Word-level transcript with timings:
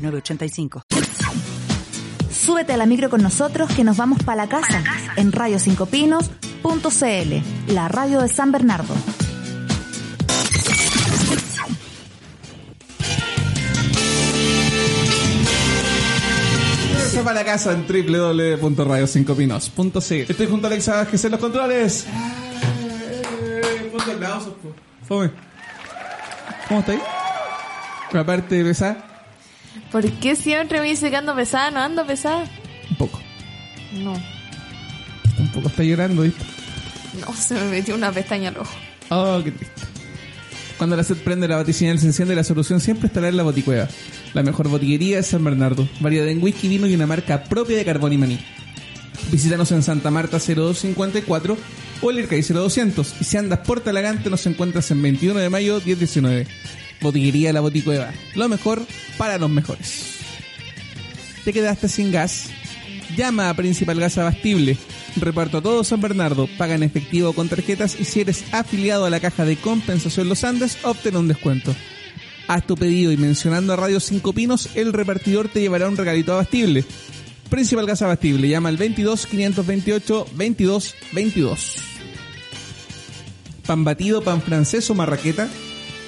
906985. 0.00 0.82
Súbete 2.30 2.72
a 2.72 2.76
la 2.76 2.86
micro 2.86 3.10
con 3.10 3.22
nosotros 3.22 3.68
que 3.74 3.82
nos 3.84 3.96
vamos 3.96 4.22
para 4.22 4.44
la 4.44 4.48
casa 4.48 4.84
en 5.16 5.32
radio5pinos.cl, 5.32 7.72
la 7.72 7.88
radio 7.88 8.20
de 8.20 8.28
San 8.28 8.52
Bernardo. 8.52 8.94
Para 17.24 17.40
la 17.40 17.44
casa 17.44 17.72
en 17.72 17.86
www.radio5pinos.cl. 17.86 20.30
Estoy 20.30 20.46
junto 20.46 20.66
a 20.66 20.70
Alexa 20.70 20.94
Vázquez 20.94 21.24
en 21.26 21.32
los 21.32 21.40
controles. 21.40 22.06
¿Cómo 25.06 25.24
estáis? 26.80 27.00
Aparte 28.12 28.54
de 28.54 28.64
pesar, 28.64 29.09
¿Por 29.90 30.10
qué 30.12 30.36
siempre 30.36 30.80
me 30.80 30.88
dice 30.88 31.10
que 31.10 31.16
ando 31.16 31.34
pesada? 31.34 31.70
No 31.70 31.80
ando 31.80 32.06
pesada. 32.06 32.44
un 32.90 32.96
poco. 32.96 33.20
No. 33.92 34.12
Un 35.38 35.52
poco 35.52 35.68
está 35.68 35.82
llorando, 35.82 36.22
¿viste? 36.22 36.44
No, 37.20 37.34
se 37.34 37.54
me 37.54 37.64
metió 37.64 37.94
una 37.94 38.12
pestaña 38.12 38.50
al 38.50 38.58
ojo. 38.58 38.74
Oh, 39.08 39.40
qué 39.42 39.50
triste. 39.50 39.82
Cuando 40.78 40.96
la 40.96 41.04
sed 41.04 41.16
prende, 41.18 41.46
la 41.46 41.56
batiseñal 41.56 41.98
se 41.98 42.06
enciende, 42.06 42.34
la 42.34 42.44
solución 42.44 42.80
siempre 42.80 43.08
estará 43.08 43.28
en 43.28 43.36
la 43.36 43.42
boticueva. 43.42 43.88
La 44.32 44.42
mejor 44.42 44.68
botillería 44.68 45.18
es 45.18 45.26
San 45.26 45.44
Bernardo, 45.44 45.86
variedad 46.00 46.28
en 46.28 46.42
whisky, 46.42 46.68
vino 46.68 46.86
y 46.86 46.94
una 46.94 47.06
marca 47.06 47.44
propia 47.44 47.76
de 47.76 47.84
carbón 47.84 48.12
y 48.12 48.18
maní. 48.18 48.38
Visítanos 49.30 49.70
en 49.72 49.82
Santa 49.82 50.10
Marta 50.10 50.38
0254 50.38 51.56
o 52.00 52.10
el 52.10 52.20
Ircay 52.20 52.42
0200. 52.42 53.14
Y 53.20 53.24
si 53.24 53.36
andas 53.36 53.58
por 53.60 53.80
Talagante, 53.80 54.30
nos 54.30 54.46
encuentras 54.46 54.90
en 54.90 55.02
21 55.02 55.40
de 55.40 55.50
mayo 55.50 55.80
1019. 55.84 56.46
Botillería 57.00 57.52
La 57.52 57.60
Boticueva. 57.60 58.12
Lo 58.34 58.48
mejor 58.48 58.86
para 59.16 59.38
los 59.38 59.50
mejores. 59.50 60.18
¿Te 61.44 61.52
quedaste 61.52 61.88
sin 61.88 62.12
gas? 62.12 62.50
Llama 63.16 63.48
a 63.48 63.54
Principal 63.54 63.98
Gas 63.98 64.18
Abastible. 64.18 64.76
Reparto 65.16 65.58
a 65.58 65.62
todo 65.62 65.84
San 65.84 66.00
Bernardo. 66.00 66.48
Paga 66.58 66.74
en 66.74 66.82
efectivo 66.82 67.32
con 67.32 67.48
tarjetas 67.48 67.98
y 67.98 68.04
si 68.04 68.20
eres 68.20 68.44
afiliado 68.52 69.06
a 69.06 69.10
la 69.10 69.20
caja 69.20 69.44
de 69.44 69.56
compensación 69.56 70.28
Los 70.28 70.44
Andes, 70.44 70.78
obtén 70.82 71.16
un 71.16 71.28
descuento. 71.28 71.74
Haz 72.46 72.66
tu 72.66 72.76
pedido 72.76 73.12
y 73.12 73.16
mencionando 73.16 73.72
a 73.72 73.76
Radio 73.76 74.00
5 74.00 74.32
Pinos, 74.32 74.70
el 74.74 74.92
repartidor 74.92 75.48
te 75.48 75.60
llevará 75.60 75.88
un 75.88 75.96
regalito 75.96 76.32
abastible. 76.32 76.84
Principal 77.48 77.86
Gas 77.86 78.02
Abastible. 78.02 78.48
Llama 78.48 78.68
al 78.68 78.76
22 78.76 79.26
528 79.26 80.26
22 80.34 80.94
22. 81.12 81.76
Pan 83.66 83.84
batido, 83.84 84.22
pan 84.22 84.40
francés 84.42 84.88
o 84.90 84.94
marraqueta. 84.94 85.48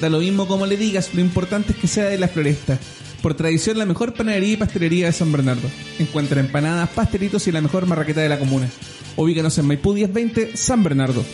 Da 0.03 0.09
lo 0.09 0.19
mismo 0.19 0.49
como 0.49 0.67
le 0.67 0.77
digas, 0.77 1.15
lo 1.15 1.21
importante 1.21 1.75
es 1.75 1.79
que 1.79 1.87
sea 1.87 2.07
de 2.07 2.19
la 2.19 2.27
floresta. 2.27 2.77
Por 3.23 3.35
tradición, 3.35 3.79
la 3.79 3.87
mejor 3.87 4.15
panadería 4.15 4.55
y 4.55 4.57
pastelería 4.57 5.07
de 5.07 5.13
San 5.13 5.31
Bernardo. 5.31 5.71
Encuentra 6.01 6.41
empanadas, 6.41 6.89
pastelitos 6.89 7.47
y 7.47 7.53
la 7.53 7.61
mejor 7.61 7.87
marraqueta 7.87 8.21
de 8.21 8.29
la 8.29 8.41
comuna. 8.41 8.69
Ubícanos 9.15 9.57
en 9.59 9.67
Maipú 9.67 9.95
1020, 9.95 10.57
San 10.57 10.83
Bernardo. 10.83 11.25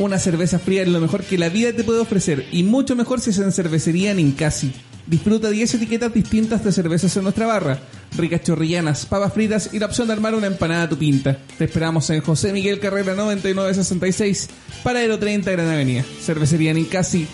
Una 0.00 0.18
cerveza 0.18 0.58
fría 0.58 0.82
es 0.82 0.88
lo 0.88 1.00
mejor 1.00 1.22
que 1.22 1.38
la 1.38 1.48
vida 1.48 1.72
te 1.72 1.84
puede 1.84 2.00
ofrecer 2.00 2.44
y 2.50 2.64
mucho 2.64 2.96
mejor 2.96 3.20
si 3.20 3.30
es 3.30 3.38
en 3.38 3.52
cervecería 3.52 4.12
Ninkasi. 4.12 4.72
Disfruta 5.06 5.48
10 5.48 5.74
etiquetas 5.74 6.12
distintas 6.12 6.64
de 6.64 6.72
cervezas 6.72 7.16
en 7.16 7.22
nuestra 7.22 7.46
barra, 7.46 7.78
ricas 8.16 8.42
chorrillanas, 8.42 9.06
papas 9.06 9.32
fritas 9.32 9.70
y 9.72 9.78
la 9.78 9.86
opción 9.86 10.06
de 10.06 10.14
armar 10.14 10.34
una 10.34 10.46
empanada 10.46 10.84
a 10.84 10.88
tu 10.88 10.98
pinta. 10.98 11.38
Te 11.58 11.64
esperamos 11.64 12.08
en 12.10 12.20
José 12.20 12.52
Miguel 12.52 12.80
Carrera 12.80 13.14
9966, 13.14 14.48
Paradero 14.82 15.18
30 15.18 15.50
Gran 15.50 15.68
Avenida. 15.68 16.04
Cervecería 16.20 16.74
Ninkasi, 16.74 17.26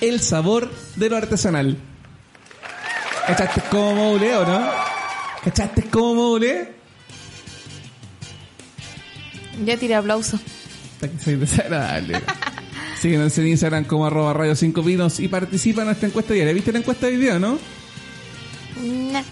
el 0.00 0.20
sabor 0.20 0.70
de 0.96 1.10
lo 1.10 1.16
artesanal. 1.16 1.76
¿Cachaste 3.26 3.62
cómo 3.70 3.94
moule 3.94 4.36
o 4.36 4.46
no? 4.46 4.70
¿Cachaste 5.44 5.84
cómo 5.84 6.14
moule? 6.14 6.72
Ya 9.64 9.76
tiré 9.76 9.94
aplauso. 9.94 10.38
Hasta 10.94 11.08
que 11.08 11.18
soy 11.18 11.36
desagradable. 11.36 12.20
Síguenos 13.00 13.36
en 13.38 13.48
Instagram 13.48 13.84
como 13.84 14.06
arroba 14.06 14.32
radio 14.32 14.54
5 14.54 14.82
pinos 14.84 15.20
y 15.20 15.28
participa 15.28 15.82
en 15.82 15.88
nuestra 15.88 16.08
encuesta 16.08 16.34
diaria. 16.34 16.52
¿Viste 16.52 16.72
la 16.72 16.78
encuesta 16.78 17.06
de 17.06 17.16
video, 17.16 17.38
no? 17.38 17.58
Nah. 18.80 19.22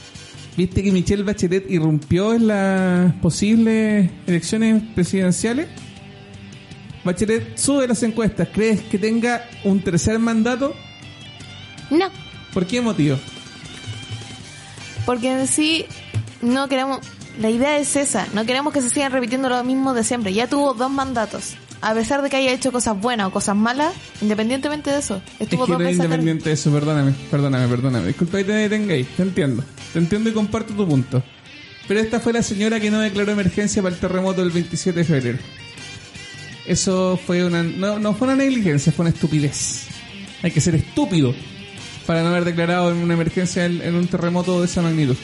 ¿Viste 0.61 0.83
que 0.83 0.93
Michelle 0.93 1.23
Bachelet 1.23 1.71
irrumpió 1.71 2.35
en 2.35 2.47
las 2.47 3.15
posibles 3.15 4.11
elecciones 4.27 4.83
presidenciales? 4.95 5.69
Bachelet 7.03 7.57
sube 7.57 7.89
las 7.89 8.03
encuestas. 8.03 8.49
¿Crees 8.53 8.83
que 8.83 8.99
tenga 8.99 9.49
un 9.65 9.81
tercer 9.81 10.19
mandato? 10.19 10.75
No. 11.91 12.11
¿Por 12.53 12.67
qué 12.67 12.83
motivo? 12.83 13.17
Porque 15.07 15.33
en 15.33 15.47
sí 15.47 15.87
no 16.43 16.69
queremos... 16.69 16.99
La 17.39 17.49
idea 17.49 17.79
es 17.79 17.97
esa. 17.97 18.27
No 18.35 18.45
queremos 18.45 18.75
que 18.75 18.83
se 18.83 18.91
sigan 18.91 19.13
repitiendo 19.13 19.49
lo 19.49 19.65
mismo 19.65 19.95
de 19.95 20.05
siempre. 20.05 20.35
Ya 20.35 20.47
tuvo 20.47 20.75
dos 20.75 20.91
mandatos. 20.91 21.57
A 21.83 21.95
pesar 21.95 22.23
de 22.23 22.29
que 22.29 22.37
haya 22.37 22.53
hecho 22.53 22.73
cosas 22.73 23.01
buenas 23.01 23.29
o 23.29 23.31
cosas 23.31 23.57
malas, 23.57 23.95
independientemente 24.21 24.91
de 24.91 24.99
eso. 24.99 25.23
Es 25.39 25.43
Estuvo 25.43 25.65
que 25.65 25.73
dos 25.73 25.81
es 25.81 25.87
veces 25.87 26.05
independiente 26.05 26.49
de 26.51 26.55
eso, 26.55 26.71
perdóname, 26.71 27.15
perdóname, 27.31 27.69
perdóname. 27.69 28.07
Disculpa 28.09 28.39
que 28.39 28.45
te 28.45 28.53
detengáis, 28.53 29.09
te 29.17 29.23
entiendo. 29.23 29.65
Te 29.93 29.99
entiendo 29.99 30.29
y 30.31 30.33
comparto 30.33 30.75
tu 30.75 30.87
punto. 30.87 31.23
Pero 31.89 32.01
esta 32.01 32.21
fue 32.21 32.33
la 32.33 32.43
señora 32.43 32.79
que 32.79 32.91
no 32.91 33.01
declaró 33.01 33.33
emergencia 33.33 33.83
para 33.83 33.95
el 33.95 34.01
terremoto 34.01 34.43
del 34.43 34.51
27 34.51 34.99
de 34.99 35.05
febrero. 35.05 35.39
Eso 36.67 37.19
fue 37.27 37.45
una... 37.45 37.63
No, 37.63 37.99
no 37.99 38.15
fue 38.15 38.29
una 38.29 38.37
negligencia, 38.37 38.93
fue 38.93 39.05
una 39.05 39.15
estupidez. 39.15 39.87
Hay 40.43 40.51
que 40.51 40.61
ser 40.61 40.75
estúpido 40.75 41.35
para 42.07 42.23
no 42.23 42.29
haber 42.29 42.45
declarado 42.45 42.93
en 42.93 42.99
una 42.99 43.15
emergencia 43.15 43.65
en, 43.65 43.81
en 43.83 43.95
un 43.95 44.07
terremoto 44.07 44.61
de 44.61 44.67
esa 44.67 44.83
magnitud. 44.83 45.17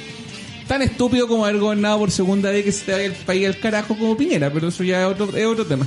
Tan 0.67 0.83
estúpido 0.83 1.29
como 1.29 1.45
haber 1.45 1.61
gobernado 1.61 1.99
por 1.99 2.11
segunda 2.11 2.51
vez 2.51 2.65
que 2.65 2.73
se 2.73 2.87
te 2.87 2.93
vaya 2.93 3.05
el 3.05 3.13
país 3.13 3.47
al 3.47 3.59
carajo 3.59 3.97
como 3.97 4.17
Piñera, 4.17 4.53
pero 4.53 4.69
eso 4.69 4.83
ya 4.83 5.03
es 5.03 5.07
otro, 5.07 5.37
es 5.37 5.47
otro 5.47 5.65
tema. 5.65 5.87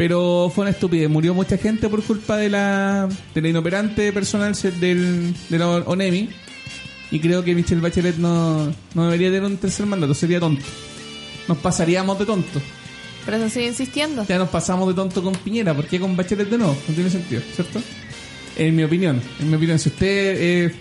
Pero 0.00 0.50
fue 0.54 0.62
una 0.62 0.70
estupidez, 0.70 1.10
murió 1.10 1.34
mucha 1.34 1.58
gente 1.58 1.86
por 1.90 2.02
culpa 2.02 2.38
de 2.38 2.48
la, 2.48 3.06
de 3.34 3.42
la 3.42 3.48
inoperante 3.48 4.14
personal 4.14 4.56
del, 4.80 5.34
de 5.50 5.58
la 5.58 5.68
ONEMI. 5.68 6.30
Y 7.10 7.20
creo 7.20 7.44
que 7.44 7.54
Michelle 7.54 7.82
Bachelet 7.82 8.16
no, 8.16 8.72
no 8.94 9.04
debería 9.04 9.28
tener 9.28 9.44
un 9.44 9.58
tercer 9.58 9.84
mandato, 9.84 10.14
sería 10.14 10.40
tonto. 10.40 10.64
Nos 11.48 11.58
pasaríamos 11.58 12.18
de 12.18 12.24
tonto. 12.24 12.62
Pero 13.26 13.36
eso 13.36 13.50
sigue 13.50 13.66
insistiendo. 13.66 14.24
Ya 14.26 14.38
nos 14.38 14.48
pasamos 14.48 14.88
de 14.88 14.94
tonto 14.94 15.22
con 15.22 15.34
Piñera, 15.34 15.74
¿por 15.74 15.84
qué 15.84 16.00
con 16.00 16.16
Bachelet 16.16 16.48
de 16.48 16.56
nuevo? 16.56 16.74
No 16.88 16.94
tiene 16.94 17.10
sentido, 17.10 17.42
¿cierto? 17.54 17.82
En 18.56 18.74
mi 18.74 18.84
opinión, 18.84 19.20
en 19.38 19.50
mi 19.50 19.56
opinión, 19.56 19.78
si 19.78 19.90
usted 19.90 20.40
es 20.40 20.72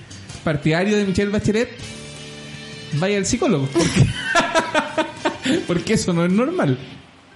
partidario 0.46 0.96
de 0.96 1.04
Michelle 1.04 1.30
Bachelet, 1.30 1.72
vaya 2.94 3.18
al 3.18 3.26
psicólogo. 3.26 3.68
Porque, 3.68 4.08
porque 5.68 5.94
eso 5.96 6.14
no 6.14 6.24
es 6.24 6.32
normal. 6.32 6.80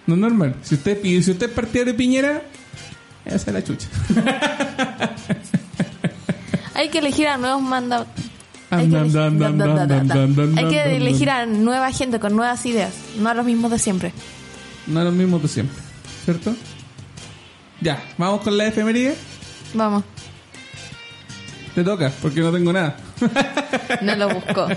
No 0.08 0.16
es 0.16 0.22
normal. 0.22 0.56
Si 0.64 0.76
usted 0.76 1.00
pide, 1.02 1.22
si 1.24 1.32
usted 1.32 1.48
es 1.48 1.54
partidario 1.54 1.94
de 1.94 1.98
Piñera, 1.98 2.42
esa 3.26 3.36
es 3.36 3.54
la 3.54 3.64
chucha. 3.64 3.88
Hay 6.74 6.90
que 6.90 7.00
elegir 7.00 7.28
a 7.28 7.38
nuevos 7.38 7.62
mandatos. 7.62 8.08
Hay 8.70 8.90
que, 8.90 8.96
elegir- 8.96 10.58
Hay 10.58 10.66
que 10.70 10.96
elegir 10.98 11.30
a 11.30 11.46
nueva 11.46 11.92
gente 11.92 12.20
con 12.20 12.36
nuevas 12.36 12.66
ideas, 12.66 12.92
no 13.20 13.30
a 13.30 13.34
los 13.36 13.46
mismos 13.46 13.70
de 13.72 13.78
siempre. 13.80 14.12
No 14.88 15.00
es 15.00 15.06
lo 15.06 15.12
mismo 15.12 15.38
de 15.40 15.48
siempre, 15.48 15.78
¿cierto? 16.26 16.56
Ya, 17.82 18.04
vamos 18.18 18.42
con 18.42 18.58
la 18.58 18.66
efeméride. 18.66 19.16
Vamos, 19.76 20.04
Te 21.76 21.84
toca, 21.84 22.12
porque 22.22 22.42
no 22.42 22.52
tengo 22.52 22.74
nada. 22.74 22.98
no 24.02 24.16
lo 24.16 24.30
buscó. 24.30 24.68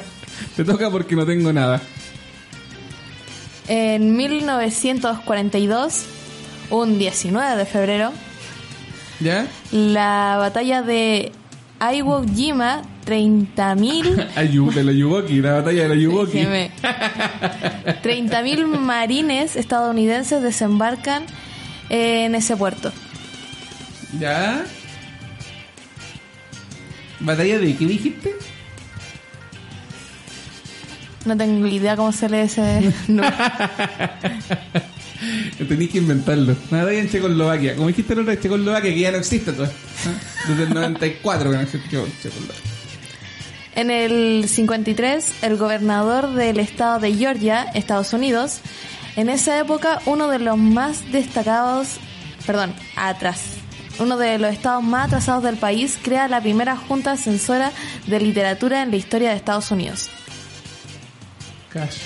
Te 0.56 0.64
toca 0.64 0.90
porque 0.90 1.16
no 1.16 1.24
tengo 1.26 1.52
nada. 1.52 1.80
En 3.68 4.16
1942, 4.16 6.04
un 6.70 6.98
19 6.98 7.56
de 7.56 7.64
febrero, 7.66 8.12
¿Ya? 9.20 9.46
la 9.72 10.36
batalla 10.38 10.82
de 10.82 11.32
Iwo 11.94 12.24
Jima, 12.24 12.82
30.000 13.06 14.28
Ayu- 14.36 14.72
de 14.72 14.84
la 14.84 14.92
la 15.40 15.52
batalla 15.54 15.88
de 15.88 15.96
la. 15.96 16.26
Déjeme. 16.26 16.70
30.000 18.02 18.66
marines 18.66 19.56
estadounidenses 19.56 20.42
desembarcan 20.42 21.24
en 21.88 22.34
ese 22.34 22.56
puerto. 22.56 22.92
¿Ya? 24.20 24.64
¿Batalla 27.20 27.58
de 27.58 27.74
qué 27.76 27.86
dijiste? 27.86 28.34
No 31.26 31.36
tengo 31.36 31.66
idea 31.66 31.96
cómo 31.96 32.12
se 32.12 32.28
lee 32.28 32.38
ese 32.38 32.92
nombre. 33.08 33.36
Tenéis 35.68 35.90
que 35.90 35.98
inventarlo. 35.98 36.54
Batalla 36.70 37.00
en 37.00 37.10
Checoslovaquia. 37.10 37.74
Como 37.74 37.88
dijiste 37.88 38.14
la 38.14 38.22
otra 38.22 38.34
vez, 38.34 38.42
Checoslovaquia, 38.42 38.94
que 38.94 39.00
ya 39.00 39.10
no 39.10 39.18
existe 39.18 39.52
todo. 39.52 39.68
Desde 40.48 40.62
el 40.62 40.74
94 40.74 41.50
que 41.50 41.56
no 41.56 41.62
existe 41.62 41.88
Checoslovaquia. 41.90 42.76
En 43.74 43.90
el 43.90 44.48
53, 44.48 45.42
el 45.42 45.56
gobernador 45.56 46.32
del 46.32 46.60
estado 46.60 46.98
de 47.00 47.12
Georgia, 47.12 47.64
Estados 47.74 48.12
Unidos, 48.12 48.60
en 49.16 49.28
esa 49.28 49.58
época 49.58 50.00
uno 50.06 50.28
de 50.28 50.38
los 50.38 50.56
más 50.56 51.12
destacados, 51.12 51.98
perdón, 52.46 52.72
atrás, 52.96 53.42
uno 53.98 54.16
de 54.16 54.38
los 54.38 54.52
estados 54.52 54.82
más 54.82 55.08
atrasados 55.08 55.42
del 55.42 55.56
país, 55.56 55.98
crea 56.02 56.28
la 56.28 56.40
primera 56.40 56.76
junta 56.76 57.16
censora 57.16 57.70
de 58.06 58.20
literatura 58.20 58.82
en 58.82 58.90
la 58.90 58.96
historia 58.96 59.30
de 59.30 59.36
Estados 59.36 59.70
Unidos. 59.70 60.08
Cash. 61.72 61.96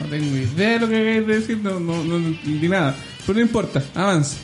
No 0.00 0.06
tengo 0.06 0.36
idea 0.36 0.70
de 0.70 0.80
lo 0.80 0.88
que 0.88 0.94
queréis 0.94 1.26
decir, 1.26 1.58
no, 1.58 1.80
no, 1.80 2.04
no 2.04 2.16
entendí 2.16 2.68
nada. 2.68 2.96
Pero 3.26 3.38
no 3.38 3.40
importa, 3.40 3.82
avanza. 3.94 4.36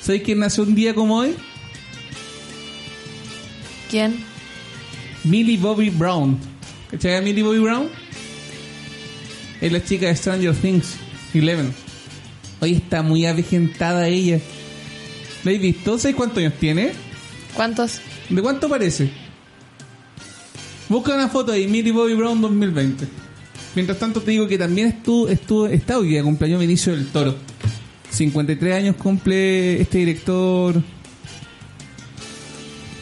¿Sabéis 0.00 0.22
quién 0.22 0.38
nació 0.38 0.62
un 0.64 0.74
día 0.74 0.94
como 0.94 1.18
hoy? 1.18 1.34
¿Quién? 3.90 4.24
Millie 5.24 5.58
Bobby 5.58 5.90
Brown. 5.90 6.38
¿Cachai 6.90 7.16
a 7.16 7.20
Millie 7.20 7.42
Bobby 7.42 7.58
Brown? 7.58 7.88
Es 9.60 9.72
la 9.72 9.84
chica 9.84 10.06
de 10.06 10.16
Stranger 10.16 10.54
Things, 10.54 10.96
Eleven. 11.34 11.74
Hoy 12.60 12.74
está 12.74 13.02
muy 13.02 13.26
avejentada 13.26 14.08
ella. 14.08 14.40
¿La 15.44 15.50
habéis 15.50 15.60
visto? 15.60 15.98
¿Sabéis 15.98 16.16
cuántos 16.16 16.38
años 16.38 16.54
tiene? 16.58 16.92
¿Cuántos? 17.54 18.00
¿De 18.28 18.40
cuánto 18.40 18.68
parece? 18.68 19.10
Busca 20.88 21.14
una 21.14 21.28
foto 21.28 21.52
de 21.52 21.66
Millie 21.68 21.92
Bobby 21.92 22.14
Brown 22.14 22.40
2020. 22.40 23.06
Mientras 23.74 23.98
tanto 23.98 24.22
te 24.22 24.30
digo 24.30 24.48
que 24.48 24.56
también 24.56 24.88
estuvo, 24.88 25.28
estuvo, 25.28 25.66
está 25.66 25.98
hoy 25.98 26.08
día 26.08 26.22
cumpleaños 26.22 26.60
Benicio 26.60 26.96
del 26.96 27.08
Toro. 27.08 27.36
53 28.10 28.74
años 28.74 28.96
cumple 28.96 29.80
este 29.82 29.98
director 29.98 30.82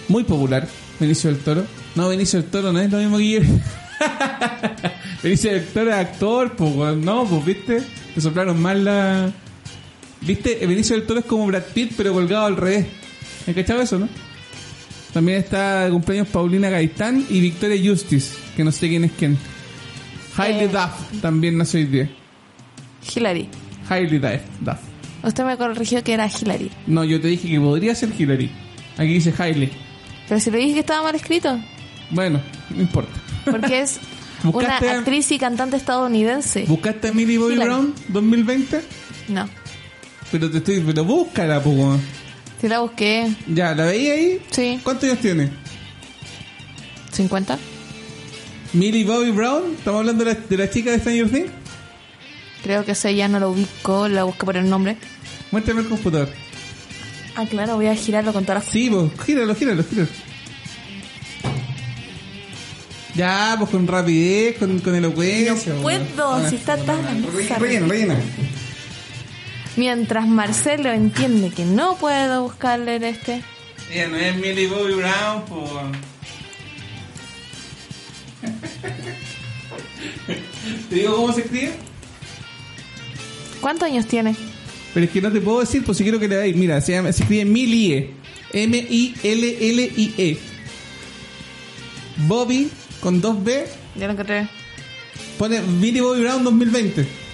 muy 0.08 0.24
popular, 0.24 0.66
Benicio 0.98 1.30
del 1.30 1.38
Toro. 1.38 1.64
No, 1.94 2.08
Benicio 2.08 2.42
del 2.42 2.50
Toro 2.50 2.72
no 2.72 2.80
es 2.80 2.90
lo 2.90 2.98
mismo 2.98 3.18
que 3.18 3.30
yo. 3.30 3.40
Benicio 5.22 5.52
del 5.52 5.66
Toro 5.66 5.90
es 5.90 5.96
actor, 5.96 6.56
pues, 6.56 6.96
no, 6.96 7.24
pues, 7.24 7.44
viste, 7.44 7.82
le 8.16 8.20
soplaron 8.20 8.60
mal 8.60 8.84
la... 8.84 9.32
Viste, 10.22 10.66
Benicio 10.66 10.96
del 10.96 11.06
Toro 11.06 11.20
es 11.20 11.26
como 11.26 11.46
Brad 11.46 11.62
Pitt, 11.72 11.92
pero 11.96 12.12
colgado 12.12 12.46
al 12.46 12.56
revés. 12.56 12.86
¿Has 13.46 13.54
cachado 13.54 13.80
eso, 13.80 13.96
no? 13.96 14.08
También 15.16 15.38
está 15.38 15.86
de 15.86 15.90
cumpleaños 15.92 16.28
Paulina 16.28 16.68
Gaitán 16.68 17.24
y 17.30 17.40
Victoria 17.40 17.80
Justice, 17.90 18.36
que 18.54 18.62
no 18.62 18.70
sé 18.70 18.86
quién 18.90 19.04
es 19.04 19.12
quién. 19.18 19.38
Hailey 20.36 20.66
Eh. 20.66 20.68
Duff 20.68 21.22
también 21.22 21.56
nació 21.56 21.80
hoy 21.80 21.86
día. 21.86 22.10
Hillary. 23.14 23.48
Hailey 23.88 24.18
Duff. 24.18 24.76
Usted 25.24 25.44
me 25.46 25.56
corrigió 25.56 26.04
que 26.04 26.12
era 26.12 26.28
Hillary. 26.28 26.70
No, 26.86 27.02
yo 27.02 27.18
te 27.18 27.28
dije 27.28 27.48
que 27.48 27.58
podría 27.58 27.94
ser 27.94 28.10
Hillary. 28.18 28.50
Aquí 28.98 29.14
dice 29.14 29.32
Hailey. 29.38 29.70
Pero 30.28 30.38
si 30.38 30.50
le 30.50 30.58
dije 30.58 30.74
que 30.74 30.80
estaba 30.80 31.02
mal 31.04 31.14
escrito. 31.14 31.58
Bueno, 32.10 32.38
no 32.68 32.82
importa. 32.82 33.18
Porque 33.50 33.80
es 33.80 33.98
una 34.44 34.76
a- 34.76 34.98
actriz 34.98 35.32
y 35.32 35.38
cantante 35.38 35.78
estadounidense. 35.78 36.66
¿Buscaste 36.68 37.08
a 37.08 37.12
Millie 37.12 37.38
Bobby. 37.38 37.56
Brown 37.56 37.94
2020? 38.08 38.82
No. 39.28 39.48
Pero 40.30 40.50
te 40.50 40.58
estoy... 40.58 40.80
Pero 40.80 41.06
búscala, 41.06 41.62
pues. 41.62 42.00
Si 42.60 42.68
la 42.68 42.80
busqué. 42.80 43.34
Ya, 43.46 43.74
¿la 43.74 43.84
veía 43.86 44.14
ahí? 44.14 44.40
Sí. 44.50 44.80
¿Cuántos 44.82 45.04
años 45.08 45.20
tiene? 45.20 45.50
50. 47.12 47.58
Millie 48.72 49.04
Bobby 49.04 49.30
Brown. 49.30 49.74
¿Estamos 49.78 50.00
hablando 50.00 50.24
de 50.24 50.34
la, 50.34 50.40
de 50.40 50.56
la 50.56 50.70
chica 50.70 50.90
de 50.90 50.98
Stranger 50.98 51.30
Things? 51.30 51.50
Creo 52.62 52.84
que 52.84 52.92
ese 52.92 53.14
ya 53.14 53.28
no 53.28 53.38
lo 53.38 53.50
ubico. 53.50 54.08
La 54.08 54.24
busqué 54.24 54.44
por 54.44 54.56
el 54.56 54.68
nombre. 54.68 54.96
Muéstrame 55.50 55.82
el 55.82 55.88
computador. 55.88 56.28
Ah, 57.36 57.44
claro, 57.48 57.76
voy 57.76 57.86
a 57.86 57.94
girarlo 57.94 58.32
con 58.32 58.44
todas 58.44 58.64
las 58.64 58.72
Sí, 58.72 58.88
pues, 58.90 59.10
gíralo, 59.26 59.54
gíralo, 59.54 59.84
gíralo. 59.84 60.08
Ya, 63.14 63.54
pues 63.58 63.70
con 63.70 63.86
rapidez, 63.86 64.58
con, 64.58 64.78
con 64.80 64.94
elocuencia. 64.94 65.72
No 65.74 65.82
puedo, 65.82 66.34
Ah, 66.34 66.48
si 66.50 66.56
está 66.56 66.76
tan 66.76 66.98
rellena, 67.58 67.86
rellena. 67.86 68.16
Mientras 69.76 70.26
Marcelo 70.26 70.90
entiende 70.90 71.50
que 71.50 71.64
no 71.64 71.96
puedo 71.96 72.44
buscarle 72.44 72.96
en 72.96 73.04
este. 73.04 73.42
Ella 73.92 74.08
no 74.08 74.16
es 74.16 74.36
Millie 74.36 74.68
Bobby 74.68 74.94
Brown, 74.94 75.44
pues. 75.46 75.70
¿Te 80.88 80.94
digo 80.94 81.16
cómo 81.16 81.32
se 81.32 81.42
escribe? 81.42 81.72
¿Cuántos 83.60 83.88
años 83.88 84.06
tiene? 84.06 84.34
Pero 84.94 85.06
es 85.06 85.12
que 85.12 85.20
no 85.20 85.30
te 85.30 85.40
puedo 85.40 85.60
decir, 85.60 85.84
pues 85.84 85.98
si 85.98 86.04
quiero 86.04 86.18
que 86.18 86.26
le 86.26 86.36
veáis. 86.36 86.56
Mira, 86.56 86.80
se, 86.80 86.92
llama, 86.92 87.12
se 87.12 87.22
escribe 87.22 87.44
Millie. 87.44 88.14
M-I-L-L-I-E. 88.52 90.38
Bobby 92.26 92.70
con 93.00 93.20
dos 93.20 93.44
B. 93.44 93.66
Ya 93.94 94.06
lo 94.06 94.14
encontré. 94.14 94.48
Pone 95.38 95.60
Millie 95.60 96.00
Bobby 96.00 96.22
Brown 96.22 96.42
2020. 96.42 97.25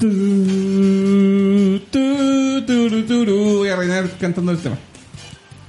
Voy 0.00 1.82
a 3.68 3.76
reinar 3.76 4.10
cantando 4.18 4.52
el 4.52 4.58
tema. 4.58 4.78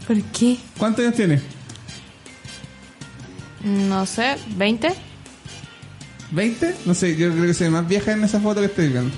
¿Por 0.08 0.22
qué? 0.24 0.58
¿Cuántos 0.78 1.04
años 1.04 1.16
tiene? 1.16 1.42
No 3.64 4.06
sé, 4.06 4.38
¿20? 4.58 4.94
¿20? 6.34 6.74
No 6.86 6.94
sé, 6.94 7.18
yo 7.18 7.30
creo 7.32 7.46
que 7.46 7.54
se 7.54 7.66
ve 7.66 7.72
más 7.72 7.86
vieja 7.88 8.14
en 8.14 8.24
esa 8.24 8.40
foto 8.40 8.62
que 8.62 8.68
estoy 8.68 8.88
viendo. 8.88 9.12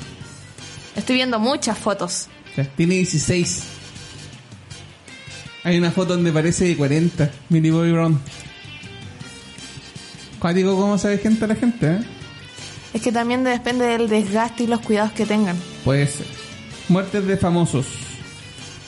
Estoy 0.95 1.15
viendo 1.15 1.39
muchas 1.39 1.77
fotos. 1.77 2.27
Tiene 2.75 2.95
16. 2.95 3.63
Hay 5.63 5.77
una 5.77 5.91
foto 5.91 6.15
donde 6.15 6.31
parece 6.31 6.65
de 6.65 6.75
40. 6.75 7.31
Millie 7.49 7.71
Bobby 7.71 7.91
Brown. 7.91 8.19
Cuático 10.39 10.75
cómo 10.75 10.97
se 10.97 11.17
gente 11.19 11.47
la 11.47 11.55
gente, 11.55 11.87
¿eh? 11.87 11.99
Es 12.93 13.01
que 13.01 13.11
también 13.11 13.43
depende 13.43 13.85
del 13.85 14.07
desgaste 14.07 14.63
y 14.63 14.67
los 14.67 14.79
cuidados 14.81 15.11
que 15.13 15.25
tengan. 15.25 15.57
Puede 15.83 16.07
ser. 16.07 16.27
Muertes 16.89 17.25
de 17.25 17.37
famosos. 17.37 17.87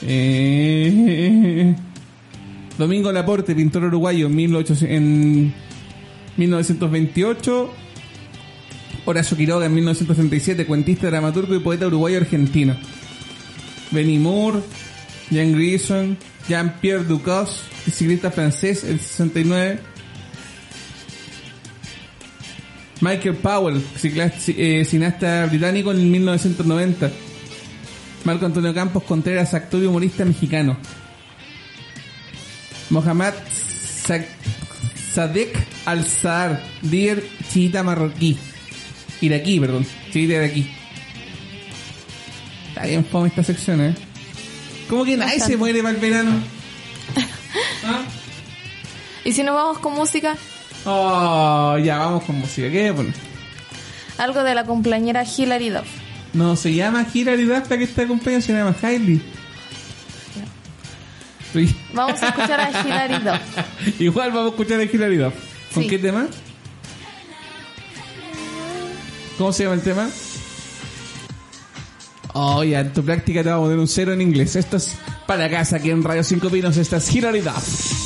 Eh, 0.02 1.74
Domingo 2.78 3.10
Laporte, 3.10 3.54
pintor 3.54 3.84
uruguayo, 3.84 4.28
1800 4.28 4.82
en 4.88 5.54
1928. 6.36 7.70
Horacio 9.06 9.36
Quiroga 9.36 9.66
en 9.66 9.74
1937, 9.74 10.66
cuentista, 10.66 11.06
dramaturgo 11.06 11.54
y 11.54 11.60
poeta 11.60 11.86
uruguayo 11.86 12.18
argentino. 12.18 12.76
Benny 13.92 14.18
Moore, 14.18 14.60
Jean 15.30 15.52
Grison, 15.52 16.18
Jean-Pierre 16.48 17.04
Ducos, 17.04 17.62
ciclista 17.90 18.30
francés, 18.30 18.84
el 18.84 18.98
69. 19.00 19.78
Michael 23.06 23.36
Powell, 23.36 23.80
eh, 24.02 24.84
cineasta 24.84 25.46
británico 25.46 25.92
en 25.92 26.10
1990. 26.10 27.10
Marco 28.24 28.46
Antonio 28.46 28.74
Campos 28.74 29.04
Contreras, 29.04 29.54
actor 29.54 29.80
y 29.80 29.86
humorista 29.86 30.24
mexicano. 30.24 30.76
Mohamed 32.90 33.32
Sa- 34.06 34.24
Sadek 35.14 35.56
Al-Saar, 35.84 36.60
líder 36.82 37.24
chiita 37.52 37.84
marroquí. 37.84 38.36
Iraquí, 39.20 39.60
perdón. 39.60 39.86
Chiita 40.12 40.34
iraquí. 40.34 40.68
Está 42.70 42.86
bien 42.86 43.04
fome 43.04 43.28
esta 43.28 43.44
sección, 43.44 43.80
¿eh? 43.82 43.94
¿Cómo 44.88 45.04
que 45.04 45.16
nadie 45.16 45.38
se 45.38 45.56
muere 45.56 45.80
para 45.82 45.94
el 45.94 46.00
verano? 46.00 46.30
¿Ah? 47.84 48.02
¿Y 49.24 49.32
si 49.32 49.42
nos 49.44 49.54
vamos 49.54 49.78
con 49.78 49.94
música? 49.94 50.36
Oh, 50.86 51.76
ya, 51.82 51.98
vamos 51.98 52.24
con 52.24 52.38
música. 52.38 52.70
¿Qué 52.70 52.92
poner? 52.92 53.12
Algo 54.18 54.42
de 54.44 54.54
la 54.54 54.64
cumpleañera 54.64 55.24
Hilary 55.24 55.70
Duff. 55.70 55.86
No, 56.32 56.54
se 56.56 56.72
llama 56.74 57.06
Hilary 57.12 57.44
Duff, 57.44 57.68
la 57.70 57.78
que 57.78 57.84
está 57.84 58.06
cumpleaños, 58.06 58.44
se 58.44 58.52
llama 58.52 58.74
Hailey. 58.82 59.20
Sí. 61.52 61.74
Vamos 61.92 62.22
a 62.22 62.28
escuchar 62.28 62.60
a 62.60 62.70
Hilary 62.82 63.24
Duff. 63.24 63.98
Igual 64.00 64.30
vamos 64.30 64.46
a 64.46 64.50
escuchar 64.50 64.80
a 64.80 64.84
Hilary 64.84 65.16
Duff. 65.16 65.34
¿Con 65.74 65.82
Sí. 65.82 65.88
qué 65.88 65.98
tema? 65.98 66.26
¿Cómo 69.38 69.52
se 69.52 69.64
llama 69.64 69.74
el 69.74 69.82
tema? 69.82 70.08
Oh, 72.32 72.62
ya, 72.64 72.80
en 72.80 72.92
tu 72.92 73.02
práctica 73.02 73.42
te 73.42 73.48
vamos 73.48 73.64
a 73.64 73.66
poner 73.66 73.78
un 73.78 73.88
cero 73.88 74.12
en 74.12 74.20
inglés. 74.22 74.56
Esto 74.56 74.76
es 74.76 74.94
para 75.26 75.48
casa, 75.50 75.76
aquí 75.76 75.90
en 75.90 76.02
Radio 76.02 76.22
5 76.22 76.48
Pinos. 76.50 76.76
Esta 76.76 76.98
es 76.98 77.14
Hilary 77.14 77.40
Duff. 77.40 78.05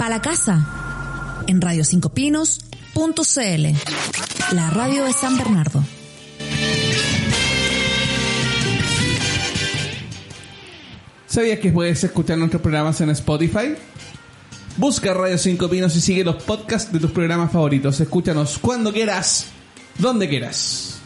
Pa' 0.00 0.08
la 0.08 0.22
casa. 0.22 0.66
En 1.46 1.60
Radio 1.60 1.84
5 1.84 2.08
Pinos.cl. 2.14 3.66
La 4.52 4.70
radio 4.70 5.04
de 5.04 5.12
San 5.12 5.36
Bernardo. 5.36 5.84
¿Sabías 11.26 11.58
que 11.58 11.70
puedes 11.70 12.02
escuchar 12.02 12.38
nuestros 12.38 12.62
programas 12.62 12.98
en 13.02 13.10
Spotify? 13.10 13.74
Busca 14.78 15.12
Radio 15.12 15.36
5 15.36 15.68
Pinos 15.68 15.94
y 15.94 16.00
sigue 16.00 16.24
los 16.24 16.42
podcasts 16.44 16.90
de 16.90 16.98
tus 16.98 17.10
programas 17.10 17.52
favoritos. 17.52 18.00
Escúchanos 18.00 18.58
cuando 18.58 18.94
quieras, 18.94 19.48
donde 19.98 20.30
quieras. 20.30 20.98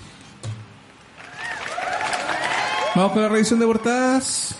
Vamos 2.95 3.11
con 3.11 3.23
la 3.23 3.29
revisión 3.29 3.59
de 3.59 3.67
portadas. 3.67 4.55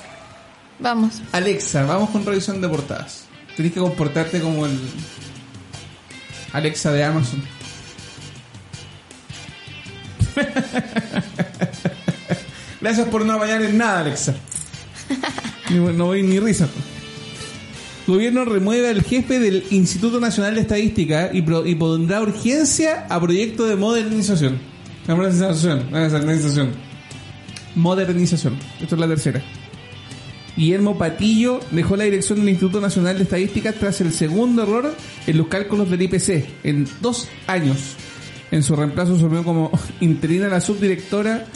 Vamos. 0.81 1.23
Alexa, 1.31 1.85
vamos 1.85 2.11
con 2.11 2.27
revisión 2.27 2.61
de 2.61 2.69
portadas. 2.69 3.29
Tienes 3.57 3.73
que 3.73 3.81
comportarte 3.81 4.41
como 4.41 4.67
el 4.67 4.79
Alexa 6.53 6.93
de 6.93 7.05
Amazon. 7.05 7.43
Gracias 12.81 13.09
por 13.09 13.25
no 13.25 13.35
apañar 13.35 13.63
en 13.63 13.79
nada, 13.79 14.01
Alexa. 14.01 14.35
No 15.71 16.07
voy 16.07 16.23
ni 16.23 16.39
risa. 16.41 16.69
Gobierno 18.07 18.45
remueve 18.45 18.91
al 18.91 19.03
jefe 19.03 19.39
del 19.41 19.65
Instituto 19.71 20.21
Nacional 20.21 20.55
de 20.57 20.61
Estadística 20.61 21.31
y, 21.33 21.41
pro- 21.41 21.65
y 21.67 21.75
pondrá 21.75 22.21
urgencia 22.21 23.07
a 23.09 23.19
proyecto 23.21 23.65
de 23.65 23.77
modernización. 23.77 24.59
Modernización, 25.09 25.91
modernización. 25.91 26.71
Modernización. 27.75 28.59
Esto 28.81 28.95
es 28.95 29.01
la 29.01 29.09
tercera. 29.09 29.43
Guillermo 30.57 30.97
Patillo 30.97 31.61
dejó 31.71 31.97
la 31.97 32.05
dirección 32.05 32.39
del 32.39 32.51
Instituto 32.51 32.81
Nacional 32.81 33.17
de 33.17 33.25
Estadística 33.25 33.73
tras 33.73 34.01
el 34.01 34.13
segundo 34.13 34.63
error 34.63 34.95
en 35.27 35.39
los 35.39 35.49
cálculos 35.49 35.91
del 35.91 36.03
IPC 36.03 36.47
en 36.63 36.89
dos 37.01 37.29
años. 37.47 37.97
En 38.51 38.63
su 38.63 38.77
reemplazo 38.77 39.15
asumió 39.15 39.43
como 39.43 39.71
interina 40.01 40.49
la 40.49 40.61
subdirectora 40.61 41.47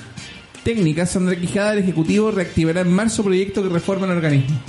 técnica 0.65 1.07
Sandra 1.07 1.37
Quijada 1.37 1.71
del 1.71 1.85
Ejecutivo 1.85 2.31
reactivará 2.31 2.81
en 2.81 2.93
marzo 2.93 3.23
proyecto 3.23 3.63
que 3.63 3.69
reforma 3.69 4.07
el 4.07 4.13
organismo. 4.13 4.61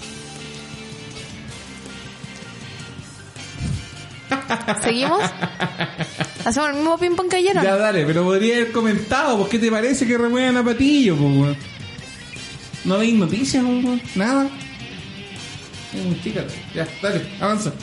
¿Seguimos? 4.81 5.21
¿Hacemos 6.45 6.69
el 6.69 6.75
mismo 6.75 6.98
ping-pong 6.98 7.29
que 7.29 7.38
ayer? 7.38 7.55
no? 7.55 7.63
Ya 7.63 7.75
dale, 7.75 8.05
pero 8.05 8.24
podría 8.24 8.55
haber 8.55 8.71
comentado, 8.71 9.38
¿por 9.38 9.50
qué 9.50 9.59
te 9.59 9.69
parece 9.69 10.07
que 10.07 10.17
remuevan 10.17 10.57
a 10.57 10.63
Patillo? 10.63 11.15
po, 11.15 11.24
weón? 11.24 11.78
¿No 12.86 12.98
veis 12.98 13.13
noticias? 13.15 13.63
weón? 13.63 14.01
Nada. 14.15 14.50
Chica. 16.24 16.45
Ya, 16.75 16.88
dale, 17.01 17.21
avanza. 17.39 17.74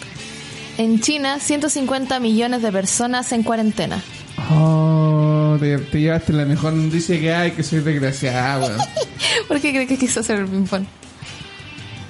En 0.79 1.00
China, 1.00 1.41
150 1.41 2.21
millones 2.21 2.62
de 2.62 2.71
personas 2.71 3.33
en 3.33 3.43
cuarentena. 3.43 4.03
Oh, 4.50 5.57
te, 5.59 5.79
te 5.79 6.00
llevaste 6.00 6.33
la 6.33 6.45
mejor 6.45 6.75
noticia 6.75 7.19
que 7.19 7.35
hay, 7.35 7.50
que 7.53 7.62
soy 7.62 7.81
desgraciado, 7.81 8.67
weón. 8.67 8.81
¿Por 9.49 9.61
qué 9.61 9.71
crees 9.71 9.88
que 9.88 9.99
quiso 9.99 10.21
hacer 10.21 10.41
el 10.41 10.47
ping-pong? 10.47 10.85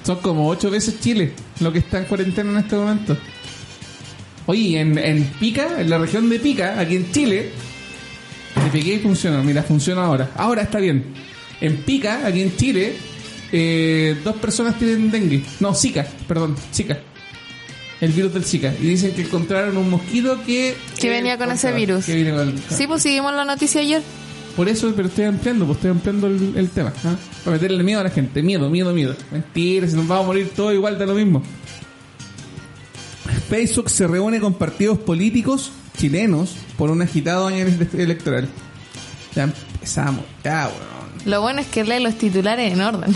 Son 0.03 0.19
como 0.19 0.47
ocho 0.47 0.69
veces 0.69 0.99
Chile 0.99 1.33
lo 1.59 1.71
que 1.73 1.79
está 1.79 1.97
en 1.97 2.05
cuarentena 2.05 2.51
en 2.51 2.57
este 2.57 2.75
momento. 2.75 3.17
Oye, 4.45 4.79
en, 4.79 4.97
en 4.97 5.25
Pica, 5.39 5.81
en 5.81 5.89
la 5.89 5.97
región 5.97 6.29
de 6.29 6.39
Pica, 6.39 6.79
aquí 6.79 6.95
en 6.95 7.11
Chile, 7.11 7.51
te 8.53 8.69
pegué 8.69 8.95
y 8.95 8.99
funcionó. 8.99 9.43
Mira, 9.43 9.63
funciona 9.63 10.05
ahora. 10.05 10.31
Ahora 10.35 10.61
está 10.61 10.79
bien. 10.79 11.13
En 11.61 11.77
Pica, 11.77 12.25
aquí 12.25 12.41
en 12.41 12.55
Chile, 12.55 12.93
eh, 13.51 14.15
dos 14.23 14.35
personas 14.37 14.77
tienen 14.77 15.09
dengue. 15.11 15.43
No, 15.59 15.73
Zika, 15.73 16.05
perdón, 16.27 16.55
Zika. 16.73 16.99
El 17.99 18.11
virus 18.11 18.33
del 18.33 18.43
Zika. 18.45 18.73
Y 18.79 18.85
dicen 18.89 19.13
que 19.13 19.23
encontraron 19.23 19.75
un 19.75 19.89
mosquito 19.89 20.39
que... 20.45 20.75
Que 20.99 21.09
venía 21.09 21.37
con 21.37 21.51
ese 21.51 21.71
virus. 21.71 22.05
Que 22.05 22.13
viene 22.15 22.31
con- 22.31 22.53
Sí, 22.69 22.85
pues 22.85 23.01
seguimos 23.01 23.33
la 23.33 23.43
noticia 23.43 23.81
ayer. 23.81 24.03
por 24.55 24.69
eso, 24.69 24.93
pero 24.95 25.07
estoy 25.07 25.25
ampliando, 25.25 25.65
pues 25.65 25.77
estoy 25.77 25.89
ampliando 25.91 26.27
el, 26.27 26.53
el 26.55 26.69
tema. 26.69 26.93
¿ah? 27.05 27.15
Para 27.43 27.55
meterle 27.57 27.83
miedo 27.83 27.99
a 28.01 28.03
la 28.03 28.09
gente. 28.11 28.43
Miedo, 28.43 28.69
miedo, 28.69 28.93
miedo. 28.93 29.15
Mentira, 29.31 29.87
si 29.87 29.95
nos 29.95 30.07
vamos 30.07 30.25
a 30.25 30.27
morir 30.27 30.51
todos 30.55 30.73
igual 30.75 30.99
da 30.99 31.05
lo 31.07 31.15
mismo. 31.15 31.41
Facebook 33.49 33.89
se 33.89 34.05
reúne 34.07 34.39
con 34.39 34.53
partidos 34.55 34.97
políticos 34.99 35.71
chilenos 35.97 36.55
por 36.77 36.91
un 36.91 37.01
agitado 37.01 37.47
año 37.47 37.65
ele- 37.65 37.87
electoral. 38.03 38.47
Ya 39.35 39.43
empezamos. 39.43 40.23
Ya, 40.43 40.67
weón. 40.67 40.96
Lo 41.27 41.41
bueno 41.41 41.59
es 41.59 41.67
que 41.67 41.83
lee 41.83 41.99
los 42.01 42.17
titulares 42.17 42.71
en 42.71 42.79
orden. 42.81 43.13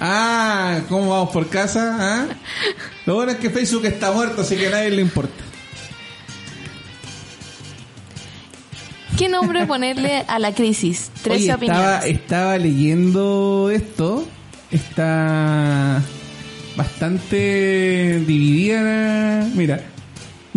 Ah, 0.00 0.80
¿cómo 0.88 1.10
vamos 1.10 1.30
por 1.30 1.48
casa? 1.48 1.96
ah? 2.00 2.26
Lo 3.04 3.14
bueno 3.14 3.32
es 3.32 3.38
que 3.38 3.50
Facebook 3.50 3.84
está 3.84 4.10
muerto, 4.10 4.40
así 4.40 4.56
que 4.56 4.68
a 4.68 4.70
nadie 4.70 4.90
le 4.90 5.02
importa. 5.02 5.44
¿Qué 9.18 9.28
nombre 9.28 9.66
ponerle 9.66 10.24
a 10.28 10.38
la 10.38 10.54
crisis? 10.54 11.10
13 11.22 11.42
Oye, 11.44 11.54
opiniones. 11.54 11.82
estaba, 11.84 12.06
estaba 12.06 12.58
leyendo 12.58 13.70
esto. 13.70 14.26
Está 14.70 16.02
bastante 16.76 18.18
dividida. 18.26 19.46
Mira, 19.54 19.80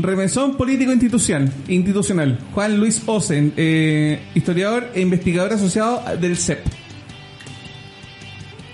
remesón 0.03 0.55
político 0.57 0.91
institucional. 0.91 1.51
institucional. 1.67 2.39
Juan 2.53 2.77
Luis 2.77 3.01
Osen, 3.05 3.53
eh, 3.57 4.19
historiador 4.35 4.89
e 4.93 5.01
investigador 5.01 5.53
asociado 5.53 6.03
del 6.17 6.37
CEP. 6.37 6.59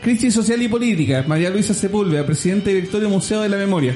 Crisis 0.02 0.36
social 0.36 0.62
y 0.62 0.68
política. 0.68 1.26
María 1.28 1.50
Luisa 1.50 1.74
Sepúlveda, 1.74 2.26
presidente 2.26 2.72
directorio 2.72 3.10
Museo 3.10 3.42
de 3.42 3.50
la 3.50 3.58
Memoria. 3.58 3.96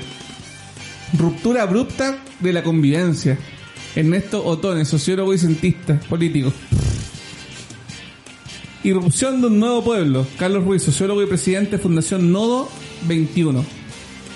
Ruptura 1.18 1.64
abrupta 1.64 2.18
de 2.40 2.52
la 2.52 2.64
convivencia. 2.64 3.38
Ernesto 3.96 4.44
Otone, 4.44 4.86
sociólogo 4.86 5.34
y 5.34 5.38
cientista 5.38 6.00
político. 6.10 6.52
Irrupción 8.84 9.42
de 9.42 9.48
un 9.48 9.60
nuevo 9.60 9.84
pueblo. 9.84 10.26
Carlos 10.38 10.64
Ruiz, 10.64 10.82
sociólogo 10.82 11.22
y 11.22 11.28
presidente 11.28 11.78
de 11.78 11.84
Fundación 11.84 12.32
Nodo 12.32 12.70
21. 13.08 13.64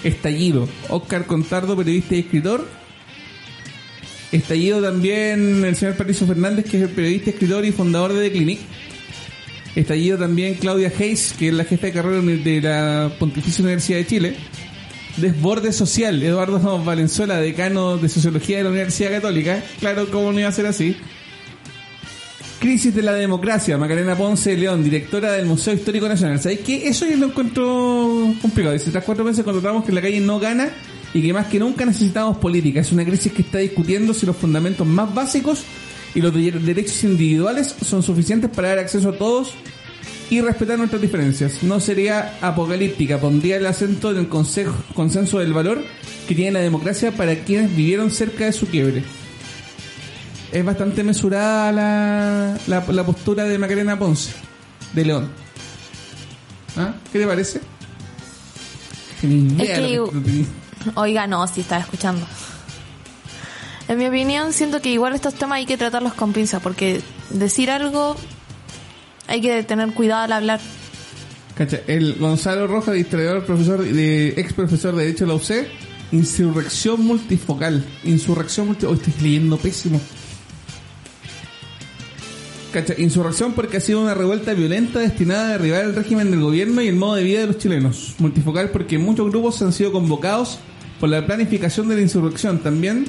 Estallido. 0.04 0.68
Oscar 0.90 1.26
Contardo, 1.26 1.76
periodista 1.76 2.16
y 2.16 2.20
escritor. 2.20 2.68
Estallido 4.34 4.82
también 4.82 5.63
el 5.63 5.75
señor 5.75 5.96
Patricio 5.96 6.25
Fernández, 6.25 6.66
que 6.66 6.78
es 6.78 6.84
el 6.84 6.90
periodista, 6.90 7.30
escritor 7.30 7.63
y 7.66 7.72
fundador 7.72 8.13
de 8.13 8.30
The 8.30 8.32
Clinic. 8.32 8.60
Estallido 9.75 10.18
también 10.18 10.56
Claudia 10.56 10.92
Hayes, 11.00 11.36
que 11.38 11.50
es 11.50 11.54
la 11.54 11.66
jefa 11.66 11.86
de 11.88 11.94
carrera 11.94 12.20
de 12.20 12.62
la 12.62 13.12
Pontificia 13.20 13.63
Universidad 13.63 14.00
de 14.00 14.08
Chile. 14.08 14.36
Desborde 15.18 15.72
social, 15.72 16.22
Eduardo 16.24 16.84
Valenzuela, 16.84 17.38
decano 17.38 17.98
de 17.98 18.10
Sociología 18.10 18.58
de 18.58 18.63
la 18.63 18.72
Universidad 18.72 19.12
Católica. 19.12 19.63
Claro, 19.80 20.10
¿cómo 20.10 20.32
no 20.32 20.40
iba 20.40 20.50
a 20.50 20.52
ser 20.52 20.66
así? 20.66 20.98
Crisis 22.60 22.96
de 22.96 23.04
la 23.04 23.13
democracia, 23.13 23.78
Macarena 23.78 24.16
Ponce 24.16 24.58
León, 24.58 24.84
directora 24.84 25.34
del 25.34 25.46
Museo 25.46 25.75
Histórico 25.75 26.08
Nacional. 26.08 26.42
¿Sabéis 26.42 26.62
qué? 26.62 26.88
Eso 26.88 27.06
yo 27.06 27.18
lo 27.18 27.28
encuentro 27.28 28.34
complicado. 28.42 28.74
Dice, 28.74 28.90
tras 28.90 29.04
cuatro 29.04 29.24
meses 29.24 29.44
constatamos 29.44 29.86
que 29.86 29.92
la 29.92 30.02
calle 30.02 30.20
no 30.22 30.40
gana 30.40 30.72
y 31.13 31.22
que 31.22 31.34
más 31.34 31.48
que 31.48 31.60
nunca 31.60 31.86
necesitamos 31.86 32.38
política. 32.38 32.79
Es 32.82 32.91
una 32.91 33.05
crisis 33.05 33.32
que 33.32 33.41
está 33.43 33.60
discutiendo 33.60 34.13
si 34.13 34.25
los 34.25 34.36
fundamentos 34.36 34.86
más 34.88 35.13
básicos 35.13 35.63
y 36.15 36.22
los 36.22 36.34
de- 36.34 36.51
derechos 36.51 37.03
individuales 37.03 37.75
son 37.86 38.01
suficientes 38.03 38.50
para 38.50 38.70
dar 38.70 38.79
acceso 38.79 39.10
a 39.10 39.17
todos 39.17 39.53
y 40.29 40.41
respetar 40.41 40.77
nuestras 40.77 41.01
diferencias. 41.01 41.62
No 41.63 41.79
sería 41.79 42.38
apocalíptica, 42.41 43.20
pondría 43.20 43.58
el 43.58 43.65
acento 43.65 44.12
en 44.12 44.17
el 44.17 44.29
consejo- 44.29 44.74
consenso 44.96 45.39
del 45.39 45.53
valor 45.53 45.84
que 46.27 46.34
tiene 46.36 46.51
la 46.51 46.60
democracia 46.62 47.12
para 47.12 47.36
quienes 47.43 47.75
vivieron 47.75 48.10
cerca 48.10 48.46
de 48.46 48.53
su 48.53 48.65
quiebre. 48.67 49.03
Es 50.51 50.63
bastante 50.63 51.03
mesurada 51.03 51.72
la, 51.72 52.58
la, 52.67 52.86
la 52.91 53.05
postura 53.05 53.43
de 53.43 53.58
Macarena 53.58 53.98
Ponce, 54.00 54.32
de 54.93 55.05
León. 55.05 55.29
¿Ah? 56.77 56.93
¿Qué 57.12 57.20
te 57.20 57.27
parece? 57.27 57.60
Ni 59.24 59.53
idea 59.63 59.75
que- 60.12 60.46
Oiga, 60.96 61.28
no, 61.28 61.46
sí 61.48 61.62
estaba 61.62 61.82
escuchando. 61.82 62.25
En 63.88 63.98
mi 63.98 64.06
opinión, 64.08 64.54
siento 64.54 64.82
que 64.82 64.90
igual 64.90 65.13
estos 65.13 65.34
temas 65.34 65.58
hay 65.58 65.66
que 65.66 65.78
tratarlos 65.78 66.13
con 66.13 66.34
pinza, 66.34 66.60
porque 66.60 67.02
decir 67.30 67.70
algo 67.70 68.16
hay 69.28 69.42
que 69.42 69.63
tener 69.63 69.94
cuidado 69.94 70.24
al 70.24 70.32
hablar. 70.32 70.60
Cacha, 71.56 71.82
el 71.88 72.16
Gonzalo 72.16 72.66
Rojas, 72.68 72.98
historiador, 72.98 73.46
profesor 73.46 73.84
de 73.84 74.30
ex 74.30 74.54
profesor 74.54 74.96
de 74.96 75.04
Derecho 75.04 75.25
de 75.25 75.28
la 75.28 75.36
UC, 75.36 75.68
insurrección 76.12 77.06
multifocal. 77.06 77.86
Insurrección 78.04 78.68
multifocal. 78.68 78.98
estoy 78.98 79.13
leyendo 79.22 79.58
pésimo. 79.58 80.02
Cacha, 82.72 82.96
insurrección 82.98 83.54
porque 83.54 83.78
ha 83.78 83.80
sido 83.80 84.02
una 84.02 84.16
revuelta 84.16 84.56
violenta 84.56 85.00
destinada 85.00 85.50
a 85.50 85.52
derribar 85.52 85.84
el 85.84 85.94
régimen 85.94 86.32
del 86.32 86.42
gobierno 86.42 86.82
y 86.82 86.88
el 86.88 86.96
modo 86.96 87.16
de 87.16 87.24
vida 87.24 87.42
de 87.42 87.48
los 87.48 87.60
chilenos. 87.60 88.16
Multifocal 88.18 88.72
porque 88.72 88.98
muchos 88.98 89.30
grupos 89.30 89.62
han 89.62 89.74
sido 89.74 89.92
convocados 89.92 90.58
por 91.00 91.10
la 91.10 91.26
planificación 91.26 91.88
de 91.90 91.96
la 91.96 92.02
insurrección. 92.02 92.60
También 92.60 93.06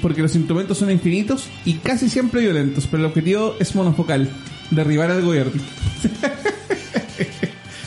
porque 0.00 0.22
los 0.22 0.34
instrumentos 0.34 0.78
son 0.78 0.90
infinitos 0.90 1.48
y 1.64 1.74
casi 1.74 2.08
siempre 2.08 2.40
violentos, 2.40 2.86
pero 2.86 3.02
el 3.02 3.06
objetivo 3.06 3.56
es 3.58 3.74
monofocal, 3.74 4.30
derribar 4.70 5.10
al 5.10 5.22
gobierno. 5.22 5.60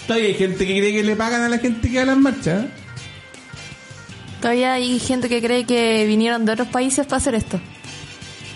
Todavía 0.08 0.28
hay 0.28 0.34
gente 0.34 0.68
que 0.68 0.78
cree 0.80 0.94
que 0.94 1.04
le 1.04 1.16
pagan 1.16 1.42
a 1.42 1.50
la 1.50 1.58
gente 1.58 1.90
que 1.90 1.98
va 1.98 2.04
a 2.04 2.08
las 2.08 2.18
marchas. 2.18 2.66
¿eh? 2.66 2.68
Todavía 4.42 4.74
hay 4.74 5.00
gente 5.00 5.30
que 5.30 5.42
cree 5.42 5.66
que 5.66 6.06
vinieron 6.06 6.46
de 6.46 6.52
otros 6.54 6.68
países 6.68 7.06
para 7.06 7.18
hacer 7.18 7.36
esto. 7.36 7.60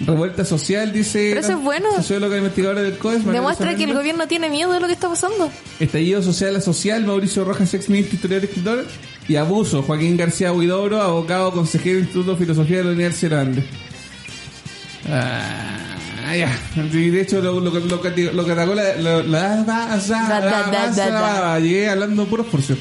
Revuelta 0.02 0.44
social, 0.44 0.92
dice. 0.92 1.28
Pero 1.30 1.40
eso 1.40 1.50
la 1.50 1.58
es 1.58 1.64
bueno. 1.64 1.96
Socióloga 1.96 2.38
investigadora 2.38 2.82
del 2.82 2.98
COES. 2.98 3.26
Demuestra 3.26 3.76
que 3.76 3.86
el 3.86 3.94
gobierno 3.94 4.28
tiene 4.28 4.50
miedo 4.50 4.74
de 4.74 4.82
lo 4.82 4.88
que 4.88 4.94
está 4.94 5.08
pasando. 5.08 5.50
Estallido 5.80 6.22
social 6.22 6.56
a 6.56 6.62
social, 6.62 7.06
Mauricio 7.06 7.46
Rojas, 7.46 7.74
ex 7.74 7.90
ministro, 7.90 8.16
historiador, 8.16 8.50
escritor. 8.50 8.86
Y 9.28 9.38
abuso, 9.38 9.82
Joaquín 9.82 10.18
García 10.18 10.54
Huidobro, 10.54 11.02
abogado, 11.02 11.52
consejero 11.52 11.96
del 11.96 12.04
Instituto 12.06 12.32
de 12.32 12.38
Filosofía 12.38 12.78
de 12.78 12.84
la 12.84 12.92
Universidad 12.92 13.32
de 13.32 13.42
Andes. 13.42 13.66
Ah, 15.10 16.36
ya. 16.36 16.52
De 16.76 17.22
hecho, 17.22 17.42
lo, 17.42 17.60
lo, 17.60 17.72
lo, 17.72 17.80
lo, 17.80 18.02
lo 18.34 18.46
cataloga 18.46 18.84
la, 18.98 19.24
la, 19.24 19.24
la. 19.24 21.60
Llegué 21.60 21.90
hablando 21.90 22.26
puros 22.26 22.48
porcios. 22.48 22.78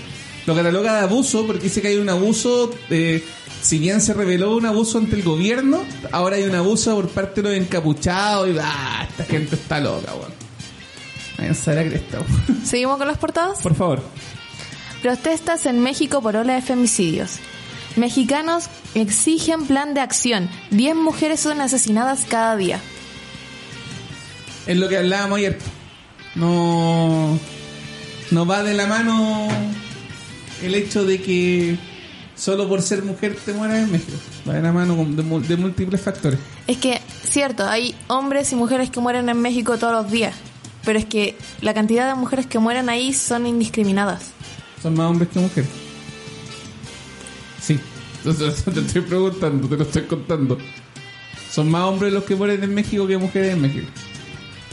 Lo 0.46 0.54
cataloga 0.54 0.94
de 0.94 1.00
abuso 1.00 1.46
porque 1.46 1.64
dice 1.64 1.80
que 1.80 1.88
hay 1.88 1.96
un 1.96 2.08
abuso. 2.08 2.70
Eh, 2.90 3.24
si 3.62 3.78
bien 3.78 4.00
se 4.02 4.12
reveló 4.12 4.56
un 4.56 4.66
abuso 4.66 4.98
ante 4.98 5.16
el 5.16 5.22
gobierno, 5.22 5.82
ahora 6.12 6.36
hay 6.36 6.44
un 6.44 6.54
abuso 6.54 6.94
por 6.96 7.08
parte 7.08 7.42
de 7.42 7.50
los 7.50 7.58
encapuchados. 7.58 8.48
Y 8.48 8.56
ah, 8.60 9.06
esta 9.08 9.24
gente 9.24 9.54
está 9.56 9.80
loca, 9.80 10.12
weón. 10.14 10.32
Weón. 11.38 11.54
¿Seguimos 12.64 12.98
con 12.98 13.08
las 13.08 13.18
portadas? 13.18 13.58
Por 13.60 13.74
favor. 13.74 14.02
Protestas 15.04 15.66
en 15.66 15.80
México 15.80 16.22
por 16.22 16.34
ola 16.34 16.54
de 16.54 16.62
femicidios. 16.62 17.32
Mexicanos 17.94 18.70
exigen 18.94 19.66
plan 19.66 19.92
de 19.92 20.00
acción. 20.00 20.48
10 20.70 20.96
mujeres 20.96 21.40
son 21.40 21.60
asesinadas 21.60 22.24
cada 22.26 22.56
día. 22.56 22.80
Es 24.66 24.78
lo 24.78 24.88
que 24.88 24.96
hablábamos 24.96 25.40
ayer. 25.40 25.58
No. 26.34 27.38
No 28.30 28.46
va 28.46 28.62
de 28.62 28.72
la 28.72 28.86
mano 28.86 29.46
el 30.62 30.74
hecho 30.74 31.04
de 31.04 31.20
que 31.20 31.76
solo 32.34 32.66
por 32.66 32.80
ser 32.80 33.02
mujer 33.02 33.36
te 33.44 33.52
mueras 33.52 33.80
en 33.80 33.92
México. 33.92 34.16
Va 34.48 34.54
de 34.54 34.62
la 34.62 34.72
mano 34.72 34.96
de, 34.96 35.22
de 35.22 35.56
múltiples 35.58 36.00
factores. 36.00 36.40
Es 36.66 36.78
que, 36.78 37.02
cierto, 37.28 37.68
hay 37.68 37.94
hombres 38.06 38.50
y 38.52 38.56
mujeres 38.56 38.88
que 38.88 39.00
mueren 39.00 39.28
en 39.28 39.38
México 39.42 39.76
todos 39.76 39.92
los 39.92 40.10
días. 40.10 40.34
Pero 40.82 40.98
es 40.98 41.04
que 41.04 41.36
la 41.60 41.74
cantidad 41.74 42.08
de 42.08 42.14
mujeres 42.14 42.46
que 42.46 42.58
mueren 42.58 42.88
ahí 42.88 43.12
son 43.12 43.46
indiscriminadas. 43.46 44.33
Son 44.84 44.94
más 44.94 45.10
hombres 45.10 45.30
que 45.32 45.40
mujeres. 45.40 45.70
Sí. 47.60 47.78
Entonces, 48.24 48.62
te 48.74 48.80
estoy 48.80 49.00
preguntando, 49.00 49.66
te 49.66 49.76
lo 49.78 49.82
estoy 49.84 50.02
contando. 50.02 50.58
Son 51.50 51.70
más 51.70 51.84
hombres 51.84 52.12
los 52.12 52.24
que 52.24 52.36
mueren 52.36 52.62
en 52.62 52.74
México 52.74 53.06
que 53.06 53.16
mujeres 53.16 53.54
en 53.54 53.62
México. 53.62 53.86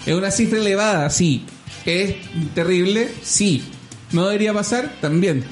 Es 0.06 0.14
una 0.14 0.30
cifra 0.32 0.60
elevada, 0.60 1.10
sí. 1.10 1.46
Es 1.86 2.16
terrible, 2.54 3.10
sí. 3.24 3.64
No 4.12 4.26
debería 4.26 4.54
pasar, 4.54 4.98
también. 5.00 5.46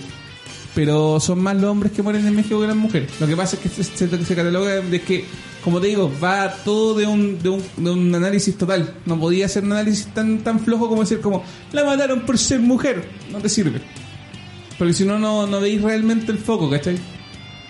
Pero 0.76 1.22
son 1.22 1.40
más 1.42 1.56
los 1.56 1.72
hombres 1.72 1.94
que 1.94 2.02
mueren 2.02 2.28
en 2.28 2.36
México 2.36 2.60
que 2.60 2.68
las 2.68 2.76
mujeres. 2.76 3.10
Lo 3.22 3.28
que 3.28 3.38
pasa 3.38 3.56
es 3.56 3.62
que 3.62 3.70
se, 3.70 3.84
se- 3.86 4.26
se 4.26 4.36
cataloga 4.36 4.82
de 4.82 5.02
que, 5.02 5.24
como 5.64 5.80
te 5.80 5.88
digo, 5.88 6.12
va 6.22 6.54
todo 6.66 6.96
de 6.98 7.06
un, 7.08 7.42
de 7.42 7.48
un, 7.48 7.64
de 7.78 7.90
un 7.92 8.14
análisis 8.14 8.58
total. 8.58 8.94
No 9.06 9.18
podía 9.18 9.48
ser 9.48 9.64
un 9.64 9.72
análisis 9.72 10.08
tan, 10.14 10.40
tan 10.40 10.60
flojo 10.60 10.90
como 10.90 11.02
decir 11.04 11.22
como, 11.22 11.44
la 11.72 11.86
mataron 11.86 12.22
por 12.26 12.38
ser 12.38 12.60
mujer. 12.60 13.08
No 13.32 13.40
te 13.40 13.48
sirve. 13.48 13.80
Porque 14.80 14.94
si 14.94 15.04
no, 15.04 15.20
no, 15.20 15.46
no 15.46 15.60
veis 15.60 15.82
realmente 15.82 16.32
el 16.32 16.38
foco, 16.38 16.70
¿cachai? 16.70 16.98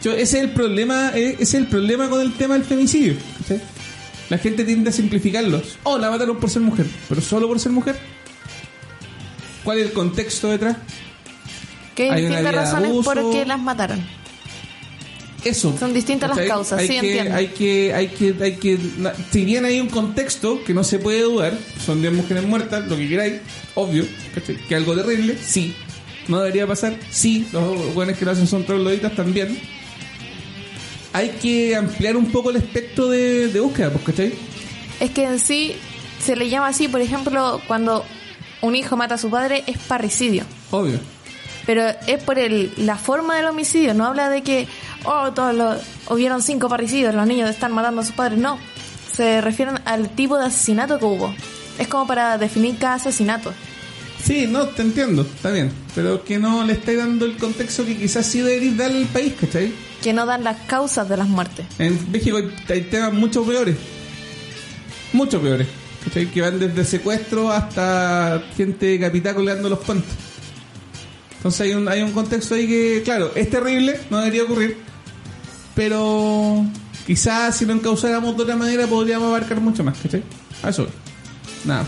Yo, 0.04 0.12
ese 0.12 0.38
es 0.38 0.44
el 0.44 0.52
problema, 0.52 1.12
eh, 1.16 1.34
ese 1.34 1.44
es 1.44 1.54
el 1.56 1.68
problema 1.68 2.08
con 2.08 2.22
el 2.22 2.34
tema 2.34 2.54
del 2.54 2.64
femicidio, 2.64 3.16
¿cachai? 3.40 3.60
La 4.30 4.38
gente 4.38 4.64
tiende 4.64 4.92
a 4.92 4.94
simplificarlos. 4.94 5.80
Oh, 5.84 5.98
la 5.98 6.12
mataron 6.12 6.38
por 6.38 6.52
ser 6.52 6.62
mujer. 6.62 6.86
Pero 7.10 7.20
solo 7.20 7.48
por 7.48 7.60
ser 7.60 7.72
mujer. 7.72 8.00
¿Cuál 9.64 9.80
es 9.80 9.88
el 9.88 9.94
contexto 9.94 10.50
detrás? 10.50 10.78
Que 11.96 12.12
hay 12.12 12.28
distintas 12.28 12.56
razones 12.56 12.92
por 13.04 13.18
abuso. 13.18 13.38
qué 13.38 13.46
las 13.46 13.60
mataron. 13.60 14.06
Eso. 15.44 15.76
Son 15.80 15.94
distintas 15.94 16.30
las 16.30 16.38
¿Cachai? 16.38 16.50
causas, 16.50 16.80
hay 16.80 16.88
sí, 16.88 17.00
que, 17.00 17.08
entiendo. 17.08 17.36
Hay 17.36 17.48
que, 17.48 17.94
hay 17.94 18.08
que, 18.10 18.36
hay 18.40 18.56
que, 18.58 18.78
si 19.32 19.46
bien 19.46 19.66
hay 19.66 19.80
un 19.80 19.88
contexto 19.88 20.64
que 20.64 20.76
no 20.76 20.84
se 20.84 21.00
puede 21.00 21.22
dudar, 21.24 21.58
son 21.84 22.02
10 22.02 22.14
mujeres 22.14 22.44
muertas, 22.44 22.88
lo 22.88 22.98
que 22.98 23.08
queráis, 23.10 23.42
obvio, 23.74 24.06
¿cachai? 24.36 24.58
que 24.58 24.76
algo 24.76 24.96
terrible, 24.96 25.38
sí. 25.42 25.76
No 26.30 26.40
debería 26.40 26.66
pasar, 26.68 26.96
sí. 27.10 27.46
Los 27.52 27.94
buenos 27.94 28.18
que 28.18 28.24
lo 28.24 28.32
hacen 28.32 28.48
son 28.48 28.64
trogloditas 28.64 29.14
también. 29.16 29.60
Hay 31.12 31.30
que 31.42 31.76
ampliar 31.76 32.16
un 32.16 32.32
poco 32.32 32.52
el 32.52 32.58
espectro 32.58 33.10
de, 33.10 33.48
de 33.48 33.60
búsqueda, 33.60 33.90
pues, 33.90 34.06
¿cachai? 34.06 34.34
Es 35.00 35.10
que 35.10 35.26
en 35.26 35.40
sí 35.40 35.76
se 36.24 36.36
le 36.36 36.50
llama 36.50 36.68
así, 36.68 36.88
por 36.88 37.02
ejemplo, 37.02 37.62
cuando 37.68 38.06
un 38.62 38.76
hijo 38.76 38.96
mata 38.96 39.16
a 39.16 39.18
su 39.18 39.30
padre 39.30 39.64
es 39.66 39.78
parricidio. 39.80 40.44
Obvio. 40.70 41.00
Pero 41.66 41.84
es 42.08 42.24
por 42.24 42.38
el, 42.38 42.72
la 42.78 42.96
forma 42.96 43.36
del 43.36 43.46
homicidio, 43.46 43.94
no 43.94 44.06
habla 44.06 44.30
de 44.30 44.44
que, 44.44 44.68
oh, 45.06 45.32
todos 45.34 45.56
los, 45.56 45.82
hubieron 46.10 46.42
cinco 46.42 46.70
parricidios, 46.70 47.16
los 47.16 47.26
niños 47.28 47.50
están 47.50 47.74
matando 47.74 48.02
a 48.02 48.06
sus 48.06 48.14
padres, 48.14 48.38
no. 48.40 48.60
Se 49.16 49.42
refieren 49.42 49.80
al 49.86 50.10
tipo 50.10 50.38
de 50.38 50.46
asesinato 50.46 51.00
que 51.00 51.06
hubo. 51.06 51.34
Es 51.80 51.88
como 51.88 52.06
para 52.06 52.38
definir 52.38 52.78
cada 52.78 52.96
asesinato. 52.96 53.54
Sí, 54.24 54.48
no, 54.48 54.68
te 54.68 54.82
entiendo, 54.82 55.22
está 55.24 55.52
bien. 55.52 55.72
Pero 55.96 56.24
que 56.24 56.38
no 56.38 56.66
le 56.66 56.74
estáis 56.74 56.98
dando 56.98 57.26
el 57.26 57.38
contexto 57.38 57.86
que 57.86 57.98
quizás 57.98 58.26
sí 58.26 58.42
deberéis 58.42 58.78
darle 58.78 59.00
al 59.00 59.08
país, 59.08 59.34
¿cachai? 59.40 59.72
Que 60.02 60.14
no 60.14 60.26
dan 60.26 60.44
las 60.44 60.58
causas 60.68 61.08
de 61.10 61.18
las 61.18 61.28
muertes. 61.28 61.66
En 61.78 62.12
México 62.12 62.38
hay, 62.38 62.52
hay 62.70 62.82
temas 62.82 63.14
mucho 63.14 63.44
peores. 63.44 63.76
Mucho 65.14 65.42
peores. 65.42 65.68
¿Cachai? 66.04 66.28
Que 66.28 66.42
van 66.42 66.60
desde 66.60 66.86
secuestro 66.86 67.52
hasta 67.52 68.44
gente 68.56 68.86
decapitada 68.86 69.36
colgando 69.36 69.70
los 69.70 69.80
puentes. 69.80 70.12
Entonces 71.38 71.62
hay 71.62 71.74
un, 71.74 71.88
hay 71.88 72.02
un 72.02 72.12
contexto 72.12 72.56
ahí 72.56 72.68
que, 72.68 73.02
claro, 73.04 73.32
es 73.36 73.50
terrible, 73.50 74.00
no 74.10 74.20
debería 74.20 74.44
ocurrir. 74.44 74.78
Pero 75.76 76.66
quizás 77.08 77.58
si 77.58 77.66
lo 77.66 77.74
encauzáramos 77.74 78.36
de 78.36 78.44
otra 78.44 78.56
manera 78.56 78.86
podríamos 78.88 79.30
abarcar 79.30 79.62
mucho 79.62 79.84
más, 79.84 79.98
¿cachai? 79.98 80.24
A 80.62 80.70
eso. 80.70 80.88
Nada. 81.66 81.86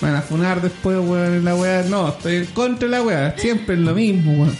Van 0.00 0.14
a 0.14 0.22
funar 0.22 0.62
después, 0.62 0.96
weón, 0.98 1.34
en 1.34 1.44
la 1.44 1.54
weá. 1.54 1.82
No, 1.82 2.08
estoy 2.08 2.46
contra 2.46 2.88
la 2.88 3.02
weá. 3.02 3.34
Siempre 3.36 3.74
es 3.74 3.80
lo 3.80 3.94
mismo, 3.94 4.32
weón. 4.32 4.56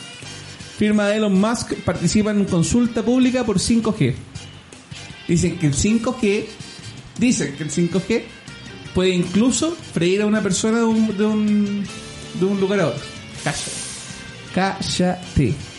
Firma 0.77 1.09
de 1.09 1.17
Elon 1.17 1.39
Musk 1.39 1.75
participa 1.85 2.31
en 2.31 2.45
consulta 2.45 3.03
pública 3.03 3.45
por 3.45 3.59
5G. 3.59 4.15
Dicen 5.29 5.59
que 5.59 5.67
el 5.67 5.75
5G, 5.75 6.45
dicen 7.19 7.55
que 7.57 7.65
el 7.65 7.71
5G 7.71 8.23
puede 8.95 9.11
incluso 9.11 9.77
freír 9.93 10.23
a 10.23 10.27
una 10.27 10.43
persona 10.43 10.79
de 10.79 10.85
un, 10.85 11.17
de 11.17 11.25
un, 11.25 11.87
de 12.39 12.45
un 12.45 12.61
lugar 12.61 12.81
a 12.81 12.87
otro. 12.89 13.03
Cállate. 13.45 13.71
Cállate. 14.55 15.70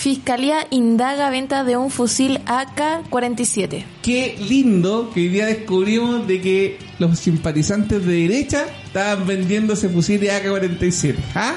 Fiscalía 0.00 0.66
indaga 0.70 1.28
venta 1.28 1.62
de 1.62 1.76
un 1.76 1.90
fusil 1.90 2.40
AK-47. 2.46 3.84
Qué 4.00 4.34
lindo 4.48 5.10
que 5.12 5.20
hoy 5.20 5.28
día 5.28 5.44
descubrimos 5.44 6.26
de 6.26 6.40
que 6.40 6.78
los 6.98 7.18
simpatizantes 7.18 8.06
de 8.06 8.22
derecha 8.26 8.64
estaban 8.86 9.26
vendiendo 9.26 9.74
ese 9.74 9.90
fusil 9.90 10.18
de 10.18 10.32
AK-47. 10.32 11.16
¿Ah? 11.34 11.56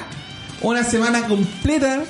Una 0.60 0.84
semana 0.84 1.26
completa 1.26 2.04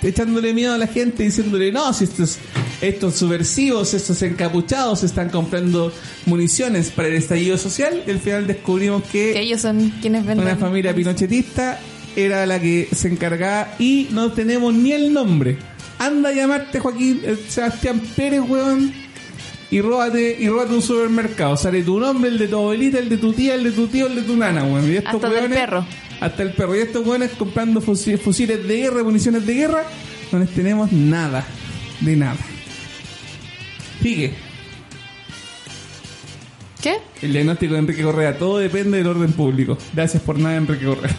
echándole 0.00 0.54
miedo 0.54 0.74
a 0.74 0.78
la 0.78 0.86
gente, 0.86 1.24
diciéndole, 1.24 1.72
no, 1.72 1.92
si 1.92 2.04
estos, 2.04 2.38
estos 2.80 3.16
subversivos, 3.16 3.94
estos 3.94 4.22
encapuchados 4.22 5.02
están 5.02 5.28
comprando 5.28 5.92
municiones 6.26 6.90
para 6.90 7.08
el 7.08 7.14
estallido 7.14 7.58
social. 7.58 8.00
Y 8.06 8.12
al 8.12 8.20
final 8.20 8.46
descubrimos 8.46 9.02
Que 9.10 9.40
ellos 9.40 9.62
son 9.62 9.90
quienes 10.00 10.24
venden. 10.24 10.46
una 10.46 10.54
familia 10.54 10.94
pinochetista 10.94 11.80
era 12.16 12.46
la 12.46 12.60
que 12.60 12.88
se 12.94 13.08
encargaba 13.08 13.74
y 13.78 14.08
no 14.10 14.32
tenemos 14.32 14.72
ni 14.74 14.92
el 14.92 15.12
nombre. 15.12 15.56
Anda 15.98 16.30
a 16.30 16.32
llamarte 16.32 16.80
Joaquín 16.80 17.20
eh, 17.24 17.36
Sebastián 17.48 18.00
Pérez, 18.16 18.40
weón, 18.46 18.92
y 19.70 19.80
róbate, 19.80 20.36
y 20.38 20.48
róbate 20.48 20.74
un 20.74 20.82
supermercado. 20.82 21.56
Sale 21.56 21.82
tu 21.82 21.98
nombre, 22.00 22.30
el 22.30 22.38
de 22.38 22.48
tu 22.48 22.56
abuelita, 22.56 22.98
el 22.98 23.08
de 23.08 23.16
tu 23.16 23.32
tía, 23.32 23.54
el 23.54 23.64
de 23.64 23.70
tu 23.72 23.86
tío, 23.86 24.06
el 24.06 24.16
de 24.16 24.22
tu 24.22 24.36
nana, 24.36 24.64
weón. 24.64 24.90
Y 24.90 24.96
estos 24.96 25.14
Hasta 25.14 25.28
del 25.28 25.38
weones- 25.44 25.58
perro. 25.58 25.86
Hasta 26.20 26.42
el 26.42 26.52
perro. 26.52 26.76
Y 26.76 26.80
estos 26.80 27.06
weones 27.06 27.30
comprando 27.32 27.80
fusi- 27.80 28.18
fusiles 28.18 28.66
de 28.66 28.76
guerra, 28.76 29.02
municiones 29.02 29.44
de 29.46 29.54
guerra, 29.54 29.84
no 30.32 30.38
les 30.38 30.50
tenemos 30.50 30.90
nada. 30.92 31.44
De 32.00 32.16
nada. 32.16 32.36
Sigue. 34.02 34.32
¿Qué? 36.82 36.96
El 37.22 37.32
diagnóstico 37.32 37.72
de 37.74 37.78
Enrique 37.80 38.02
Correa, 38.02 38.36
todo 38.36 38.58
depende 38.58 38.98
del 38.98 39.06
orden 39.06 39.32
público. 39.32 39.78
Gracias 39.94 40.22
por 40.22 40.38
nada, 40.38 40.56
Enrique 40.56 40.84
Correa. 40.84 41.16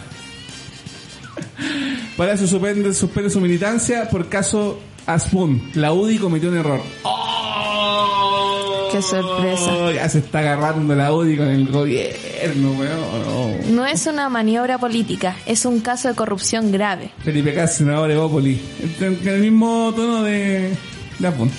Para 2.16 2.32
eso 2.32 2.46
suspende, 2.46 2.94
suspende 2.94 3.30
su 3.30 3.40
militancia 3.40 4.08
por 4.08 4.28
caso 4.28 4.78
Asmun. 5.06 5.70
La 5.74 5.92
UDI 5.92 6.18
cometió 6.18 6.48
un 6.48 6.56
error. 6.56 6.80
¡Oh! 7.02 8.88
Qué 8.90 9.02
sorpresa. 9.02 9.92
Ya 9.92 10.08
se 10.08 10.18
está 10.20 10.38
agarrando 10.38 10.94
la 10.94 11.12
UDI 11.12 11.36
con 11.36 11.48
el 11.48 11.66
gobierno, 11.68 12.72
weón. 12.72 13.74
No 13.74 13.84
es 13.84 14.06
una 14.06 14.28
maniobra 14.30 14.78
política, 14.78 15.36
es 15.44 15.66
un 15.66 15.80
caso 15.80 16.08
de 16.08 16.14
corrupción 16.14 16.72
grave. 16.72 17.10
Felipe 17.22 17.52
Cas, 17.54 17.74
senador 17.76 18.08
de 18.08 18.14
Evópolis. 18.14 18.58
En 19.00 19.28
el 19.28 19.40
mismo 19.40 19.92
tono 19.94 20.22
de, 20.22 20.74
de 21.18 21.28
Asmun. 21.28 21.50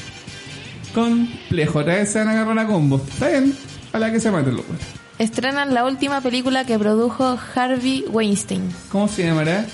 Complejo, 0.96 1.80
otra 1.80 1.96
vez 1.96 2.10
se 2.12 2.20
van 2.20 2.30
a 2.30 2.32
agarrar 2.32 2.58
a 2.60 2.66
combo. 2.68 3.00
Está 3.08 3.28
bien, 3.28 3.56
a 3.94 4.00
la 4.00 4.12
que 4.12 4.20
se 4.20 4.32
maten 4.32 4.56
los 4.56 4.66
weones. 4.66 4.86
estrenan 5.20 5.74
la 5.76 5.86
última 5.86 6.22
película 6.22 6.66
que 6.66 6.80
produjo 6.80 7.38
Harvey 7.54 8.06
Weinstein. 8.10 8.64
¿Cómo 8.92 9.08
se 9.08 9.26
llamará? 9.26 9.66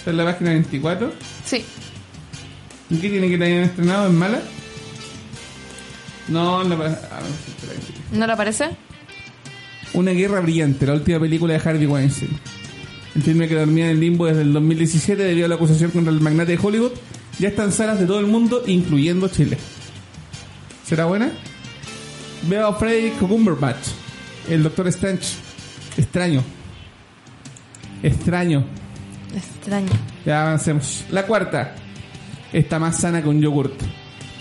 ¿Está 0.00 0.12
en 0.12 0.16
la 0.16 0.24
página 0.24 0.52
24? 0.52 1.12
Sí. 1.44 1.62
¿Y 2.88 2.96
qué 2.96 3.10
tiene 3.10 3.28
que 3.28 3.36
la 3.36 3.44
hayan 3.44 3.64
estrenado? 3.64 4.06
¿En 4.06 4.16
mala? 4.16 4.40
No, 6.28 6.60
ah, 6.60 6.64
no, 6.64 6.78
que 6.78 6.88
sí. 6.88 7.92
¿No 8.12 8.26
le 8.26 8.34
parece? 8.34 8.70
Una 9.92 10.12
guerra 10.12 10.40
brillante, 10.40 10.86
la 10.86 10.94
última 10.94 11.20
película 11.20 11.52
de 11.52 11.68
Harvey 11.68 11.86
Weinstein. 11.86 12.30
El 13.14 13.22
filme 13.22 13.46
que 13.46 13.56
dormía 13.56 13.84
en 13.84 13.90
el 13.90 14.00
limbo 14.00 14.24
desde 14.24 14.40
el 14.40 14.54
2017 14.54 15.22
debido 15.22 15.44
a 15.44 15.48
la 15.50 15.56
acusación 15.56 15.90
contra 15.90 16.10
el 16.10 16.20
magnate 16.22 16.52
de 16.52 16.58
Hollywood. 16.66 16.92
Ya 17.38 17.48
está 17.48 17.64
en 17.64 17.72
salas 17.72 18.00
de 18.00 18.06
todo 18.06 18.20
el 18.20 18.26
mundo, 18.26 18.62
incluyendo 18.66 19.28
Chile. 19.28 19.58
¿Será 20.86 21.04
buena? 21.04 21.30
Veo 22.48 22.68
a 22.68 22.74
Freddy 22.74 23.10
Cumberbatch, 23.10 23.88
el 24.48 24.62
Doctor 24.62 24.88
Strange. 24.88 25.36
Extraño. 25.98 26.42
Extraño. 28.02 28.79
Extraño. 29.34 29.90
Ya 30.26 30.42
avancemos. 30.42 31.04
La 31.10 31.26
cuarta. 31.26 31.74
Está 32.52 32.78
más 32.78 32.98
sana 33.00 33.22
que 33.22 33.28
un 33.28 33.40
yogurt. 33.40 33.74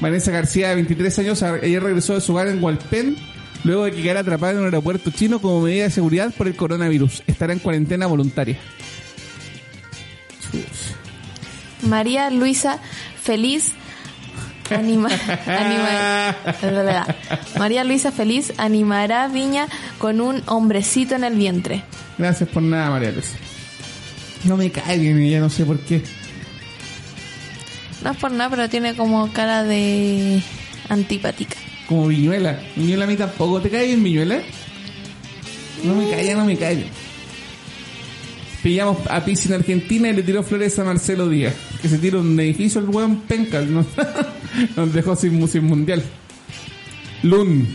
Vanessa 0.02 0.32
García, 0.32 0.69
de 0.69 0.75
23 0.75 1.19
años, 1.19 1.43
ayer 1.43 1.84
regresó 1.84 2.13
de 2.15 2.21
su 2.21 2.32
hogar 2.34 2.47
en 2.47 2.63
Hualpén 2.63 3.17
luego 3.65 3.84
de 3.84 3.91
que 3.91 4.02
quedara 4.02 4.21
atrapada 4.21 4.54
en 4.54 4.60
un 4.60 4.65
aeropuerto 4.65 5.12
chino 5.12 5.39
como 5.41 5.62
medida 5.62 5.84
de 5.84 5.89
seguridad 5.91 6.34
por 6.38 6.47
el 6.47 6.56
coronavirus. 6.56 7.23
Estará 7.28 7.52
en 7.54 7.60
cuarentena 7.60 8.08
voluntaria. 8.08 8.58
María 11.84 12.30
Luisa 12.30 12.80
Feliz 13.21 13.73
anima, 14.69 15.10
anima- 15.47 16.36
María 17.58 17.84
Luisa 17.84 18.12
Feliz 18.12 18.54
animará 18.58 19.28
Viña 19.28 19.67
con 19.97 20.21
un 20.21 20.41
hombrecito 20.47 21.15
en 21.15 21.23
el 21.23 21.36
vientre. 21.36 21.84
Gracias 22.17 22.49
por 22.49 22.63
nada, 22.63 22.89
María 22.89 23.12
Luisa. 23.12 23.38
No 24.43 24.58
me 24.58 24.71
cae 24.71 24.97
bien 24.97 25.30
ya 25.30 25.39
no 25.39 25.49
sé 25.49 25.65
por 25.65 25.80
qué. 25.80 26.02
No 28.04 28.12
es 28.12 28.17
por 28.17 28.32
nada, 28.32 28.49
pero 28.49 28.69
tiene 28.69 28.95
como 28.95 29.32
cara 29.34 29.63
de 29.63 30.41
antipática. 30.88 31.56
Como 31.88 32.08
Viñuela. 32.08 32.60
Viñuela 32.75 33.04
a 33.04 33.08
mí 33.08 33.15
tampoco. 33.15 33.62
¿Te 33.62 33.69
cae 33.69 33.88
bien 33.88 34.04
Viñuela? 34.04 34.41
No 35.84 35.95
me 35.95 36.10
cae, 36.10 36.25
ya 36.25 36.36
no 36.36 36.45
me 36.45 36.58
cae. 36.58 36.86
Pillamos 38.63 38.97
a 39.10 39.23
Pizzi 39.23 39.47
en 39.47 39.56
Argentina 39.56 40.10
y 40.10 40.13
le 40.13 40.23
tiró 40.23 40.43
flores 40.43 40.78
a 40.80 40.84
Marcelo 40.84 41.28
Díaz. 41.30 41.56
Que 41.82 41.89
se 41.89 41.97
tiró 41.97 42.21
un 42.21 42.39
edificio 42.39 42.80
el 42.82 42.89
weón 42.89 43.21
penca. 43.21 43.62
Nos, 43.62 43.86
nos 44.75 44.93
dejó 44.93 45.15
sin, 45.15 45.45
sin 45.47 45.65
mundial. 45.65 46.04
Lun. 47.23 47.67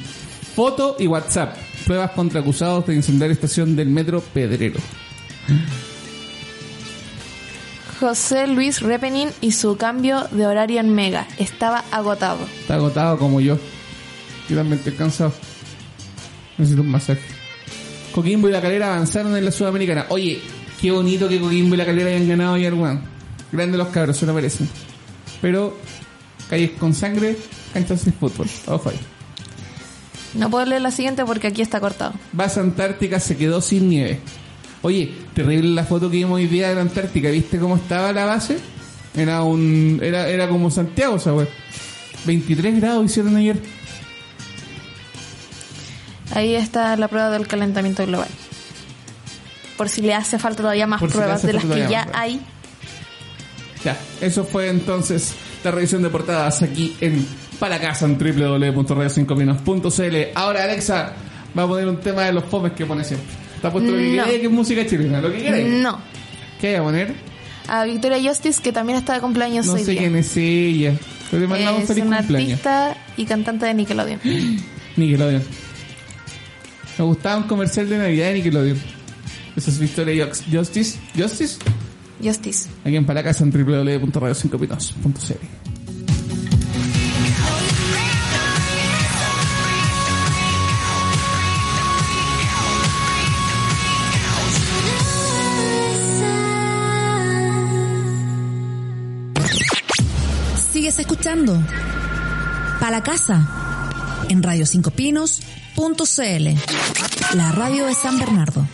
Foto 0.55 0.97
y 0.99 1.07
WhatsApp. 1.07 1.57
Pruebas 1.87 2.13
contra 2.13 2.41
acusados 2.41 2.87
de 2.87 2.95
incendiar 2.95 3.31
estación 3.31 3.77
del 3.77 3.89
metro 3.89 4.21
Pedrero. 4.21 4.81
José 8.05 8.47
Luis 8.47 8.83
Repenin 8.83 9.31
y 9.41 9.53
su 9.53 9.79
cambio 9.79 10.29
de 10.31 10.47
horario 10.47 10.79
en 10.79 10.95
Mega. 10.95 11.27
Estaba 11.39 11.83
agotado. 11.91 12.47
Está 12.61 12.75
agotado 12.75 13.17
como 13.17 13.41
yo. 13.41 13.57
Yo 14.47 14.57
también 14.57 14.77
estoy 14.77 14.93
cansado. 14.93 15.33
Necesito 16.59 16.83
un 16.83 16.91
masaje. 16.91 17.23
Coquimbo 18.15 18.47
y 18.51 18.53
la 18.53 18.61
Calera 18.61 18.93
avanzaron 18.93 19.35
en 19.35 19.43
la 19.43 19.51
Sudamericana. 19.51 20.05
Oye, 20.11 20.39
qué 20.83 20.91
bonito 20.91 21.31
que 21.31 21.41
Coquimbo 21.41 21.77
y 21.77 21.79
la 21.79 21.87
Calera 21.87 22.11
hayan 22.11 22.29
ganado 22.29 22.53
ayer, 22.53 22.75
weón. 22.75 23.01
Grande 23.51 23.79
los 23.79 23.89
cabros, 23.89 24.19
se 24.19 24.27
lo 24.27 24.35
merecen. 24.35 24.69
Pero, 25.41 25.75
calles 26.51 26.73
con 26.73 26.93
sangre, 26.93 27.39
canchas 27.73 28.03
sin 28.03 28.13
fútbol. 28.13 28.49
Ojo 28.67 28.91
ahí. 28.91 29.01
No 30.35 30.51
puedo 30.51 30.67
leer 30.67 30.83
la 30.83 30.91
siguiente 30.91 31.25
porque 31.25 31.47
aquí 31.47 31.63
está 31.63 31.81
cortado. 31.81 32.13
Base 32.35 32.61
Antártica 32.61 33.19
se 33.19 33.39
quedó 33.39 33.63
sin 33.63 33.89
nieve. 33.89 34.21
Oye, 34.85 35.13
terrible 35.35 35.71
la 35.71 35.85
foto 35.85 36.11
que 36.11 36.19
vimos 36.19 36.37
hoy 36.37 36.47
día 36.47 36.69
de 36.69 36.75
la 36.75 36.83
Antártica. 36.83 37.31
¿Viste 37.31 37.59
cómo 37.59 37.77
estaba 37.77 38.13
la 38.13 38.27
base? 38.27 38.59
Era 39.17 39.43
un 39.43 39.99
era, 40.03 40.29
era 40.29 40.47
como 40.47 40.71
Santiago, 40.71 41.15
o 41.15 41.19
sea, 41.19 41.33
weón. 41.33 41.49
23 42.27 42.83
grados 42.83 43.07
hicieron 43.07 43.35
ayer. 43.37 43.59
Ahí 46.35 46.55
está 46.55 46.95
la 46.97 47.09
prueba 47.09 47.31
del 47.31 47.47
calentamiento 47.47 48.05
global. 48.05 48.29
Por 49.79 49.89
si 49.89 50.03
le 50.03 50.13
hace 50.13 50.39
falta 50.39 50.59
todavía 50.59 50.87
más 50.87 51.01
Por 51.01 51.11
pruebas 51.11 51.43
de 51.43 51.55
las 51.55 51.65
que 51.65 51.87
ya 51.89 52.07
hay. 52.13 52.43
Ya, 53.83 53.97
eso 54.21 54.45
fue 54.45 54.69
entonces 54.69 55.33
la 55.65 55.71
revisión 55.71 56.03
de 56.03 56.11
portadas 56.11 56.61
aquí 56.61 56.95
en 57.01 57.27
Para 57.59 57.81
Casa 57.81 58.05
en 58.05 58.19
www.radio5minos.cl. 58.19 60.17
Ahora 60.35 60.65
Alexa 60.65 61.15
va 61.59 61.63
a 61.63 61.67
poner 61.67 61.89
un 61.89 62.01
tema 62.01 62.25
de 62.25 62.35
los 62.35 62.45
fomes 62.45 62.73
que 62.73 62.85
pone 62.85 63.03
siempre. 63.03 63.44
Está 63.65 63.73
puesto 63.73 63.91
lo 63.93 63.97
que 63.97 64.05
No. 64.05 64.25
queráis, 64.25 64.41
que 64.41 64.47
es 64.47 64.53
música 64.53 64.87
chilena, 64.87 65.21
lo 65.23 65.33
que 65.33 65.39
queráis. 65.43 65.67
No. 65.67 65.99
¿Qué 66.61 66.73
voy 66.73 66.77
a 66.77 66.83
poner? 66.83 67.15
A 67.67 67.85
Victoria 67.85 68.19
Justice, 68.23 68.61
que 68.61 68.73
también 68.73 68.99
está 68.99 69.15
de 69.15 69.21
cumpleaños 69.21 69.65
No 69.65 69.73
hoy 69.73 69.85
sé 69.85 69.93
día. 69.93 70.01
quién 70.03 70.17
es 70.17 70.37
ella. 70.37 70.93
Pero 71.31 71.45
Es 71.55 71.87
feliz 71.89 72.05
una 72.05 72.19
cumpleaños. 72.19 72.51
artista 72.53 72.97
y 73.17 73.25
cantante 73.25 73.65
de 73.65 73.73
Nickelodeon. 73.73 74.21
Nickelodeon. 74.97 75.43
Me 76.99 77.05
gustaba 77.07 77.39
un 77.39 77.45
comercial 77.45 77.89
de 77.89 77.97
Navidad 77.97 78.27
de 78.27 78.35
Nickelodeon. 78.35 78.79
Esa 79.57 79.71
es 79.71 79.79
Victoria 79.79 80.27
Justice. 80.53 80.99
Justice. 81.17 81.59
Justice. 82.23 82.69
Aquí 82.85 82.97
en 82.97 83.07
Para 83.07 83.23
Casa 83.23 83.45
en 83.45 83.51
www.radio5pinos.cl. 83.51 85.33
escuchando. 101.25 101.59
La 102.91 103.03
casa. 103.03 103.49
En 104.29 104.43
Radio 104.43 104.67
5 104.67 104.91
Pinos.cl. 104.91 106.49
La 107.35 107.51
radio 107.51 107.87
de 107.87 107.95
San 107.95 108.19
Bernardo. 108.19 108.69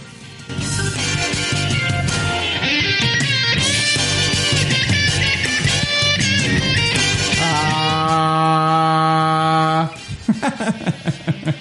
Ah. 7.41 9.93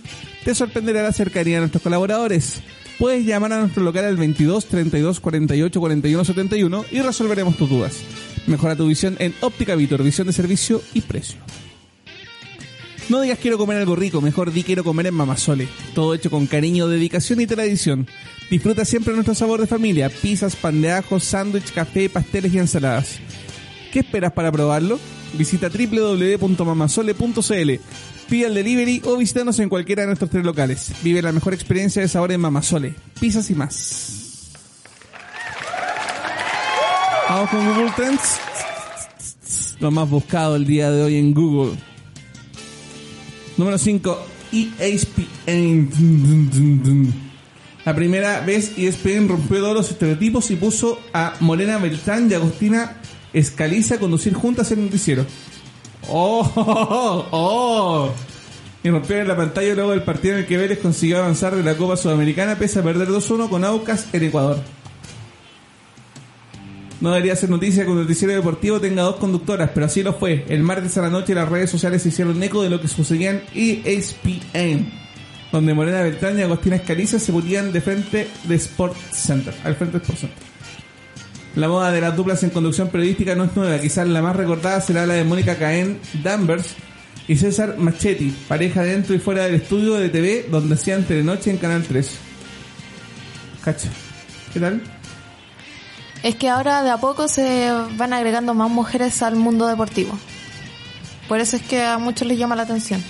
Te 0.44 0.54
sorprenderá 0.54 1.02
la 1.02 1.12
cercanía 1.12 1.54
de 1.54 1.60
nuestros 1.60 1.82
colaboradores. 1.82 2.60
Puedes 2.98 3.24
llamar 3.24 3.54
a 3.54 3.60
nuestro 3.60 3.82
local 3.82 4.04
al 4.04 4.18
22 4.18 4.66
32 4.66 5.20
48 5.20 5.80
41 5.80 6.24
71 6.24 6.84
y 6.90 7.00
resolveremos 7.00 7.56
tus 7.56 7.70
dudas. 7.70 7.96
Mejora 8.46 8.76
tu 8.76 8.86
visión 8.86 9.16
en 9.20 9.34
Óptica 9.40 9.74
Vitor, 9.74 10.02
visión 10.02 10.26
de 10.26 10.34
servicio 10.34 10.82
y 10.92 11.00
precio. 11.00 11.40
No 13.08 13.22
digas 13.22 13.38
quiero 13.40 13.58
comer 13.58 13.78
algo 13.78 13.96
rico, 13.96 14.20
mejor 14.20 14.52
di 14.52 14.62
quiero 14.62 14.84
comer 14.84 15.06
en 15.06 15.14
Mamasole. 15.14 15.66
Todo 15.94 16.14
hecho 16.14 16.30
con 16.30 16.46
cariño, 16.46 16.88
dedicación 16.88 17.40
y 17.40 17.46
tradición. 17.46 18.06
Disfruta 18.50 18.84
siempre 18.84 19.14
nuestro 19.14 19.34
sabor 19.36 19.60
de 19.60 19.68
familia, 19.68 20.10
pizzas, 20.10 20.56
pan 20.56 20.82
de 20.82 20.90
ajo, 20.90 21.20
sándwich, 21.20 21.72
café, 21.72 22.10
pasteles 22.10 22.52
y 22.52 22.58
ensaladas. 22.58 23.20
¿Qué 23.92 24.00
esperas 24.00 24.32
para 24.32 24.50
probarlo? 24.50 24.98
Visita 25.34 25.68
www.mamasole.cl, 25.68 27.70
pide 28.28 28.46
el 28.46 28.54
delivery 28.54 29.02
o 29.04 29.16
visítanos 29.16 29.60
en 29.60 29.68
cualquiera 29.68 30.02
de 30.02 30.08
nuestros 30.08 30.30
tres 30.30 30.44
locales. 30.44 30.90
Vive 31.04 31.22
la 31.22 31.30
mejor 31.30 31.54
experiencia 31.54 32.02
de 32.02 32.08
sabor 32.08 32.32
en 32.32 32.40
Mamasole, 32.40 32.96
pizzas 33.20 33.48
y 33.50 33.54
más. 33.54 34.50
Vamos 37.28 37.50
con 37.50 37.64
Google 37.64 37.92
Trends. 37.94 38.40
Lo 39.78 39.92
más 39.92 40.10
buscado 40.10 40.56
el 40.56 40.66
día 40.66 40.90
de 40.90 41.04
hoy 41.04 41.16
en 41.16 41.32
Google. 41.32 41.78
Número 43.56 43.78
5, 43.78 44.26
ESPN. 44.80 45.90
La 47.84 47.94
primera 47.94 48.40
vez 48.40 48.72
ESPN 48.76 49.28
rompió 49.28 49.60
todos 49.60 49.74
los 49.74 49.90
estereotipos 49.90 50.50
y 50.50 50.56
puso 50.56 51.00
a 51.12 51.34
Morena 51.40 51.78
Beltrán 51.78 52.30
y 52.30 52.34
Agustina 52.34 52.96
Escaliza 53.32 53.94
a 53.94 53.98
conducir 53.98 54.34
juntas 54.34 54.70
el 54.72 54.84
noticiero. 54.84 55.24
¡Oh! 56.08 56.50
¡Oh! 56.56 57.26
oh. 57.30 58.10
Y 58.82 58.90
rompieron 58.90 59.28
la 59.28 59.36
pantalla 59.36 59.74
luego 59.74 59.90
del 59.90 60.02
partido 60.02 60.34
en 60.34 60.40
el 60.40 60.46
que 60.46 60.56
Vélez 60.56 60.78
consiguió 60.78 61.18
avanzar 61.18 61.54
de 61.54 61.62
la 61.62 61.76
Copa 61.76 61.96
Sudamericana 61.96 62.56
pese 62.56 62.78
a 62.78 62.82
perder 62.82 63.08
2-1 63.08 63.48
con 63.48 63.64
Aucas 63.64 64.08
en 64.12 64.24
Ecuador. 64.24 64.58
No 67.00 67.10
debería 67.10 67.36
ser 67.36 67.50
noticia 67.50 67.84
que 67.84 67.90
un 67.90 68.02
noticiero 68.02 68.34
deportivo 68.34 68.80
tenga 68.80 69.02
dos 69.02 69.16
conductoras, 69.16 69.70
pero 69.72 69.86
así 69.86 70.02
lo 70.02 70.14
fue. 70.14 70.44
El 70.48 70.62
martes 70.62 70.96
a 70.98 71.02
la 71.02 71.10
noche 71.10 71.34
las 71.34 71.48
redes 71.48 71.70
sociales 71.70 72.02
se 72.02 72.08
hicieron 72.08 72.42
eco 72.42 72.62
de 72.62 72.70
lo 72.70 72.80
que 72.80 72.88
sucedía 72.88 73.30
en 73.30 73.42
ESPN. 73.54 74.90
Donde 75.52 75.74
Morena 75.74 76.02
Beltrán 76.02 76.38
y 76.38 76.42
Agostina 76.42 76.76
Escaliza 76.76 77.18
se 77.18 77.32
ponían 77.32 77.72
de 77.72 77.80
frente 77.80 78.28
de 78.44 78.54
Sport 78.54 78.96
Center, 79.12 79.54
al 79.64 79.74
frente 79.74 79.98
de 79.98 80.02
Sport 80.04 80.20
Center. 80.20 80.50
La 81.56 81.68
moda 81.68 81.90
de 81.90 82.00
las 82.00 82.16
duplas 82.16 82.42
en 82.44 82.50
conducción 82.50 82.88
periodística 82.88 83.34
no 83.34 83.44
es 83.44 83.56
nueva, 83.56 83.78
quizás 83.78 84.06
la 84.06 84.22
más 84.22 84.36
recordada 84.36 84.80
será 84.80 85.06
la 85.06 85.14
de 85.14 85.24
Mónica 85.24 85.56
Caen 85.56 85.98
Danvers 86.22 86.76
y 87.26 87.36
César 87.36 87.76
Machetti, 87.78 88.30
pareja 88.48 88.82
dentro 88.82 89.14
y 89.14 89.18
fuera 89.18 89.44
del 89.44 89.56
estudio 89.56 89.94
de 89.94 90.08
TV 90.08 90.46
donde 90.50 90.74
hacían 90.74 91.04
Telenoche 91.04 91.50
en 91.50 91.58
Canal 91.58 91.84
3. 91.84 92.10
Cacha. 93.64 93.88
¿Qué 94.52 94.60
tal? 94.60 94.80
Es 96.22 96.36
que 96.36 96.48
ahora 96.48 96.82
de 96.82 96.90
a 96.90 96.98
poco 96.98 97.28
se 97.28 97.70
van 97.96 98.12
agregando 98.12 98.54
más 98.54 98.70
mujeres 98.70 99.22
al 99.22 99.36
mundo 99.36 99.66
deportivo. 99.66 100.18
Por 101.28 101.40
eso 101.40 101.56
es 101.56 101.62
que 101.62 101.82
a 101.82 101.98
muchos 101.98 102.26
les 102.26 102.38
llama 102.38 102.56
la 102.56 102.62
atención. 102.62 103.02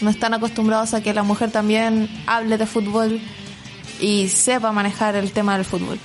No 0.00 0.10
están 0.10 0.34
acostumbrados 0.34 0.94
a 0.94 1.02
que 1.02 1.12
la 1.12 1.22
mujer 1.22 1.50
también 1.50 2.08
hable 2.26 2.56
de 2.58 2.66
fútbol 2.66 3.20
y 4.00 4.28
sepa 4.28 4.72
manejar 4.72 5.14
el 5.16 5.32
tema 5.32 5.56
del 5.56 5.64
fútbol. 5.66 5.98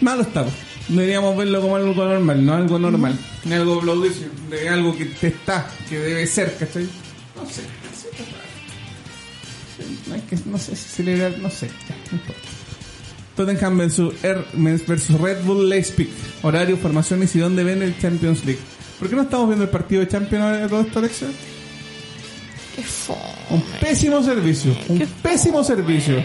Malo 0.00 0.22
estamos. 0.22 0.52
Deberíamos 0.88 1.36
verlo 1.36 1.60
como 1.60 1.76
algo 1.76 1.94
normal, 1.94 2.44
no 2.44 2.54
algo 2.54 2.78
normal. 2.78 3.16
Ni 3.44 3.54
algo 3.54 3.78
aplaudirse, 3.78 4.28
de 4.50 4.68
algo 4.68 4.96
que 4.96 5.04
te 5.06 5.28
está, 5.28 5.68
que 5.88 5.98
debe 5.98 6.26
ser, 6.26 6.56
¿cachai? 6.58 6.88
No 7.36 7.46
sé. 7.48 7.62
no 7.62 9.86
sé, 9.86 10.08
No, 10.08 10.14
hay 10.14 10.20
que, 10.22 10.36
no 10.46 10.58
sé 10.58 10.74
si 10.74 10.88
celebrar, 10.88 11.38
no 11.38 11.48
sé. 11.50 11.68
ya, 11.88 11.94
no 12.10 12.18
importa. 12.18 12.40
Tottenham 13.36 13.78
versus, 13.78 14.12
Er- 14.24 14.44
versus 14.54 15.20
Red 15.20 15.44
Bull 15.44 15.68
Leipzig. 15.68 16.08
Horario, 16.42 16.76
formaciones 16.76 17.34
y 17.36 17.38
dónde 17.38 17.62
ven 17.62 17.80
el 17.82 17.96
Champions 18.00 18.44
League. 18.44 18.60
¿Por 18.98 19.08
qué 19.08 19.14
no 19.16 19.22
estamos 19.22 19.46
viendo 19.46 19.64
el 19.64 19.70
partido 19.70 20.00
de 20.00 20.08
Champions 20.08 20.44
ahora 20.44 20.56
de 20.58 20.68
todo 20.68 20.80
esto, 20.80 20.98
Alexa? 20.98 21.26
Qué 22.74 22.82
fome. 22.82 23.20
Un 23.50 23.62
pésimo 23.80 24.22
servicio. 24.22 24.76
Un 24.88 24.98
Qué 24.98 25.06
pésimo 25.22 25.62
servicio. 25.62 26.22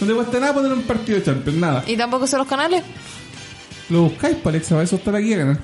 No 0.00 0.06
te 0.06 0.14
cuesta 0.14 0.40
nada 0.40 0.54
poner 0.54 0.72
un 0.72 0.82
partido 0.82 1.18
de 1.18 1.24
Champions, 1.24 1.58
nada. 1.58 1.84
¿Y 1.86 1.96
tampoco 1.96 2.26
son 2.26 2.40
los 2.40 2.48
canales? 2.48 2.82
Lo 3.88 4.02
buscáis, 4.02 4.36
para 4.36 4.56
Alexa, 4.56 4.74
para 4.74 4.84
eso 4.84 4.96
está 4.96 5.16
aquí 5.16 5.32
a 5.34 5.38
ganar. 5.38 5.58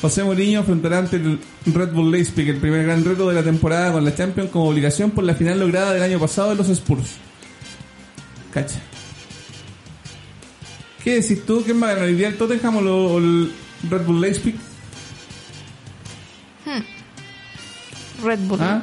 José 0.00 0.24
Mourinho 0.24 0.60
enfrentará 0.60 0.98
ante 0.98 1.16
el 1.16 1.38
Red 1.66 1.92
Bull 1.92 2.10
Leipzig 2.10 2.48
el 2.48 2.56
primer 2.56 2.84
gran 2.84 3.04
reto 3.04 3.28
de 3.28 3.34
la 3.34 3.42
temporada 3.42 3.92
con 3.92 4.04
la 4.04 4.14
Champions 4.14 4.50
como 4.50 4.68
obligación 4.68 5.10
por 5.10 5.24
la 5.24 5.34
final 5.34 5.58
lograda 5.58 5.92
del 5.92 6.02
año 6.02 6.18
pasado 6.18 6.50
de 6.50 6.56
los 6.56 6.68
Spurs. 6.68 7.12
Cacha. 8.52 8.80
¿Qué 11.02 11.20
decís 11.20 11.46
tú? 11.46 11.62
¿Quién 11.64 11.80
va 11.80 11.90
a 11.90 11.94
ganar? 11.94 12.08
¿El 12.08 12.36
Tottenham 12.36 12.76
o, 12.78 13.18
el 13.18 13.52
Red 13.88 14.02
Bull 14.02 14.20
Leipzig? 14.20 14.56
Red 18.22 18.40
Bull. 18.40 18.58
¿Ah? 18.60 18.82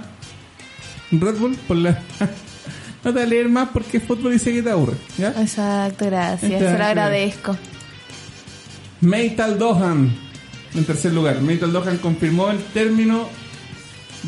Red 1.19 1.38
Bull 1.38 1.56
por 1.67 1.78
la... 1.78 1.91
no 3.04 3.12
te 3.12 3.12
voy 3.12 3.21
a 3.21 3.26
leer 3.26 3.49
más 3.49 3.69
porque 3.69 3.97
es 3.97 4.04
fútbol 4.04 4.34
y 4.34 4.39
sé 4.39 4.54
que 4.54 4.62
te 4.62 4.71
aburre. 4.71 4.95
¿Ya? 5.17 5.30
Exacto, 5.30 6.06
gracias. 6.06 6.52
Está 6.52 6.58
Se 6.58 6.71
lo 6.71 6.78
bien. 6.78 6.82
agradezco. 6.82 7.58
Meital 9.02 9.60
Dohan, 9.60 10.13
en 10.76 10.86
tercer 10.86 11.13
lugar. 11.13 11.41
Meital 11.41 11.73
Dohan 11.73 11.97
confirmó 11.97 12.49
el 12.52 12.60
término 12.60 13.28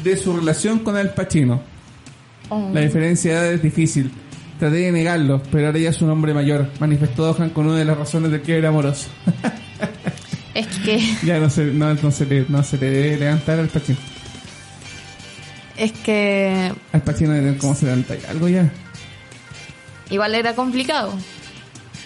de 0.03 0.17
su 0.17 0.35
relación 0.35 0.79
con 0.79 0.97
Al 0.97 1.13
Pacino. 1.13 1.61
Oh. 2.49 2.69
La 2.73 2.81
diferencia 2.81 3.31
de 3.31 3.37
edad 3.37 3.53
es 3.53 3.61
difícil. 3.61 4.11
Traté 4.59 4.75
de 4.75 4.91
negarlo, 4.91 5.41
pero 5.51 5.67
ahora 5.67 5.79
ya 5.79 5.89
es 5.89 6.01
un 6.01 6.09
hombre 6.09 6.33
mayor. 6.33 6.69
Manifestó 6.79 7.25
Dohan 7.25 7.49
con 7.49 7.67
una 7.67 7.77
de 7.77 7.85
las 7.85 7.97
razones 7.97 8.31
de 8.31 8.41
que 8.41 8.57
era 8.57 8.69
amoroso. 8.69 9.07
Es 10.53 10.67
que, 10.85 11.01
ya 11.25 11.37
no 11.37 11.49
se, 11.49 11.65
no, 11.65 11.93
no 11.95 12.11
se 12.11 12.25
le, 12.25 12.45
no 12.47 12.63
se 12.63 12.77
le 12.77 12.89
debe 12.89 13.17
levantar 13.17 13.59
al 13.59 13.67
Pacino. 13.67 13.97
Es 15.77 15.91
que 15.91 16.71
Al 16.91 17.01
Pacino 17.01 17.31
debe 17.31 17.45
tener 17.45 17.59
cómo 17.59 17.75
se 17.75 17.85
levanta 17.85 18.15
ya, 18.15 18.29
algo 18.29 18.47
ya. 18.47 18.71
igual 20.09 20.35
era 20.35 20.53
complicado. 20.55 21.13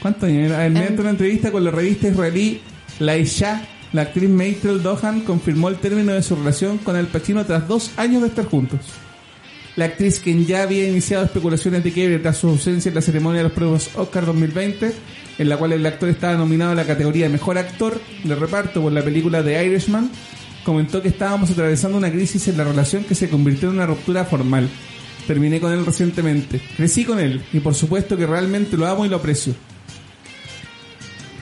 ¿Cuántos 0.01 0.29
años 0.29 0.51
era? 0.51 0.65
En 0.65 0.73
mediante 0.73 1.01
una 1.01 1.11
entrevista 1.11 1.51
con 1.51 1.63
la 1.63 1.71
revista 1.71 2.07
israelí 2.07 2.61
La 2.99 3.17
Isha, 3.17 3.61
la 3.91 4.03
actriz 4.03 4.29
Meitel 4.29 4.81
Dohan 4.81 5.21
confirmó 5.21 5.69
el 5.69 5.77
término 5.77 6.13
de 6.13 6.23
su 6.23 6.35
relación 6.35 6.77
con 6.77 6.95
Al 6.95 7.07
Pacino 7.07 7.45
tras 7.45 7.67
dos 7.67 7.91
años 7.97 8.21
de 8.21 8.29
estar 8.29 8.45
juntos. 8.45 8.79
La 9.75 9.85
actriz, 9.85 10.19
quien 10.19 10.45
ya 10.45 10.63
había 10.63 10.89
iniciado 10.89 11.23
especulaciones 11.23 11.83
de 11.83 11.91
quiebre 11.93 12.19
tras 12.19 12.37
su 12.37 12.49
ausencia 12.49 12.89
en 12.89 12.95
la 12.95 13.01
ceremonia 13.01 13.37
de 13.39 13.43
los 13.45 13.53
premios 13.53 13.89
Oscar 13.95 14.25
2020, 14.25 14.91
en 15.37 15.49
la 15.49 15.57
cual 15.57 15.71
el 15.71 15.85
actor 15.85 16.09
estaba 16.09 16.35
nominado 16.35 16.71
a 16.71 16.75
la 16.75 16.85
categoría 16.85 17.27
de 17.27 17.31
Mejor 17.31 17.57
Actor 17.57 17.99
de 18.23 18.35
Reparto 18.35 18.81
por 18.81 18.91
la 18.91 19.01
película 19.01 19.41
The 19.43 19.65
Irishman, 19.65 20.11
comentó 20.69 21.01
que 21.01 21.07
estábamos 21.07 21.49
atravesando 21.49 21.97
una 21.97 22.11
crisis 22.11 22.47
en 22.47 22.55
la 22.55 22.63
relación 22.63 23.03
que 23.03 23.15
se 23.15 23.27
convirtió 23.27 23.69
en 23.69 23.75
una 23.75 23.87
ruptura 23.87 24.23
formal. 24.23 24.69
Terminé 25.25 25.59
con 25.59 25.71
él 25.73 25.83
recientemente. 25.83 26.61
Crecí 26.77 27.05
con 27.05 27.19
él 27.19 27.41
y 27.51 27.59
por 27.59 27.73
supuesto 27.73 28.15
que 28.15 28.27
realmente 28.27 28.77
lo 28.77 28.85
amo 28.85 29.03
y 29.03 29.09
lo 29.09 29.15
aprecio. 29.15 29.55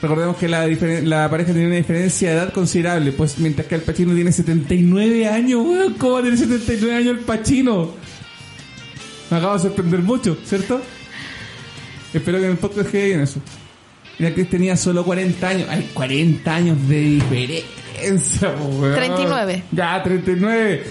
Recordemos 0.01 0.37
que 0.37 0.47
la, 0.47 1.29
pareja 1.29 1.51
tiene 1.51 1.67
una 1.67 1.75
diferencia 1.75 2.29
de 2.29 2.35
edad 2.37 2.53
considerable, 2.53 3.11
pues 3.11 3.37
mientras 3.39 3.67
que 3.67 3.75
el 3.75 3.81
Pacino 3.81 4.13
tiene 4.13 4.31
79 4.31 5.27
años, 5.27 5.65
¿cómo 5.97 6.13
va 6.13 6.19
a 6.19 6.23
tener 6.23 6.37
79 6.37 6.95
años 6.95 7.17
el 7.17 7.25
Pacino? 7.25 7.91
Me 9.29 9.37
acaba 9.37 9.55
de 9.55 9.59
sorprender 9.59 10.03
mucho, 10.03 10.37
¿cierto? 10.45 10.81
Espero 12.13 12.37
que 12.37 12.45
en 12.45 12.51
el 12.51 12.57
podcast 12.57 12.89
quede 12.91 13.07
bien 13.07 13.21
eso. 13.21 13.41
Y 14.19 14.23
la 14.23 14.29
actriz 14.29 14.49
tenía 14.49 14.77
solo 14.77 15.03
40 15.03 15.47
años. 15.49 15.69
Hay 15.69 15.89
40 15.93 16.55
años 16.55 16.87
de 16.87 17.01
diferencia, 17.01 17.65
po, 18.39 18.65
weón. 18.79 18.95
39. 18.95 19.63
Ya, 19.71 20.01
39. 20.03 20.83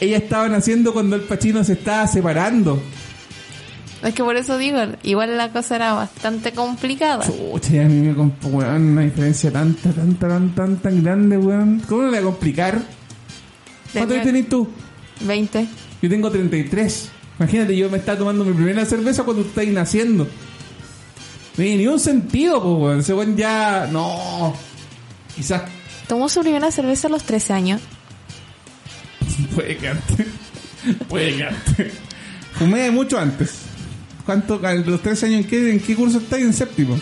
Ella 0.00 0.16
estaba 0.18 0.48
naciendo 0.48 0.92
cuando 0.92 1.16
el 1.16 1.22
Pacino 1.22 1.64
se 1.64 1.74
estaba 1.74 2.06
separando. 2.06 2.80
Es 4.02 4.14
que 4.14 4.22
por 4.22 4.36
eso 4.36 4.58
digo, 4.58 4.78
igual 5.02 5.36
la 5.36 5.50
cosa 5.50 5.76
era 5.76 5.94
bastante 5.94 6.52
complicada. 6.52 7.24
Chucha, 7.26 7.80
a 7.82 7.88
mí 7.88 8.06
me 8.08 8.12
weón, 8.48 8.82
una 8.92 9.02
diferencia 9.02 9.50
tanta, 9.50 9.90
tanta, 9.90 10.28
tan, 10.28 10.54
tan, 10.54 10.76
tan 10.76 11.02
grande, 11.02 11.38
weón. 11.38 11.82
¿Cómo 11.88 12.02
le 12.02 12.08
voy 12.10 12.18
a 12.18 12.22
complicar? 12.22 12.82
¿Cuánto 13.92 14.08
Tenía- 14.08 14.22
años 14.22 14.24
tenés 14.26 14.48
tú? 14.48 14.68
20. 15.20 15.66
Yo 16.02 16.10
tengo 16.10 16.30
33. 16.30 17.10
Imagínate, 17.38 17.76
yo 17.76 17.88
me 17.90 17.98
estaba 17.98 18.18
tomando 18.18 18.44
mi 18.44 18.52
primera 18.52 18.84
cerveza 18.84 19.22
cuando 19.24 19.42
tú 19.42 19.48
estáis 19.48 19.70
naciendo. 19.72 20.24
No 20.24 20.30
tiene 21.56 21.78
ni 21.78 21.86
un 21.86 21.98
sentido, 21.98 22.62
pues, 22.62 22.74
weón. 22.76 23.00
Ese 23.00 23.14
weón 23.14 23.36
ya... 23.36 23.88
No. 23.90 24.54
Quizás 25.34 25.62
Tomó 26.08 26.28
su 26.28 26.40
primera 26.40 26.70
cerveza 26.70 27.08
a 27.08 27.10
los 27.10 27.24
13 27.24 27.52
años. 27.52 27.80
puede 29.54 29.76
quedarte. 29.76 30.26
puede 31.08 31.36
quedarte. 31.36 31.92
Fumé 32.52 32.90
mucho 32.90 33.18
antes. 33.18 33.62
¿Cuánto? 34.24 34.60
¿A 34.64 34.74
los 34.74 35.02
13 35.02 35.26
años 35.26 35.40
en 35.42 35.46
qué, 35.48 35.72
en 35.72 35.80
qué 35.80 35.94
curso 35.94 36.18
estáis? 36.18 36.44
En 36.44 36.52
séptimo. 36.52 36.98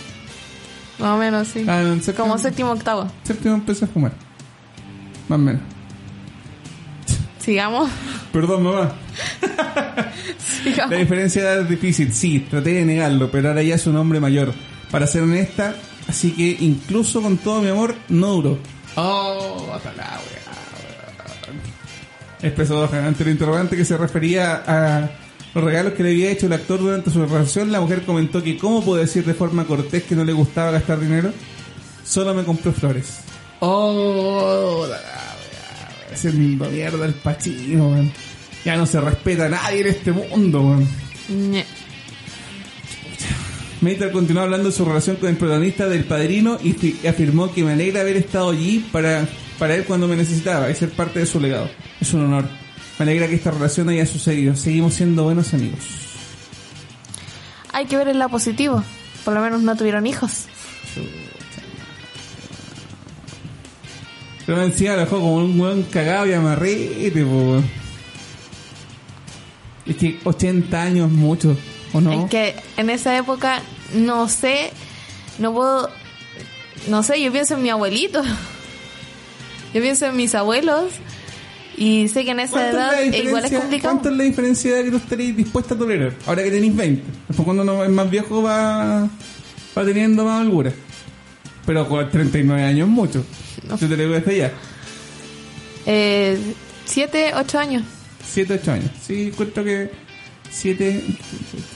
Más 0.98 1.10
o 1.10 1.16
menos, 1.18 1.48
sí. 1.48 1.64
Ah, 1.68 1.80
en 1.82 2.02
séptimo. 2.02 2.26
Como 2.26 2.38
séptimo 2.38 2.70
octavo. 2.70 3.10
Séptimo 3.24 3.54
empecé 3.54 3.84
a 3.84 3.88
fumar. 3.88 4.12
Más 5.28 5.38
o 5.38 5.42
menos. 5.42 5.62
Sigamos. 7.38 7.90
Perdón, 8.32 8.62
mamá. 8.62 8.94
La 10.88 10.96
diferencia 10.96 11.42
de 11.42 11.48
edad 11.48 11.60
es 11.62 11.68
difícil, 11.68 12.12
sí, 12.12 12.40
traté 12.40 12.72
de 12.72 12.84
negarlo, 12.86 13.30
pero 13.30 13.48
ahora 13.48 13.62
ya 13.62 13.74
es 13.74 13.86
un 13.86 13.96
hombre 13.96 14.18
mayor. 14.18 14.54
Para 14.90 15.06
ser 15.06 15.22
honesta, 15.22 15.76
así 16.08 16.32
que 16.32 16.56
incluso 16.60 17.20
con 17.20 17.36
todo 17.36 17.60
mi 17.60 17.68
amor, 17.68 17.94
no 18.08 18.28
duró. 18.28 18.58
Oh, 18.96 19.72
hasta 19.74 19.92
la 19.92 20.04
weá, 20.04 20.20
weón. 21.46 21.60
Expresó 22.42 22.74
Dohan 22.76 23.04
ante 23.06 23.22
el 23.22 23.30
interrogante 23.30 23.76
que 23.76 23.84
se 23.84 23.96
refería 23.96 24.62
a 24.66 25.10
los 25.54 25.64
regalos 25.64 25.94
que 25.94 26.02
le 26.02 26.10
había 26.10 26.30
hecho 26.30 26.46
el 26.46 26.52
actor 26.52 26.80
durante 26.80 27.10
su 27.10 27.24
relación. 27.24 27.72
La 27.72 27.80
mujer 27.80 28.02
comentó 28.02 28.42
que 28.42 28.58
cómo 28.58 28.84
puede 28.84 29.02
decir 29.02 29.24
de 29.24 29.34
forma 29.34 29.64
cortés 29.64 30.02
que 30.04 30.14
no 30.14 30.24
le 30.24 30.32
gustaba 30.32 30.70
gastar 30.70 31.00
dinero. 31.00 31.32
Solo 32.04 32.34
me 32.34 32.44
compró 32.44 32.72
flores. 32.72 33.20
Oh, 33.60 34.86
la 34.88 34.96
weá, 34.96 36.12
haciendo 36.12 36.68
mierda 36.68 37.06
el 37.06 37.14
pachino, 37.14 37.88
weón. 37.88 38.12
Ya 38.64 38.76
no 38.76 38.86
se 38.86 39.00
respeta 39.00 39.46
a 39.46 39.48
nadie 39.48 39.80
en 39.80 39.86
este 39.86 40.12
mundo, 40.12 40.60
weón. 40.60 40.88
Ñe. 41.28 41.64
Mater 43.84 44.10
continuó 44.12 44.42
hablando 44.42 44.70
de 44.70 44.74
su 44.74 44.84
relación 44.84 45.16
con 45.16 45.28
el 45.28 45.36
protagonista 45.36 45.86
del 45.88 46.04
Padrino 46.04 46.58
y 46.62 46.72
fi- 46.72 47.06
afirmó 47.06 47.52
que 47.52 47.62
me 47.62 47.72
alegra 47.72 48.00
haber 48.00 48.16
estado 48.16 48.50
allí 48.50 48.84
para, 48.90 49.28
para 49.58 49.74
él 49.76 49.84
cuando 49.84 50.08
me 50.08 50.16
necesitaba 50.16 50.70
y 50.70 50.74
ser 50.74 50.90
parte 50.90 51.20
de 51.20 51.26
su 51.26 51.38
legado. 51.40 51.70
Es 52.00 52.12
un 52.14 52.24
honor. 52.24 52.44
Me 52.98 53.02
alegra 53.04 53.28
que 53.28 53.34
esta 53.34 53.50
relación 53.50 53.88
haya 53.88 54.06
sucedido. 54.06 54.56
Seguimos 54.56 54.94
siendo 54.94 55.24
buenos 55.24 55.52
amigos. 55.54 55.80
Hay 57.72 57.86
que 57.86 57.96
ver 57.96 58.08
el 58.08 58.18
lado 58.18 58.30
positivo. 58.30 58.82
Por 59.24 59.34
lo 59.34 59.40
menos 59.40 59.62
no 59.62 59.76
tuvieron 59.76 60.06
hijos. 60.06 60.46
Pero 64.46 64.62
encima 64.62 64.92
lo 64.94 65.00
dejó 65.00 65.16
como 65.20 65.36
un 65.36 65.56
buen 65.56 65.82
cagado 65.84 66.26
y 66.26 66.32
amarrete, 66.34 67.24
po. 67.24 67.62
Es 69.86 69.96
que 69.96 70.18
80 70.24 70.82
años 70.82 71.10
mucho, 71.10 71.56
¿o 71.94 72.00
no? 72.02 72.12
Es 72.12 72.30
que 72.30 72.54
en 72.76 72.90
esa 72.90 73.16
época, 73.16 73.62
no 73.94 74.28
sé, 74.28 74.70
no 75.38 75.54
puedo, 75.54 75.88
no 76.88 77.02
sé, 77.02 77.22
yo 77.22 77.32
pienso 77.32 77.54
en 77.54 77.62
mi 77.62 77.70
abuelito. 77.70 78.22
Yo 79.72 79.82
pienso 79.82 80.06
en 80.06 80.14
mis 80.14 80.32
abuelos 80.36 80.92
Y 81.76 82.06
sé 82.06 82.24
que 82.24 82.30
en 82.30 82.38
esa 82.38 82.52
¿Cuánto 82.52 82.76
edad 82.76 83.02
es 83.02 83.24
igual 83.24 83.44
es 83.44 83.50
complicado. 83.50 83.94
¿Cuánto 83.94 84.08
es 84.08 84.16
la 84.16 84.22
diferencia 84.22 84.84
que 84.84 84.90
tú 84.92 84.98
estaréis 84.98 85.36
dispuesta 85.36 85.74
a 85.74 85.78
tolerar? 85.78 86.12
Ahora 86.26 86.44
que 86.44 86.52
tenéis 86.52 86.76
20. 86.76 87.02
Después 87.26 87.44
cuando 87.44 87.64
uno 87.64 87.82
es 87.82 87.90
más 87.90 88.08
viejo 88.08 88.40
va, 88.40 89.08
va 89.76 89.84
teniendo 89.84 90.24
más 90.24 90.42
holgura. 90.42 90.72
Pero 91.66 91.88
con 91.88 92.08
39 92.08 92.62
años 92.62 92.88
mucho. 92.88 93.24
Si 93.76 93.86
te 93.86 93.88
lo 93.88 93.96
digo 93.96 94.14
desde 94.14 94.36
ya. 94.36 94.52
Eh, 95.86 96.38
siete, 96.84 97.32
ocho 97.34 97.58
años. 97.58 97.82
7, 98.24 98.60
8 98.62 98.72
años. 98.72 98.90
Sí, 99.02 99.32
cuento 99.36 99.62
que 99.64 99.90
7, 100.54 101.02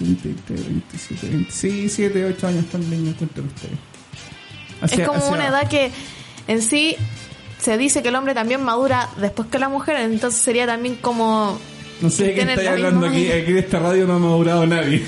27, 0.01 0.55
27, 0.55 1.47
sí, 1.51 1.88
7, 1.88 2.25
8 2.27 2.47
años 2.47 2.64
también 2.67 3.05
yo 3.05 3.11
encuentro 3.11 3.43
ustedes. 3.45 3.75
Hacia- 4.81 5.03
es 5.03 5.09
como 5.09 5.19
hacia- 5.21 5.33
una 5.33 5.49
edad 5.49 5.69
que 5.69 5.91
en 6.47 6.62
sí 6.62 6.95
se 7.59 7.77
dice 7.77 8.03
que 8.03 8.09
el 8.11 8.14
hombre 8.14 8.35
también 8.35 8.62
madura 8.62 9.09
después 9.21 9.49
que 9.49 9.59
la 9.59 9.69
mujer, 9.69 9.97
entonces 9.97 10.41
sería 10.41 10.67
también 10.67 10.95
como... 10.97 11.59
No 12.01 12.09
sé 12.11 12.27
de 12.27 12.35
qué 12.35 12.41
estáis 12.43 12.64
la 12.67 12.71
hablando 12.75 13.07
aquí. 13.09 13.33
Aquí 13.33 13.59
esta 13.59 13.81
radio 13.81 14.07
no 14.07 14.14
ha 14.14 14.19
madurado 14.21 14.64
nadie. 14.67 15.03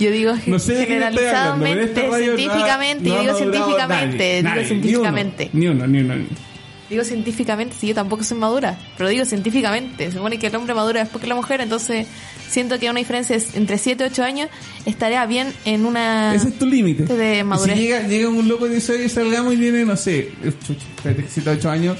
Yo 0.00 0.10
digo 0.10 0.32
No 0.46 0.58
sé 0.58 0.72
hablando, 0.72 0.86
generalizadamente, 0.88 2.08
radio 2.08 2.08
no 2.08 2.14
ha- 2.14 2.36
científicamente, 2.36 3.08
no 3.08 3.14
ha 3.14 3.20
digo 3.20 3.34
científicamente, 3.36 4.16
nadie, 4.16 4.36
digo 4.42 4.48
nadie, 4.48 4.64
científicamente. 4.66 5.50
Ni 5.52 5.66
uno, 5.68 5.86
ni 5.86 6.00
uno, 6.00 6.14
ni 6.16 6.20
uno. 6.22 6.49
Digo 6.90 7.04
científicamente, 7.04 7.76
sí, 7.78 7.86
yo 7.86 7.94
tampoco 7.94 8.24
soy 8.24 8.36
madura, 8.36 8.76
pero 8.98 9.08
digo 9.08 9.24
científicamente. 9.24 10.06
Se 10.06 10.12
supone 10.16 10.40
que 10.40 10.48
el 10.48 10.56
hombre 10.56 10.74
madura 10.74 10.98
después 11.00 11.22
que 11.22 11.28
la 11.28 11.36
mujer, 11.36 11.60
entonces 11.60 12.08
siento 12.48 12.80
que 12.80 12.90
una 12.90 12.98
diferencia 12.98 13.36
es 13.36 13.54
entre 13.54 13.78
7 13.78 14.02
y 14.02 14.06
8 14.08 14.24
años 14.24 14.48
estaría 14.84 15.24
bien 15.26 15.54
en 15.64 15.86
una... 15.86 16.34
Ese 16.34 16.48
es 16.48 16.58
tu 16.58 16.66
límite. 16.66 17.04
De 17.04 17.44
madurez. 17.44 17.76
Si 17.76 17.82
llega, 17.84 18.02
llega 18.08 18.28
un 18.28 18.48
loco 18.48 18.68
dice, 18.68 18.94
oye, 18.94 19.08
salgamos 19.08 19.54
y 19.54 19.56
viene, 19.56 19.84
no 19.84 19.96
sé, 19.96 20.32
eh, 20.42 20.52
chucha, 20.66 20.84
espérate, 20.96 21.26
7, 21.28 21.50
8 21.50 21.70
años. 21.70 21.96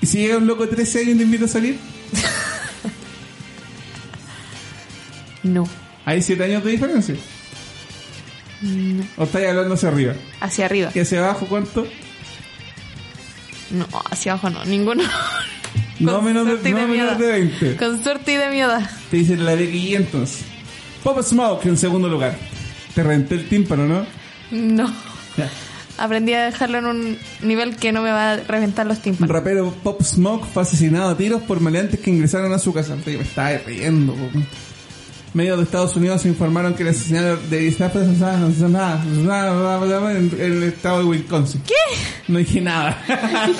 Y 0.00 0.06
si 0.06 0.18
llega 0.18 0.36
un 0.36 0.46
loco 0.46 0.64
de 0.66 0.76
13 0.76 1.00
años 1.00 1.14
y 1.14 1.18
te 1.18 1.24
invita 1.24 1.44
a 1.46 1.48
salir, 1.48 1.76
No, 5.42 5.68
hay 6.04 6.22
7 6.22 6.44
años 6.44 6.62
de 6.64 6.70
diferencia. 6.70 7.14
¿O 9.16 9.24
estáis 9.24 9.48
hablando 9.48 9.74
hacia 9.74 9.88
arriba? 9.88 10.14
hacia 10.40 10.64
arriba. 10.64 10.90
¿Y 10.94 11.00
hacia 11.00 11.18
abajo 11.24 11.46
cuánto? 11.48 11.86
No, 13.70 13.86
hacia 14.10 14.32
abajo 14.32 14.50
no, 14.50 14.64
ninguno. 14.64 15.02
No 15.98 16.16
Con 16.16 16.24
menos 16.26 16.44
de, 16.44 16.50
suerte 16.52 16.68
y 16.68 16.72
no 16.72 16.78
de 16.80 16.86
menos 16.88 17.16
miedo. 17.18 17.32
de 17.32 17.38
20. 17.40 17.76
Con 17.78 18.02
suerte 18.02 18.32
y 18.32 18.36
de 18.36 18.50
mi 18.50 18.60
edad. 18.60 18.90
Te 19.10 19.16
dice 19.16 19.34
la 19.38 19.54
G 19.54 19.96
entonces. 19.96 20.44
Pop 21.02 21.18
Smoke 21.22 21.64
en 21.64 21.78
segundo 21.78 22.06
lugar. 22.10 22.36
Te 22.94 23.02
renté 23.02 23.36
el 23.36 23.48
tímpano, 23.48 23.86
¿no? 23.86 24.06
No. 24.50 24.92
Ya. 25.38 25.48
Aprendí 25.96 26.34
a 26.34 26.44
dejarlo 26.44 26.76
en 26.78 26.84
un 26.86 27.18
nivel 27.40 27.76
que 27.76 27.92
no 27.92 28.02
me 28.02 28.10
va 28.10 28.32
a 28.32 28.36
reventar 28.36 28.86
los 28.86 29.00
tímpanos. 29.00 29.34
rapero 29.34 29.72
Pop 29.82 30.02
Smoke 30.02 30.44
fue 30.52 30.64
asesinado 30.64 31.08
a 31.08 31.16
tiros 31.16 31.40
por 31.44 31.60
maleantes 31.60 31.98
que 32.00 32.10
ingresaron 32.10 32.52
a 32.52 32.58
su 32.58 32.74
casa. 32.74 32.94
Me 33.06 33.14
estaba 33.14 33.56
riendo. 33.64 34.12
po. 34.12 34.28
Medios 35.36 35.58
de 35.58 35.64
Estados 35.64 35.94
Unidos 35.94 36.24
informaron 36.24 36.72
que 36.72 36.82
el 36.82 36.88
asesinato 36.88 37.36
de 37.50 37.68
en 37.68 37.74
el 40.40 40.62
estado 40.62 41.00
de 41.00 41.04
Wisconsin. 41.04 41.60
¿Qué? 41.60 41.74
No 42.26 42.38
dije 42.38 42.62
nada. 42.62 43.04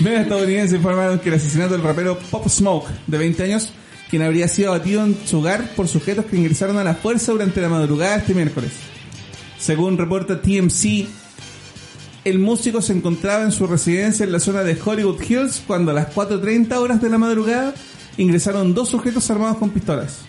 Medios 0.00 0.22
estadounidenses 0.22 0.78
informaron 0.78 1.18
que 1.18 1.28
el 1.28 1.34
asesinato 1.34 1.74
del 1.74 1.82
rapero 1.82 2.18
Pop 2.30 2.48
Smoke, 2.48 2.88
de 3.06 3.18
20 3.18 3.42
años, 3.42 3.70
quien 4.08 4.22
habría 4.22 4.48
sido 4.48 4.72
abatido 4.72 5.04
en 5.04 5.14
su 5.26 5.40
hogar 5.40 5.74
por 5.76 5.88
sujetos 5.88 6.24
que 6.24 6.38
ingresaron 6.38 6.78
a 6.78 6.84
la 6.84 6.94
fuerza 6.94 7.32
durante 7.32 7.60
la 7.60 7.68
madrugada 7.68 8.16
este 8.16 8.32
miércoles. 8.32 8.72
Según 9.58 9.98
reporta 9.98 10.40
TMC, 10.40 11.06
el 12.24 12.38
músico 12.38 12.80
se 12.80 12.94
encontraba 12.94 13.44
en 13.44 13.52
su 13.52 13.66
residencia 13.66 14.24
en 14.24 14.32
la 14.32 14.40
zona 14.40 14.62
de 14.62 14.78
Hollywood 14.82 15.20
Hills 15.20 15.62
cuando 15.66 15.90
a 15.90 15.94
las 15.94 16.14
4.30 16.14 16.72
horas 16.76 17.02
de 17.02 17.10
la 17.10 17.18
madrugada 17.18 17.74
ingresaron 18.16 18.72
dos 18.72 18.88
sujetos 18.88 19.30
armados 19.30 19.58
con 19.58 19.68
pistolas. 19.68 20.24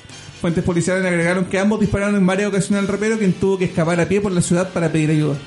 Fuentes 0.45 0.63
policiales 0.63 1.03
agregaron 1.03 1.45
que 1.45 1.57
ambos 1.57 1.79
dispararon 1.79 2.15
en 2.15 2.23
varias 2.23 2.49
ocasiones 2.49 2.81
al 2.81 2.87
rapero 2.87 3.17
quien 3.17 3.33
tuvo 3.33 3.57
que 3.57 3.65
escapar 3.65 3.99
a 3.99 4.07
pie 4.07 4.21
por 4.21 4.31
la 4.31 4.41
ciudad 4.41 4.71
para 4.71 4.91
pedir 4.91 5.09
ayuda. 5.09 5.37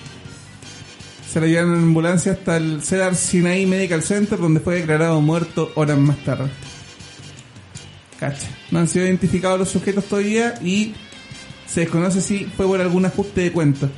Se 1.31 1.39
lo 1.39 1.47
llevaron 1.47 1.75
en 1.75 1.83
ambulancia 1.85 2.33
hasta 2.33 2.57
el 2.57 2.83
Cedar 2.83 3.15
Sinai 3.15 3.65
Medical 3.65 4.03
Center 4.03 4.41
donde 4.41 4.59
fue 4.59 4.75
declarado 4.75 5.21
muerto 5.21 5.71
horas 5.77 5.99
más 5.99 6.17
tarde. 6.25 6.51
Cacha. 8.19 8.49
No 8.73 8.81
han 8.81 8.89
sido 8.89 9.07
identificados 9.07 9.61
los 9.61 9.69
sujetos 9.69 10.05
todavía 10.05 10.55
y 10.65 10.95
se 11.69 11.83
desconoce 11.83 12.21
si 12.21 12.47
fue 12.47 12.67
por 12.67 12.81
algún 12.81 13.07
ajuste 13.07 13.43
de 13.43 13.53
cuenta. 13.53 13.89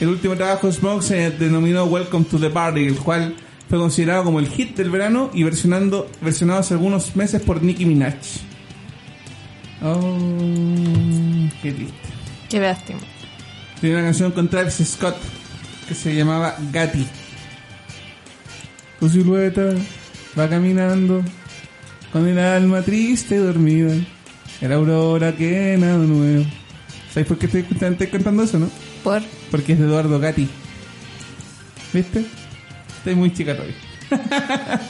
El 0.00 0.08
último 0.08 0.36
trabajo 0.36 0.66
de 0.66 0.74
Smoke 0.74 1.02
se 1.02 1.30
denominó 1.30 1.84
Welcome 1.84 2.26
to 2.26 2.38
the 2.38 2.50
Party, 2.50 2.88
el 2.88 2.98
cual 2.98 3.34
fue 3.72 3.78
considerado 3.78 4.24
como 4.24 4.38
el 4.38 4.48
hit 4.48 4.76
del 4.76 4.90
verano 4.90 5.30
y 5.32 5.44
versionando, 5.44 6.06
versionado 6.20 6.60
hace 6.60 6.74
algunos 6.74 7.16
meses 7.16 7.40
por 7.40 7.62
Nicki 7.62 7.86
Minaj. 7.86 8.12
Oh, 9.82 10.18
qué 11.62 11.72
triste. 11.72 11.96
Qué 12.50 12.60
lástima. 12.60 13.00
Tiene 13.80 13.96
una 13.96 14.04
canción 14.04 14.30
con 14.32 14.50
Travis 14.50 14.74
Scott 14.74 15.16
que 15.88 15.94
se 15.94 16.14
llamaba 16.14 16.54
Gatti. 16.70 17.06
Tu 19.00 19.08
silueta 19.08 19.72
va 20.38 20.50
caminando 20.50 21.24
con 22.12 22.28
el 22.28 22.38
alma 22.40 22.82
triste 22.82 23.36
y 23.36 23.38
dormida. 23.38 23.94
Era 24.60 24.74
aurora 24.74 25.34
que 25.34 25.78
nada 25.78 25.96
nuevo. 25.96 26.44
¿Sabes 27.10 27.26
por 27.26 27.38
qué 27.38 27.46
estoy, 27.46 27.64
estoy 27.70 28.06
cantando 28.08 28.42
eso, 28.42 28.58
no? 28.58 28.68
Por. 29.02 29.22
Porque 29.50 29.72
es 29.72 29.78
de 29.78 29.86
Eduardo 29.86 30.20
Gatti. 30.20 30.46
¿Viste? 31.94 32.26
Estoy 33.02 33.16
muy 33.16 33.32
chica 33.32 33.56
todavía. 33.56 33.74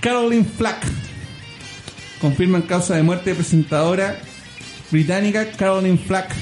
Caroline 0.00 0.44
Flack. 0.44 0.86
Confirman 2.20 2.62
causa 2.62 2.94
de 2.94 3.02
muerte 3.02 3.30
de 3.30 3.34
presentadora 3.34 4.20
británica 4.92 5.50
Caroline 5.50 5.98
Flack. 5.98 6.32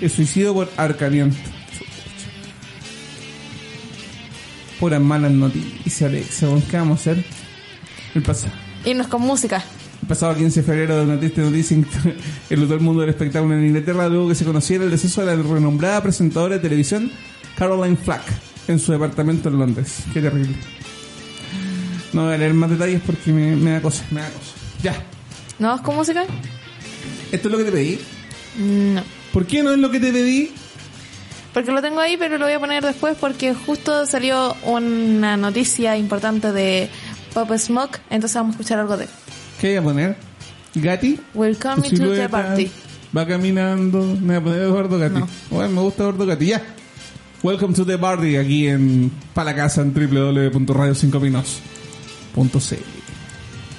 El 0.00 0.08
suicidio 0.08 0.54
por 0.54 0.70
arcaliento. 0.78 1.36
Puras 4.80 5.02
malas 5.02 5.32
noticias, 5.32 6.08
Alexa. 6.08 6.48
¿Qué 6.70 6.78
vamos 6.78 7.06
a 7.06 7.10
hacer? 7.10 7.22
El 8.14 8.22
pasado. 8.22 8.54
Irnos 8.86 9.08
con 9.08 9.20
música. 9.20 9.62
El 10.00 10.08
pasado 10.08 10.34
15 10.34 10.60
de 10.60 10.66
febrero 10.66 10.96
de 10.96 11.02
una 11.02 11.18
triste 11.18 11.42
noticia 11.42 11.76
el 12.48 12.80
mundo 12.80 13.02
del 13.02 13.10
espectáculo 13.10 13.54
en 13.58 13.66
Inglaterra 13.66 14.08
luego 14.08 14.30
que 14.30 14.36
se 14.36 14.46
conociera 14.46 14.84
el 14.84 14.90
deceso 14.90 15.22
de 15.22 15.36
la 15.36 15.42
renombrada 15.42 16.02
presentadora 16.02 16.54
de 16.54 16.62
televisión 16.62 17.12
Caroline 17.58 17.96
Flack 17.96 18.22
en 18.68 18.78
su 18.78 18.92
departamento 18.92 19.48
en 19.48 19.58
Londres. 19.58 20.04
Qué 20.12 20.20
terrible. 20.20 20.54
No 22.12 22.24
voy 22.24 22.34
a 22.34 22.38
leer 22.38 22.54
más 22.54 22.70
detalles 22.70 23.00
porque 23.04 23.32
me, 23.32 23.56
me 23.56 23.72
da 23.72 23.82
cosa, 23.82 24.04
me 24.10 24.20
da 24.20 24.28
cosa. 24.28 24.52
Ya. 24.82 24.94
¿No 25.58 25.68
vas 25.68 25.80
con 25.80 25.96
música? 25.96 26.24
¿Esto 27.32 27.48
es 27.48 27.52
lo 27.52 27.58
que 27.58 27.64
te 27.64 27.72
pedí? 27.72 27.98
No. 28.58 29.02
¿Por 29.32 29.46
qué 29.46 29.62
no 29.62 29.72
es 29.72 29.78
lo 29.78 29.90
que 29.90 29.98
te 29.98 30.12
pedí? 30.12 30.52
Porque 31.52 31.70
lo 31.70 31.82
tengo 31.82 32.00
ahí, 32.00 32.16
pero 32.16 32.38
lo 32.38 32.44
voy 32.46 32.54
a 32.54 32.60
poner 32.60 32.84
después 32.84 33.16
porque 33.20 33.54
justo 33.54 34.06
salió 34.06 34.56
una 34.64 35.36
noticia 35.36 35.96
importante 35.96 36.52
de 36.52 36.88
Pop 37.32 37.50
Smoke, 37.56 38.00
entonces 38.10 38.36
vamos 38.36 38.54
a 38.54 38.54
escuchar 38.54 38.78
algo 38.80 38.96
de 38.96 39.04
él. 39.04 39.10
¿Qué 39.60 39.68
voy 39.68 39.76
a 39.76 39.82
poner? 39.82 40.16
¿Gatti? 40.74 41.20
Welcome 41.34 41.88
to 41.90 42.12
the 42.12 42.28
party. 42.28 42.70
Va 43.16 43.26
caminando. 43.26 44.02
Me 44.20 44.26
voy 44.26 44.36
a 44.36 44.40
poner 44.40 44.62
Eduardo 44.62 44.98
Gatti. 44.98 45.20
No. 45.20 45.28
Bueno, 45.50 45.70
me 45.70 45.80
gusta 45.82 46.02
Eduardo 46.02 46.26
Gatti. 46.26 46.46
Ya. 46.46 46.62
Welcome 47.44 47.74
to 47.74 47.84
the 47.84 47.98
party 47.98 48.36
aquí 48.36 48.68
en 48.68 49.10
Palacasa 49.34 49.82
en 49.82 49.92
www.radio5pinos.cl 49.92 52.76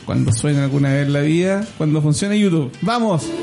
Cuando 0.05 0.31
suena 0.31 0.65
alguna 0.65 0.93
vez 0.93 1.09
la 1.09 1.21
vida, 1.21 1.67
cuando 1.79 1.99
funcione 1.99 2.39
YouTube. 2.39 2.71
¡Vamos! 2.81 3.23
Baby, 3.25 3.41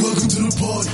welcome 0.00 0.28
to 0.28 0.48
the 0.48 0.56
party. 0.58 0.88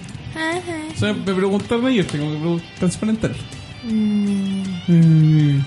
O 0.96 0.98
sea, 0.98 1.12
me 1.12 1.34
preguntaron 1.34 1.90
ellos, 1.90 2.08
tengo 2.08 2.32
que 2.32 2.38
pregun- 2.38 2.64
transparentar. 2.80 3.32
Mm. 3.84 4.64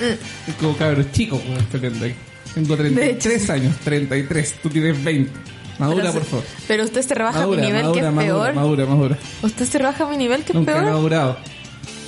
es 0.00 0.54
como 0.58 0.76
cabros 0.76 1.12
chicos, 1.12 1.40
como 1.42 1.58
estoy 1.58 1.78
leyendo 1.80 2.06
ahí. 2.06 2.14
Tengo 2.54 2.76
33 2.76 3.50
años, 3.50 3.76
33, 3.84 4.54
tú 4.64 4.68
tienes 4.68 5.04
20. 5.04 5.30
Madura, 5.78 6.12
por 6.12 6.24
favor. 6.24 6.44
Pero 6.68 6.84
usted 6.84 7.02
se 7.02 7.14
rebaja 7.14 7.38
Madura, 7.40 7.58
a 7.58 7.60
mi 7.60 7.66
nivel, 7.66 7.82
madura, 7.84 8.00
que 8.02 8.06
es 8.08 8.14
madura, 8.14 8.32
peor. 8.44 8.54
madura, 8.54 8.86
madura. 8.86 9.18
Usted 9.42 9.64
se 9.66 9.78
rebaja 9.78 10.04
a 10.04 10.08
mi 10.08 10.16
nivel, 10.16 10.42
que 10.44 10.52
es 10.52 10.54
Nunca 10.54 10.72
peor. 10.74 10.84
madurado. 10.84 11.38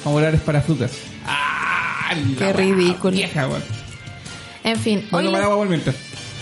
Madurar 0.04 0.34
es 0.34 0.40
para 0.42 0.60
frutas. 0.62 0.92
¡Ah! 1.26 2.12
Qué 2.38 2.52
ridículo. 2.52 3.12
Vieja. 3.16 3.48
En 4.62 4.78
fin, 4.78 5.06
hoy 5.10 5.28
para 5.30 5.48
les, 5.66 5.94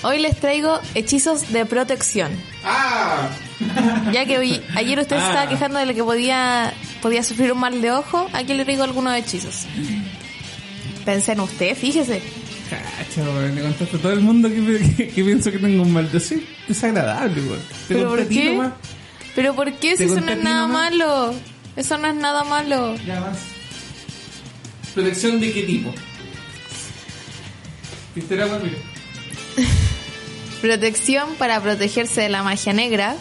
hoy 0.02 0.18
les 0.20 0.36
traigo 0.38 0.78
hechizos 0.94 1.52
de 1.52 1.64
protección. 1.66 2.30
¡Ah! 2.64 3.28
Ya 4.12 4.26
que 4.26 4.38
hoy, 4.38 4.60
ayer 4.74 4.98
usted 4.98 5.16
se 5.16 5.22
Ah. 5.22 5.28
estaba 5.28 5.48
quejando 5.48 5.78
de 5.78 5.86
lo 5.86 5.94
que 5.94 6.02
podía, 6.04 6.72
podía 7.00 7.22
sufrir 7.22 7.52
un 7.52 7.60
mal 7.60 7.80
de 7.80 7.92
ojo, 7.92 8.28
aquí 8.32 8.54
le 8.54 8.64
traigo 8.64 8.82
algunos 8.82 9.14
hechizos. 9.16 9.66
Pensé 11.04 11.32
en 11.32 11.40
usted, 11.40 11.76
fíjese. 11.76 12.22
Cacha, 12.78 13.22
weón, 13.22 13.54
le 13.54 13.62
contaste 13.62 13.96
a 13.96 14.00
todo 14.00 14.12
el 14.12 14.20
mundo 14.20 14.48
que, 14.48 14.94
que, 14.96 15.08
que 15.08 15.24
pienso 15.24 15.50
que 15.50 15.58
tengo 15.58 15.82
un 15.82 15.92
mal 15.92 16.10
de 16.10 16.20
sí, 16.20 16.46
desagradable, 16.68 17.40
weón. 17.42 17.60
Te 17.88 17.94
¿Pero 17.94 18.08
por 18.08 18.28
qué? 18.28 18.52
nomás. 18.52 18.72
¿Pero 19.34 19.54
por 19.54 19.72
qué 19.74 19.96
si 19.96 20.04
eso 20.04 20.20
no 20.20 20.32
es 20.32 20.42
nada 20.42 20.66
nomás. 20.66 20.90
malo? 20.90 21.34
Eso 21.76 21.98
no 21.98 22.08
es 22.08 22.14
nada 22.14 22.44
malo. 22.44 22.94
Ya 23.06 23.20
más. 23.20 23.38
¿Protección 24.94 25.40
de 25.40 25.52
qué 25.52 25.62
tipo? 25.62 25.92
¿Viste 28.14 28.34
el 28.34 28.42
agua? 28.42 28.60
Mira. 28.62 28.76
Protección 30.60 31.34
para 31.36 31.60
protegerse 31.60 32.20
de 32.20 32.28
la 32.28 32.42
magia 32.42 32.72
negra. 32.72 33.16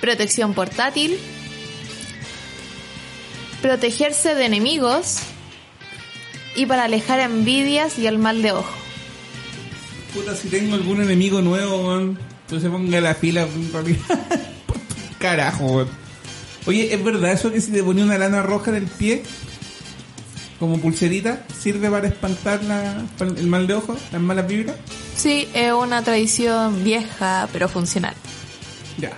Protección 0.00 0.54
portátil. 0.54 1.18
Protegerse 3.60 4.34
de 4.34 4.44
enemigos. 4.46 5.18
Y 6.56 6.66
para 6.66 6.84
alejar 6.84 7.20
envidias 7.20 7.98
y 7.98 8.06
el 8.06 8.18
mal 8.18 8.42
de 8.42 8.52
ojo. 8.52 8.70
Puta, 10.14 10.34
si 10.34 10.48
tengo 10.48 10.74
algún 10.74 11.00
enemigo 11.02 11.40
nuevo, 11.40 12.14
pues 12.48 12.62
se 12.62 12.68
ponga 12.68 13.00
la 13.00 13.14
fila, 13.14 13.46
Carajo, 15.18 15.66
weón. 15.66 15.88
Oye, 16.66 16.92
¿es 16.94 17.02
verdad 17.02 17.32
eso 17.32 17.52
que 17.52 17.60
si 17.60 17.70
te 17.72 17.82
ponía 17.82 18.04
una 18.04 18.18
lana 18.18 18.42
roja 18.42 18.70
en 18.70 18.76
el 18.78 18.86
pie, 18.86 19.22
como 20.58 20.78
pulserita, 20.78 21.44
sirve 21.58 21.88
para 21.90 22.08
espantar 22.08 22.62
la- 22.64 23.04
el 23.20 23.46
mal 23.46 23.66
de 23.66 23.74
ojo, 23.74 23.96
las 24.12 24.20
malas 24.20 24.46
vibras? 24.46 24.76
Sí, 25.16 25.48
es 25.54 25.72
una 25.72 26.02
tradición 26.02 26.82
vieja 26.84 27.48
pero 27.52 27.68
funcional. 27.68 28.14
Ya. 28.98 29.12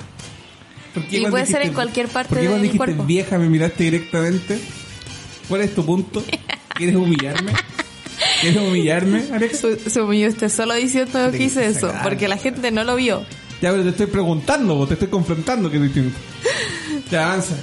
¿Por 0.94 1.04
qué 1.06 1.20
Y 1.20 1.26
puede 1.26 1.46
ser 1.46 1.62
en 1.62 1.72
cualquier 1.72 2.08
parte 2.08 2.28
¿por 2.28 2.38
qué 2.38 2.48
del 2.48 2.62
dijiste 2.62 2.76
cuerpo? 2.78 3.04
vieja 3.04 3.38
me 3.38 3.48
miraste 3.48 3.84
directamente? 3.84 4.60
¿Cuál 5.48 5.62
es 5.62 5.74
tu 5.74 5.84
punto? 5.84 6.22
¿Quieres 6.82 6.96
humillarme? 6.96 7.52
¿Quieres 8.40 8.60
humillarme, 8.60 9.22
Alex? 9.32 9.58
Se, 9.60 9.90
se 9.90 10.00
humilló 10.00 10.26
usted 10.26 10.48
solo 10.48 10.74
diciendo 10.74 11.30
que 11.30 11.44
hice 11.44 11.64
eso, 11.64 11.92
porque 12.02 12.26
la 12.26 12.36
gente 12.36 12.72
no 12.72 12.82
lo 12.82 12.96
vio. 12.96 13.24
Ya, 13.60 13.70
pero 13.70 13.84
te 13.84 13.90
estoy 13.90 14.06
preguntando, 14.06 14.74
vos, 14.74 14.88
te 14.88 14.94
estoy 14.94 15.06
confrontando 15.06 15.70
que 15.70 15.76
es. 15.76 15.92
Ya, 17.08 17.26
avanza. 17.26 17.54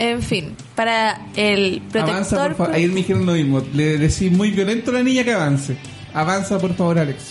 En 0.00 0.22
fin, 0.22 0.56
para 0.74 1.24
el 1.36 1.82
Avanza, 1.94 2.00
protector... 2.00 2.48
por 2.48 2.56
favor. 2.56 2.74
Ayer 2.74 2.88
me 2.88 2.96
dijeron 2.96 3.26
lo 3.26 3.32
mismo. 3.32 3.62
Le 3.72 3.98
decís 3.98 4.32
muy 4.32 4.50
violento 4.50 4.90
a 4.90 4.94
la 4.94 5.02
niña 5.04 5.22
que 5.22 5.32
avance. 5.32 5.76
Avanza, 6.12 6.58
por 6.58 6.74
favor, 6.74 6.98
Alex. 6.98 7.26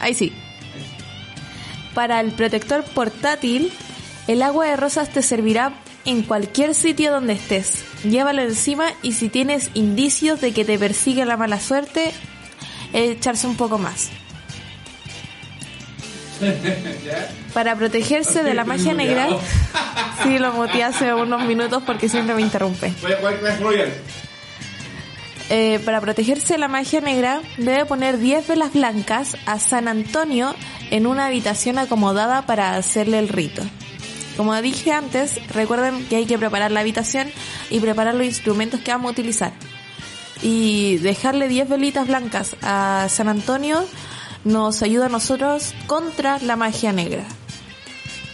Ahí 0.00 0.14
sí. 0.14 0.32
Para 1.92 2.18
el 2.20 2.32
protector 2.32 2.82
portátil, 2.82 3.70
el 4.26 4.40
agua 4.40 4.68
de 4.68 4.76
rosas 4.76 5.10
te 5.10 5.20
servirá 5.20 5.74
en 6.04 6.22
cualquier 6.22 6.74
sitio 6.74 7.12
donde 7.12 7.34
estés. 7.34 7.84
Llévalo 8.04 8.42
encima 8.42 8.86
y 9.02 9.12
si 9.12 9.28
tienes 9.28 9.70
indicios 9.74 10.40
de 10.40 10.52
que 10.52 10.64
te 10.64 10.78
persigue 10.78 11.24
la 11.24 11.36
mala 11.36 11.60
suerte, 11.60 12.12
echarse 12.92 13.46
un 13.46 13.56
poco 13.56 13.78
más. 13.78 14.10
Para 17.54 17.76
protegerse 17.76 18.42
de 18.42 18.54
la 18.54 18.64
magia 18.64 18.94
negra, 18.94 19.28
sí 20.22 20.38
lo 20.38 20.52
muteé 20.52 20.84
hace 20.84 21.14
unos 21.14 21.44
minutos 21.44 21.82
porque 21.84 22.08
siempre 22.08 22.34
me 22.34 22.42
interrumpe. 22.42 22.92
Eh, 25.50 25.80
para 25.84 26.00
protegerse 26.00 26.54
de 26.54 26.58
la 26.58 26.68
magia 26.68 27.02
negra, 27.02 27.42
debe 27.58 27.84
poner 27.84 28.16
10 28.16 28.48
velas 28.48 28.72
blancas 28.72 29.36
a 29.44 29.58
San 29.58 29.86
Antonio 29.86 30.54
en 30.90 31.06
una 31.06 31.26
habitación 31.26 31.78
acomodada 31.78 32.46
para 32.46 32.74
hacerle 32.76 33.18
el 33.18 33.28
rito. 33.28 33.62
Como 34.36 34.60
dije 34.62 34.92
antes, 34.92 35.38
recuerden 35.48 36.06
que 36.06 36.16
hay 36.16 36.26
que 36.26 36.38
preparar 36.38 36.70
la 36.70 36.80
habitación 36.80 37.30
y 37.70 37.80
preparar 37.80 38.14
los 38.14 38.26
instrumentos 38.26 38.80
que 38.80 38.90
vamos 38.90 39.08
a 39.08 39.12
utilizar. 39.12 39.52
Y 40.42 40.96
dejarle 40.98 41.48
10 41.48 41.68
velitas 41.68 42.06
blancas 42.06 42.56
a 42.62 43.06
San 43.10 43.28
Antonio 43.28 43.86
nos 44.44 44.82
ayuda 44.82 45.06
a 45.06 45.08
nosotros 45.08 45.74
contra 45.86 46.38
la 46.40 46.56
magia 46.56 46.92
negra, 46.92 47.24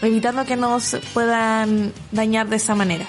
evitando 0.01 0.47
que 0.47 0.57
nos 0.57 0.97
puedan 1.13 1.93
dañar 2.13 2.49
de 2.49 2.57
esa 2.57 2.75
manera. 2.75 3.07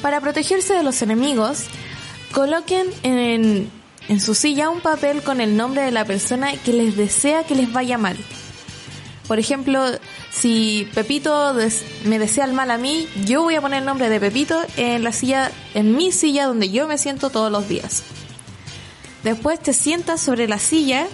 Para 0.00 0.20
protegerse 0.20 0.74
de 0.74 0.82
los 0.82 1.02
enemigos, 1.02 1.64
coloquen 2.32 2.86
en, 3.02 3.70
en 4.08 4.20
su 4.20 4.34
silla 4.34 4.70
un 4.70 4.80
papel 4.80 5.22
con 5.22 5.40
el 5.40 5.56
nombre 5.56 5.82
de 5.82 5.90
la 5.90 6.04
persona 6.04 6.52
que 6.64 6.72
les 6.72 6.96
desea 6.96 7.44
que 7.44 7.54
les 7.54 7.72
vaya 7.72 7.98
mal. 7.98 8.16
Por 9.26 9.40
ejemplo, 9.40 9.84
si 10.30 10.88
Pepito 10.94 11.54
me 12.04 12.18
desea 12.18 12.44
el 12.44 12.52
mal 12.52 12.70
a 12.70 12.78
mí, 12.78 13.08
yo 13.24 13.42
voy 13.42 13.56
a 13.56 13.60
poner 13.60 13.80
el 13.80 13.84
nombre 13.84 14.08
de 14.08 14.20
Pepito 14.20 14.60
en 14.76 15.02
la 15.02 15.12
silla, 15.12 15.50
en 15.74 15.96
mi 15.96 16.12
silla 16.12 16.46
donde 16.46 16.70
yo 16.70 16.86
me 16.86 16.96
siento 16.96 17.30
todos 17.30 17.50
los 17.50 17.68
días. 17.68 18.04
Después 19.24 19.60
te 19.60 19.72
sientas 19.72 20.20
sobre 20.20 20.46
la 20.46 20.60
silla 20.60 21.08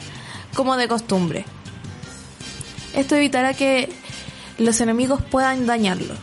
como 0.55 0.77
de 0.77 0.89
costumbre. 0.89 1.47
Esto 2.95 3.17
evitará 3.17 3.55
que 3.55 3.89
los 4.59 4.81
enemigos 4.83 5.23
puedan 5.23 5.67
dañarlo. 5.67 6.15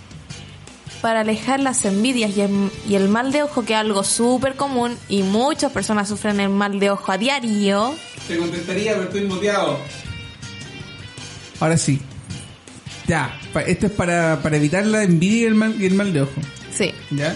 Para 1.02 1.22
alejar 1.22 1.60
las 1.62 1.86
envidias 1.86 2.38
y 2.38 2.42
el, 2.42 2.72
y 2.88 2.96
el 2.96 3.08
mal 3.08 3.32
de 3.32 3.42
ojo, 3.42 3.64
que 3.64 3.74
es 3.74 3.80
algo 3.80 4.04
súper 4.04 4.56
común 4.56 4.98
y 5.08 5.24
muchas 5.24 5.72
personas 5.72 6.10
sufren 6.10 6.40
el 6.40 6.50
mal 6.50 6.80
de 6.80 6.92
ojo 6.92 7.12
a 7.12 7.18
diario. 7.18 7.96
Te 8.28 8.38
contestaría, 8.38 8.92
pero 8.92 9.06
estoy 9.06 9.22
muteado. 9.22 9.80
Ahora 11.60 11.78
sí. 11.78 12.00
Ya, 13.08 13.40
esto 13.66 13.88
es 13.88 13.92
para, 13.92 14.42
para 14.42 14.58
evitar 14.58 14.86
la 14.86 15.04
envidia 15.04 15.42
y 15.42 15.46
el 15.46 15.56
mal, 15.56 15.82
y 15.82 15.86
el 15.86 15.94
mal 15.94 16.14
de 16.14 16.22
ojo. 16.22 16.42
Sí. 16.72 16.94
¿Ya? 17.10 17.36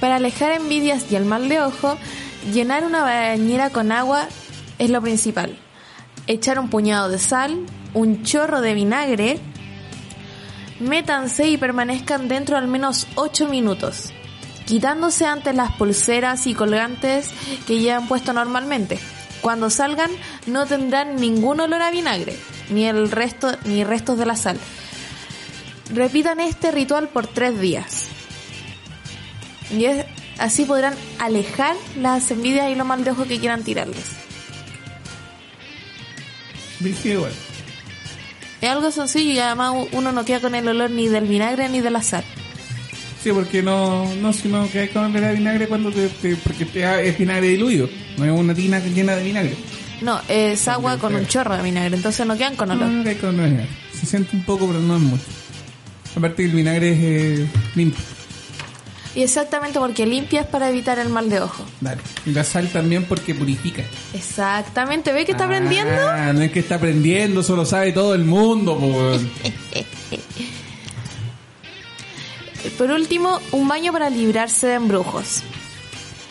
Para 0.00 0.16
alejar 0.16 0.52
envidias 0.52 1.06
y 1.10 1.16
el 1.16 1.24
mal 1.24 1.48
de 1.48 1.60
ojo, 1.60 1.96
llenar 2.52 2.84
una 2.84 3.02
bañera 3.02 3.70
con 3.70 3.92
agua 3.92 4.28
es 4.78 4.90
lo 4.90 5.00
principal. 5.02 5.58
Echar 6.26 6.58
un 6.58 6.70
puñado 6.70 7.08
de 7.08 7.18
sal, 7.18 7.58
un 7.92 8.22
chorro 8.22 8.60
de 8.60 8.74
vinagre, 8.74 9.38
métanse 10.80 11.48
y 11.48 11.56
permanezcan 11.56 12.28
dentro 12.28 12.56
al 12.56 12.68
menos 12.68 13.06
8 13.14 13.48
minutos, 13.48 14.12
quitándose 14.66 15.26
antes 15.26 15.54
las 15.54 15.72
pulseras 15.72 16.46
y 16.46 16.54
colgantes 16.54 17.30
que 17.66 17.78
llevan 17.78 18.08
puesto 18.08 18.32
normalmente. 18.32 18.98
Cuando 19.44 19.68
salgan 19.68 20.10
no 20.46 20.64
tendrán 20.64 21.16
ningún 21.16 21.60
olor 21.60 21.82
a 21.82 21.90
vinagre, 21.90 22.34
ni 22.70 22.86
el 22.86 23.10
resto 23.10 23.54
ni 23.66 23.84
restos 23.84 24.16
de 24.16 24.24
la 24.24 24.36
sal. 24.36 24.58
Repitan 25.92 26.40
este 26.40 26.70
ritual 26.70 27.08
por 27.10 27.26
tres 27.26 27.60
días. 27.60 28.06
Y 29.70 29.84
es- 29.84 30.06
así 30.38 30.64
podrán 30.64 30.94
alejar 31.18 31.76
las 32.00 32.30
envidias 32.30 32.70
y 32.70 32.74
los 32.74 32.86
mal 32.86 33.04
de 33.04 33.10
ojo 33.10 33.26
que 33.26 33.38
quieran 33.38 33.62
tirarles. 33.64 34.06
Igual. 37.04 37.32
Es 38.62 38.70
algo 38.70 38.90
sencillo 38.92 39.30
y 39.30 39.38
además 39.40 39.74
uno 39.92 40.10
no 40.10 40.24
queda 40.24 40.40
con 40.40 40.54
el 40.54 40.66
olor 40.68 40.90
ni 40.90 41.06
del 41.08 41.26
vinagre 41.26 41.68
ni 41.68 41.82
de 41.82 41.90
la 41.90 42.02
sal. 42.02 42.24
Sí, 43.24 43.32
porque 43.32 43.62
no, 43.62 44.14
no, 44.16 44.34
si 44.34 44.48
no 44.48 44.70
que 44.70 44.80
hay 44.80 44.88
con 44.88 45.04
olor 45.06 45.24
a 45.24 45.32
vinagre 45.32 45.66
cuando 45.66 45.90
te, 45.90 46.08
te- 46.10 46.36
porque 46.36 46.66
te- 46.66 47.08
es 47.08 47.16
vinagre 47.18 47.48
diluido. 47.48 47.88
No 48.18 48.24
es 48.26 48.30
una 48.30 48.54
tina 48.54 48.78
llena 48.80 49.16
de 49.16 49.24
vinagre. 49.24 49.56
No, 50.02 50.20
es 50.28 50.68
agua 50.68 50.98
con 50.98 51.14
un 51.14 51.26
chorro 51.26 51.56
de 51.56 51.62
vinagre, 51.62 51.96
entonces 51.96 52.26
no 52.26 52.36
quedan 52.36 52.54
con 52.54 52.70
olor. 52.70 52.86
No, 52.86 53.02
que 53.02 53.08
hay 53.08 53.14
con 53.16 53.30
vinagre. 53.34 53.66
Se 53.98 54.04
siente 54.04 54.36
un 54.36 54.42
poco, 54.44 54.66
pero 54.66 54.78
no 54.80 54.96
es 54.96 55.02
mucho. 55.02 55.22
Aparte 56.14 56.44
el 56.44 56.50
vinagre 56.50 56.92
es 56.92 56.98
eh, 57.40 57.46
limpio. 57.76 58.04
Y 59.14 59.22
exactamente 59.22 59.78
porque 59.78 60.04
limpia 60.04 60.42
es 60.42 60.46
para 60.46 60.68
evitar 60.68 60.98
el 60.98 61.08
mal 61.08 61.30
de 61.30 61.40
ojo. 61.40 61.64
Dale. 61.80 62.02
Y 62.26 62.30
la 62.32 62.44
sal 62.44 62.68
también 62.68 63.04
porque 63.04 63.34
purifica. 63.34 63.84
Exactamente. 64.12 65.12
¿Ve 65.14 65.24
que 65.24 65.32
está 65.32 65.44
aprendiendo? 65.46 65.94
Ah, 66.10 66.32
no 66.34 66.42
es 66.42 66.50
que 66.52 66.58
está 66.60 66.74
aprendiendo, 66.74 67.40
eso 67.40 67.56
lo 67.56 67.64
sabe 67.64 67.92
todo 67.92 68.14
el 68.14 68.24
mundo, 68.24 68.76
po, 68.78 68.84
weón. 68.86 69.30
Por 72.70 72.90
último, 72.90 73.40
un 73.52 73.68
baño 73.68 73.92
para 73.92 74.10
librarse 74.10 74.66
de 74.68 74.74
embrujos. 74.74 75.42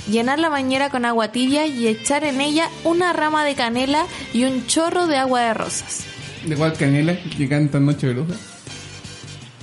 Llenar 0.09 0.39
la 0.39 0.49
bañera 0.49 0.89
con 0.89 1.05
agua 1.05 1.31
tibia 1.31 1.65
y 1.65 1.87
echar 1.87 2.23
en 2.25 2.41
ella 2.41 2.69
una 2.83 3.13
rama 3.13 3.45
de 3.45 3.55
canela 3.55 4.05
y 4.33 4.43
un 4.43 4.67
chorro 4.67 5.07
de 5.07 5.17
agua 5.17 5.41
de 5.41 5.53
rosas. 5.53 6.01
De 6.45 6.55
cuál 6.57 6.73
canela 6.73 7.17
que 7.37 7.47
canta 7.47 7.79
Noche 7.79 8.09
Bruja. 8.13 8.33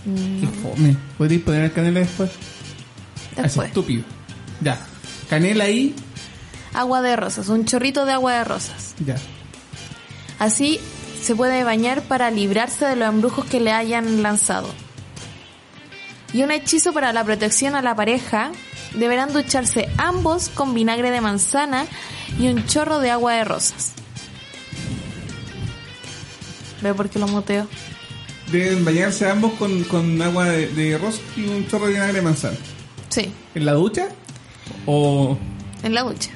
Qué 0.04 0.46
fome. 0.62 0.96
¿Podrías 1.18 1.42
poner 1.42 1.72
canela 1.72 2.00
después? 2.00 2.30
Es 3.36 3.42
Después, 3.42 3.68
estúpido. 3.68 4.04
Ya. 4.62 4.78
Canela 5.28 5.64
ahí. 5.64 5.94
agua 6.72 7.02
de 7.02 7.16
rosas, 7.16 7.48
un 7.48 7.66
chorrito 7.66 8.06
de 8.06 8.12
agua 8.12 8.32
de 8.34 8.44
rosas. 8.44 8.94
Ya. 9.04 9.16
Así 10.38 10.80
se 11.22 11.36
puede 11.36 11.64
bañar 11.64 12.00
para 12.02 12.30
librarse 12.30 12.86
de 12.86 12.96
los 12.96 13.08
embrujos 13.10 13.44
que 13.44 13.60
le 13.60 13.72
hayan 13.72 14.22
lanzado. 14.22 14.68
Y 16.32 16.42
un 16.42 16.50
hechizo 16.50 16.92
para 16.92 17.12
la 17.12 17.24
protección 17.24 17.74
a 17.74 17.82
la 17.82 17.94
pareja. 17.94 18.52
Deberán 18.94 19.32
ducharse 19.32 19.88
ambos 19.98 20.48
con 20.48 20.74
vinagre 20.74 21.10
de 21.10 21.20
manzana 21.20 21.86
y 22.38 22.48
un 22.48 22.66
chorro 22.66 22.98
de 22.98 23.10
agua 23.10 23.34
de 23.34 23.44
rosas. 23.44 23.92
¿Ve 26.82 26.94
por 26.94 27.08
qué 27.08 27.18
lo 27.18 27.28
muteo? 27.28 27.68
Deben 28.50 28.84
bañarse 28.84 29.28
ambos 29.28 29.52
con, 29.52 29.84
con 29.84 30.20
agua 30.20 30.46
de, 30.46 30.68
de 30.68 30.94
arroz 30.96 31.20
y 31.36 31.44
un 31.44 31.68
chorro 31.68 31.86
de 31.86 31.92
vinagre 31.92 32.14
de 32.14 32.22
manzana. 32.22 32.56
Sí, 33.10 33.32
¿En 33.54 33.64
la 33.64 33.72
ducha? 33.72 34.08
¿O.? 34.86 35.36
en 35.82 35.94
la 35.94 36.02
ducha. 36.02 36.30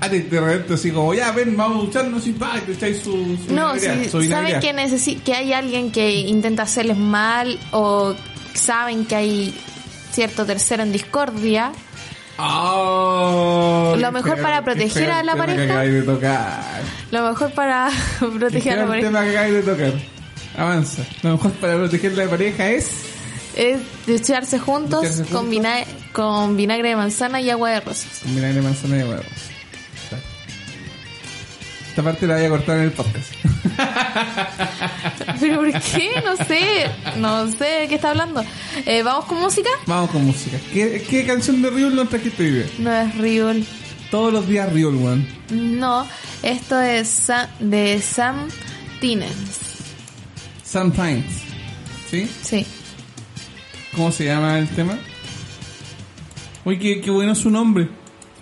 Ah, 0.00 0.08
de, 0.08 0.22
repente 0.22 0.74
así 0.74 0.90
como, 0.90 1.12
ya 1.12 1.30
ven, 1.32 1.54
vamos 1.56 1.82
a 1.82 1.86
ducharnos 1.86 2.26
y 2.26 2.32
pa, 2.32 2.58
te 2.64 2.72
echáis 2.72 3.02
su, 3.02 3.36
su 3.46 3.52
No, 3.52 3.74
si 3.74 4.26
saben 4.28 4.58
que, 4.60 5.20
que 5.22 5.34
hay 5.34 5.52
alguien 5.52 5.92
que 5.92 6.20
intenta 6.20 6.62
hacerles 6.62 6.96
mal 6.96 7.58
o 7.72 8.14
saben 8.54 9.04
que 9.06 9.14
hay 9.16 9.60
cierto 10.12 10.44
tercero 10.46 10.82
en 10.82 10.92
discordia, 10.92 11.72
Oh, 12.42 13.94
Lo 13.98 14.12
mejor 14.12 14.34
feo, 14.36 14.42
para 14.42 14.64
proteger 14.64 15.10
a 15.10 15.22
la 15.22 15.36
pareja. 15.36 15.80
de 15.82 16.02
tocar. 16.02 16.62
lo 17.10 17.28
mejor 17.28 17.52
para 17.52 17.90
proteger 18.38 18.72
a 18.72 18.76
la 18.76 18.82
el 18.82 18.88
pareja 18.88 19.06
tema 19.08 19.24
que 19.24 19.30
acabáis 19.30 19.54
de 19.54 19.62
tocar. 19.62 19.92
Avanza. 20.56 21.02
Lo 21.22 21.32
mejor 21.32 21.52
para 21.52 21.76
proteger 21.76 22.12
a 22.12 22.24
la 22.24 22.30
pareja 22.30 22.68
es. 22.70 22.90
es 23.56 23.80
ducharse 24.06 24.58
juntos, 24.58 25.02
Ducharse 25.02 25.22
Con, 25.24 25.32
juntos. 25.46 25.50
vina- 25.50 25.84
con 26.12 26.56
vinagre 26.56 26.88
de 26.90 26.96
manzana 26.96 27.40
y 27.42 27.50
agua 27.50 27.70
de 27.70 27.80
rosas. 27.80 28.20
Con 28.22 28.34
vinagre 28.34 28.56
de 28.56 28.62
manzana 28.62 28.96
y 28.98 29.02
huevos. 29.02 29.24
Esta 32.00 32.10
parte 32.12 32.26
la 32.26 32.36
voy 32.36 32.44
a 32.46 32.48
cortar 32.48 32.76
en 32.78 32.84
el 32.84 32.92
podcast. 32.92 33.30
¿Pero 35.40 35.56
por 35.56 35.70
qué? 35.70 36.10
No 36.24 36.34
sé. 36.46 36.90
No 37.18 37.46
sé 37.52 37.64
de 37.64 37.88
qué 37.88 37.96
está 37.96 38.12
hablando. 38.12 38.42
Eh, 38.86 39.02
¿Vamos 39.02 39.26
con 39.26 39.38
música? 39.38 39.68
Vamos 39.86 40.10
con 40.10 40.24
música. 40.24 40.56
¿Qué, 40.72 41.04
qué 41.10 41.26
canción 41.26 41.60
de 41.60 41.68
Riol 41.68 41.94
nos 41.94 42.08
trajiste 42.08 42.42
hoy 42.42 42.50
día? 42.52 42.64
No 42.78 42.90
es 42.90 43.14
Riul. 43.18 43.66
Todos 44.10 44.32
los 44.32 44.48
días 44.48 44.72
Riol, 44.72 44.94
weón. 44.96 45.26
No, 45.50 46.06
esto 46.42 46.80
es 46.80 47.06
Sa- 47.06 47.50
de 47.60 48.00
Sam 48.00 48.48
Tinens. 48.98 49.58
Sometimes. 50.64 51.26
¿Sí? 52.10 52.30
Sí. 52.40 52.66
¿Cómo 53.94 54.10
se 54.10 54.24
llama 54.24 54.58
el 54.58 54.68
tema? 54.68 54.96
Uy, 56.64 56.78
qué, 56.78 57.02
qué 57.02 57.10
bueno 57.10 57.34
su 57.34 57.50
nombre. 57.50 57.90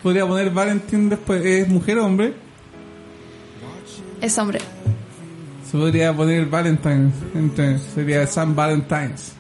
Podría 0.01 0.25
poner 0.29 0.51
Valentín 0.51 1.09
después. 1.09 1.45
¿Es 1.45 1.67
mujer 1.67 1.99
o 1.99 2.07
hombre? 2.07 2.47
Es 4.21 4.39
hombre. 4.39 4.61
Se 5.71 5.77
podría 5.77 6.15
poner 6.15 6.47
Valentine's. 6.47 7.15
Entonces, 7.35 7.83
sería 7.95 8.27
San 8.27 8.55
Valentine's. 8.57 9.33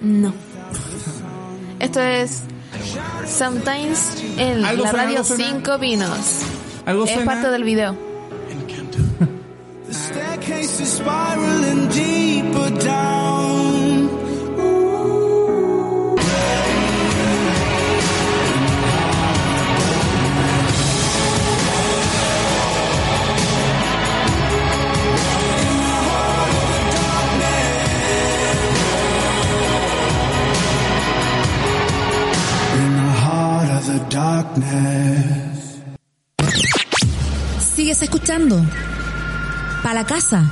No. 0.00 0.32
Esto 1.78 2.00
es 2.00 2.42
Sometimes 3.26 4.22
en 4.38 4.64
Algo 4.64 4.84
la 4.84 4.90
suena, 4.90 5.04
radio 5.04 5.18
algo 5.18 5.24
suena. 5.24 5.44
5 5.62 5.78
Pinos. 5.78 6.18
Algo 6.86 7.04
Es 7.04 7.12
suena. 7.12 7.32
parte 7.32 7.50
del 7.50 7.64
video. 7.64 7.96
Pa' 39.84 39.92
la 39.92 40.06
casa. 40.06 40.50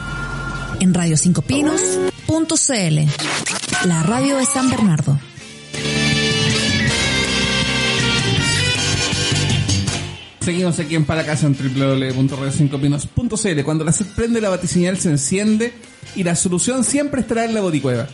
En 0.79 0.93
radio5pinos.cl. 0.93 3.89
La 3.89 4.03
radio 4.03 4.37
de 4.37 4.45
San 4.45 4.69
Bernardo. 4.69 5.19
Seguimos 10.41 10.79
aquí 10.79 10.97
en 10.97 11.07
Para 11.07 11.25
Casa 11.25 11.47
en 11.47 11.55
www.radio5pinos.cl. 11.55 13.65
Cuando 13.65 13.85
la 13.85 13.93
sed 13.93 14.05
prende, 14.15 14.43
la 14.43 14.51
batiseñal 14.51 14.99
se 14.99 15.09
enciende 15.09 15.73
y 16.15 16.25
la 16.25 16.37
solución 16.37 16.85
siempre 16.85 17.23
estará 17.23 17.47
en 17.47 17.55
la 17.55 17.63
boticueva. 17.63 18.09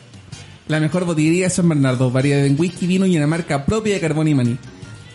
La 0.68 0.78
mejor 0.78 1.04
botillería 1.04 1.46
de 1.46 1.50
San 1.50 1.68
Bernardo, 1.68 2.12
variedad 2.12 2.46
en 2.46 2.54
whisky, 2.56 2.86
vino 2.86 3.06
y 3.06 3.16
una 3.16 3.26
marca 3.26 3.66
propia 3.66 3.94
de 3.94 4.00
carbón 4.00 4.28
y 4.28 4.36
maní. 4.36 4.56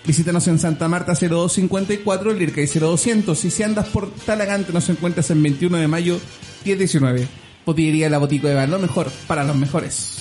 Visítanos 0.05 0.47
en 0.47 0.59
Santa 0.59 0.87
Marta 0.89 1.13
0254, 1.13 2.33
Lircay 2.33 2.67
0200 2.67 3.45
y 3.45 3.49
si 3.49 3.63
andas 3.63 3.87
por 3.87 4.11
Talagante 4.11 4.73
nos 4.73 4.89
encuentras 4.89 5.31
en 5.31 5.41
21 5.41 5.77
de 5.77 5.87
mayo 5.87 6.19
1019. 6.65 7.27
Botillería 7.65 8.09
La 8.09 8.17
Boticueva, 8.17 8.67
lo 8.67 8.79
mejor 8.79 9.09
para 9.27 9.45
los 9.45 9.55
mejores. 9.55 10.17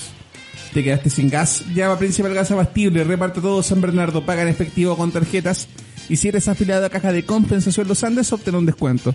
¿Te 0.73 0.83
quedaste 0.83 1.09
sin 1.09 1.29
gas? 1.29 1.63
Llama 1.75 1.95
a 1.95 1.99
Principal 1.99 2.33
Gas 2.33 2.51
Abastible, 2.51 3.03
reparte 3.03 3.41
todo 3.41 3.61
San 3.61 3.81
Bernardo, 3.81 4.25
paga 4.25 4.41
en 4.43 4.47
efectivo 4.47 4.95
con 4.95 5.11
tarjetas 5.11 5.67
y 6.09 6.15
si 6.15 6.29
eres 6.29 6.47
afiliado 6.47 6.85
a 6.85 6.89
Caja 6.89 7.11
de 7.11 7.25
Compensación 7.25 7.87
Los 7.87 8.03
Andes, 8.03 8.31
obtén 8.31 8.55
un 8.55 8.65
descuento. 8.65 9.13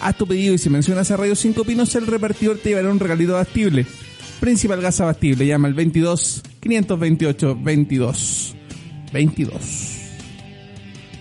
Haz 0.00 0.16
tu 0.16 0.26
pedido 0.26 0.54
y 0.54 0.58
si 0.58 0.68
mencionas 0.68 1.10
a 1.10 1.16
Radio 1.16 1.36
5 1.36 1.64
Pinos, 1.64 1.94
el 1.94 2.06
repartidor 2.06 2.58
te 2.58 2.70
llevará 2.70 2.90
un 2.90 3.00
regalito 3.00 3.34
abastible. 3.34 3.86
Principal 4.40 4.80
Gas 4.80 5.00
Abastible, 5.00 5.46
llama 5.46 5.68
al 5.68 5.74
22 5.74 6.42
528 6.60 7.58
22 7.60 8.54
22. 9.12 9.97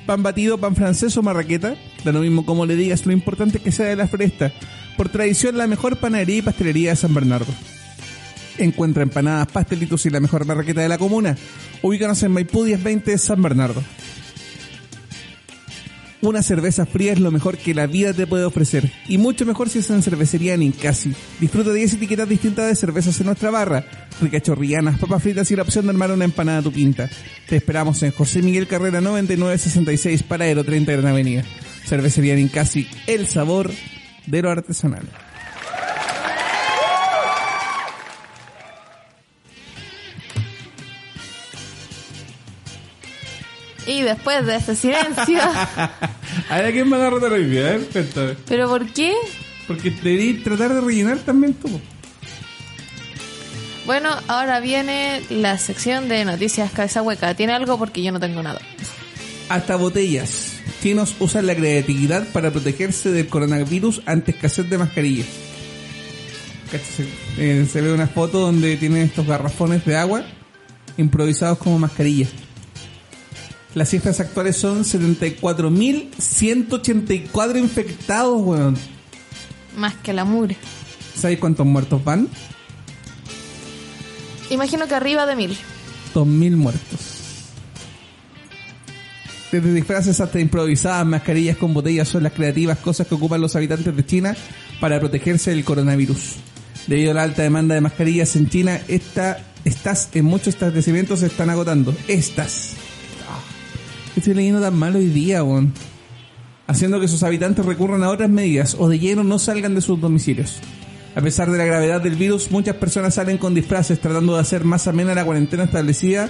Pan 0.07 0.23
batido, 0.23 0.57
pan 0.57 0.73
francés 0.73 1.17
o 1.17 1.21
marraqueta, 1.21 1.75
da 2.05 2.13
lo 2.13 2.21
mismo 2.21 2.45
como 2.45 2.65
le 2.65 2.77
digas, 2.77 3.05
lo 3.05 3.11
importante 3.11 3.57
es 3.57 3.63
que 3.63 3.73
sea 3.73 3.87
de 3.87 3.97
la 3.97 4.07
fresta. 4.07 4.53
Por 4.95 5.09
tradición, 5.09 5.57
la 5.57 5.67
mejor 5.67 5.97
panadería 5.97 6.37
y 6.37 6.41
pastelería 6.41 6.91
de 6.91 6.95
San 6.95 7.13
Bernardo. 7.13 7.53
Encuentra 8.57 9.03
empanadas, 9.03 9.49
pastelitos 9.49 10.05
y 10.05 10.09
la 10.09 10.21
mejor 10.21 10.45
marraqueta 10.45 10.79
de 10.79 10.87
la 10.87 10.97
comuna. 10.97 11.35
Ubícanos 11.81 12.23
en 12.23 12.31
Maipú 12.31 12.63
1020 12.63 13.11
de 13.11 13.17
San 13.17 13.41
Bernardo. 13.41 13.83
Una 16.27 16.43
cerveza 16.43 16.85
fría 16.85 17.13
es 17.13 17.21
lo 17.21 17.31
mejor 17.31 17.57
que 17.57 17.73
la 17.73 17.87
vida 17.87 18.11
te 18.11 18.27
puede 18.27 18.43
ofrecer. 18.43 18.91
Y 19.07 19.17
mucho 19.17 19.45
mejor 19.45 19.69
si 19.69 19.79
es 19.79 19.89
en 19.91 20.03
cervecería 20.03 20.57
Ninkasi. 20.57 21.13
Disfruta 21.39 21.69
de 21.69 21.77
10 21.77 21.93
etiquetas 21.93 22.27
distintas 22.27 22.67
de 22.67 22.75
cervezas 22.75 23.17
en 23.21 23.27
nuestra 23.27 23.49
barra. 23.49 23.85
Ricas 24.19 24.41
chorrillanas, 24.41 24.99
papas 24.99 25.23
fritas 25.23 25.49
y 25.51 25.55
la 25.55 25.61
opción 25.61 25.85
de 25.85 25.91
armar 25.91 26.11
una 26.11 26.25
empanada 26.25 26.57
a 26.57 26.63
tu 26.63 26.73
pinta. 26.73 27.09
Te 27.47 27.55
esperamos 27.55 28.03
en 28.03 28.11
José 28.11 28.41
Miguel 28.41 28.67
Carrera 28.67 28.99
9966, 28.99 30.23
Paradero 30.23 30.65
30 30.65 30.91
Gran 30.91 31.07
Avenida. 31.07 31.43
Cervecería 31.85 32.35
Ninkasi, 32.35 32.89
el 33.07 33.27
sabor 33.27 33.71
de 34.25 34.41
lo 34.41 34.51
artesanal. 34.51 35.07
Y 43.87 44.01
después 44.01 44.45
de 44.45 44.57
este 44.57 44.75
silencio. 44.75 45.39
¿Hay 46.49 46.65
a 46.65 46.71
quién 46.71 46.89
me 46.89 46.97
va 46.97 47.07
a 47.07 47.09
rotar 47.09 47.31
hoy 47.31 47.45
día? 47.45 47.79
Cuéntame. 47.91 48.35
¿Pero 48.47 48.67
por 48.67 48.85
qué? 48.91 49.13
Porque 49.67 49.91
debí 49.91 50.33
tratar 50.35 50.73
de 50.73 50.81
rellenar 50.81 51.17
también 51.19 51.53
tú. 51.53 51.79
Bueno, 53.85 54.09
ahora 54.27 54.59
viene 54.59 55.21
la 55.29 55.57
sección 55.57 56.09
de 56.09 56.25
noticias 56.25 56.71
cabeza 56.71 57.01
hueca. 57.01 57.33
¿Tiene 57.35 57.53
algo? 57.53 57.77
Porque 57.77 58.03
yo 58.03 58.11
no 58.11 58.19
tengo 58.19 58.43
nada. 58.43 58.59
Hasta 59.47 59.77
botellas. 59.77 60.59
Chinos 60.81 61.15
usan 61.19 61.47
la 61.47 61.55
creatividad 61.55 62.27
para 62.33 62.51
protegerse 62.51 63.11
del 63.11 63.27
coronavirus 63.27 64.01
ante 64.05 64.31
escasez 64.31 64.69
de 64.69 64.77
mascarillas. 64.77 65.27
Eh, 67.37 67.65
se 67.71 67.81
ve 67.81 67.93
una 67.93 68.07
foto 68.07 68.39
donde 68.39 68.75
tienen 68.75 69.03
estos 69.03 69.25
garrafones 69.25 69.85
de 69.85 69.95
agua 69.95 70.25
improvisados 70.97 71.57
como 71.57 71.79
mascarillas. 71.79 72.29
Las 73.77 73.89
cifras 73.89 74.19
actuales 74.19 74.57
son 74.57 74.83
74.184 74.83 77.59
infectados, 77.59 78.41
weón. 78.41 78.75
Más 79.77 79.93
que 79.97 80.13
la 80.13 80.25
mugre. 80.25 80.57
¿Sabéis 81.15 81.37
cuántos 81.37 81.67
muertos 81.67 82.03
van? 82.03 82.27
Imagino 84.49 84.87
que 84.87 84.95
arriba 84.95 85.27
de 85.27 85.35
mil. 85.35 85.55
2.000 86.15 86.55
muertos. 86.55 86.99
Desde 89.51 89.71
disfraces 89.71 90.19
hasta 90.21 90.39
improvisadas, 90.39 91.05
mascarillas 91.05 91.57
con 91.57 91.75
botellas 91.75 92.07
son 92.07 92.23
las 92.23 92.33
creativas 92.33 92.79
cosas 92.79 93.05
que 93.05 93.13
ocupan 93.13 93.41
los 93.41 93.55
habitantes 93.55 93.95
de 93.95 94.03
China 94.03 94.35
para 94.79 94.99
protegerse 94.99 95.51
del 95.51 95.63
coronavirus. 95.63 96.37
Debido 96.87 97.11
a 97.11 97.13
la 97.13 97.21
alta 97.21 97.43
demanda 97.43 97.75
de 97.75 97.81
mascarillas 97.81 98.35
en 98.37 98.49
China, 98.49 98.81
esta, 98.87 99.37
estas 99.65 100.09
en 100.15 100.25
muchos 100.25 100.47
establecimientos 100.47 101.19
se 101.19 101.27
están 101.27 101.51
agotando. 101.51 101.95
Estas. 102.07 102.75
Estoy 104.17 104.33
leyendo 104.33 104.59
tan 104.59 104.75
mal 104.75 104.95
hoy 104.95 105.05
día, 105.05 105.43
weón. 105.43 105.73
Haciendo 106.65 106.99
que 106.99 107.07
sus 107.07 107.21
habitantes 107.21 107.63
recurran 107.63 108.03
a 108.03 108.09
otras 108.09 108.31
medidas 108.31 108.75
o 108.79 108.89
de 108.89 108.97
lleno 108.97 109.23
no 109.23 109.37
salgan 109.37 109.75
de 109.75 109.81
sus 109.81 110.01
domicilios. 110.01 110.59
A 111.15 111.21
pesar 111.21 111.51
de 111.51 111.59
la 111.59 111.65
gravedad 111.65 112.01
del 112.01 112.15
virus, 112.15 112.49
muchas 112.49 112.75
personas 112.77 113.13
salen 113.13 113.37
con 113.37 113.53
disfraces 113.53 114.01
tratando 114.01 114.33
de 114.33 114.41
hacer 114.41 114.63
más 114.63 114.87
amena 114.87 115.13
la 115.13 115.23
cuarentena 115.23 115.65
establecida 115.65 116.29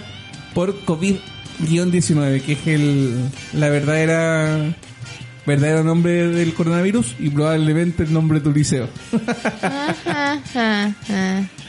por 0.53 0.75
COVID-19, 0.83 2.41
que 2.41 2.53
es 2.53 2.67
el, 2.67 3.15
la 3.53 3.69
verdadera 3.69 4.75
verdadero 5.47 5.83
nombre 5.83 6.27
del 6.27 6.53
coronavirus 6.53 7.15
y 7.19 7.29
probablemente 7.31 8.03
el 8.03 8.13
nombre 8.13 8.39
de 8.39 8.43
tu 8.43 8.51
liceo. 8.51 8.87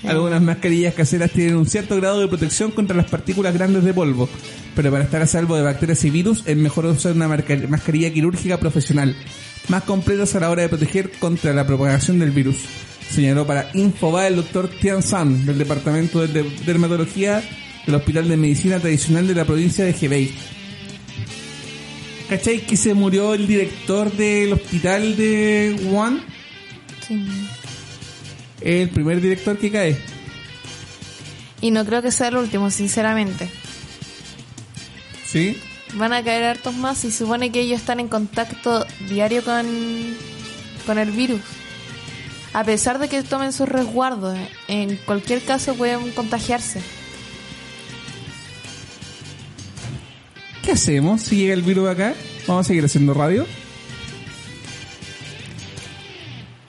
Algunas 0.04 0.42
mascarillas 0.42 0.94
caseras 0.94 1.30
tienen 1.30 1.56
un 1.56 1.66
cierto 1.66 1.96
grado 1.96 2.20
de 2.20 2.28
protección 2.28 2.70
contra 2.72 2.96
las 2.96 3.06
partículas 3.06 3.54
grandes 3.54 3.84
de 3.84 3.94
polvo, 3.94 4.28
pero 4.74 4.90
para 4.90 5.04
estar 5.04 5.22
a 5.22 5.26
salvo 5.26 5.56
de 5.56 5.62
bacterias 5.62 6.04
y 6.04 6.10
virus 6.10 6.42
es 6.46 6.56
mejor 6.56 6.86
usar 6.86 7.12
una 7.12 7.28
mascarilla 7.28 8.12
quirúrgica 8.12 8.58
profesional, 8.58 9.16
más 9.68 9.84
completas 9.84 10.34
a 10.34 10.40
la 10.40 10.50
hora 10.50 10.62
de 10.62 10.68
proteger 10.68 11.10
contra 11.18 11.52
la 11.54 11.66
propagación 11.66 12.18
del 12.18 12.30
virus. 12.32 12.56
Señaló 13.10 13.46
para 13.46 13.70
Infoba 13.74 14.26
el 14.26 14.36
doctor 14.36 14.68
Tian 14.68 15.02
San, 15.02 15.46
del 15.46 15.56
Departamento 15.56 16.20
de 16.20 16.28
De- 16.42 16.50
Dermatología 16.66 17.42
del 17.86 17.94
Hospital 17.94 18.28
de 18.28 18.36
Medicina 18.36 18.80
Tradicional 18.80 19.26
de 19.26 19.34
la 19.34 19.44
provincia 19.46 19.84
de 19.84 19.94
Hebei. 19.98 20.30
¿Cachai 22.28 22.60
que 22.60 22.76
se 22.76 22.92
murió 22.92 23.32
el 23.32 23.46
director 23.46 24.12
del 24.12 24.52
hospital 24.52 25.16
de 25.16 25.80
Wuhan? 25.84 26.22
Sí. 27.06 27.26
El 28.60 28.90
primer 28.90 29.22
director 29.22 29.56
que 29.58 29.70
cae. 29.70 29.98
Y 31.62 31.70
no 31.70 31.86
creo 31.86 32.02
que 32.02 32.12
sea 32.12 32.28
el 32.28 32.36
último, 32.36 32.70
sinceramente. 32.70 33.48
¿Sí? 35.24 35.58
Van 35.94 36.12
a 36.12 36.22
caer 36.22 36.44
hartos 36.44 36.74
más 36.74 37.02
y 37.04 37.10
supone 37.10 37.50
que 37.50 37.60
ellos 37.60 37.80
están 37.80 37.98
en 37.98 38.08
contacto 38.08 38.86
diario 39.08 39.42
con, 39.42 39.66
con 40.84 40.98
el 40.98 41.12
virus. 41.12 41.40
A 42.52 42.62
pesar 42.62 42.98
de 42.98 43.08
que 43.08 43.22
tomen 43.22 43.54
sus 43.54 43.68
resguardos, 43.68 44.38
en 44.68 44.96
cualquier 44.98 45.42
caso 45.42 45.74
pueden 45.74 46.10
contagiarse. 46.12 46.82
¿Qué 50.68 50.72
hacemos 50.72 51.22
si 51.22 51.36
llega 51.36 51.54
el 51.54 51.62
virus 51.62 51.88
acá? 51.88 52.12
¿Vamos 52.46 52.66
a 52.66 52.68
seguir 52.68 52.84
haciendo 52.84 53.14
radio? 53.14 53.46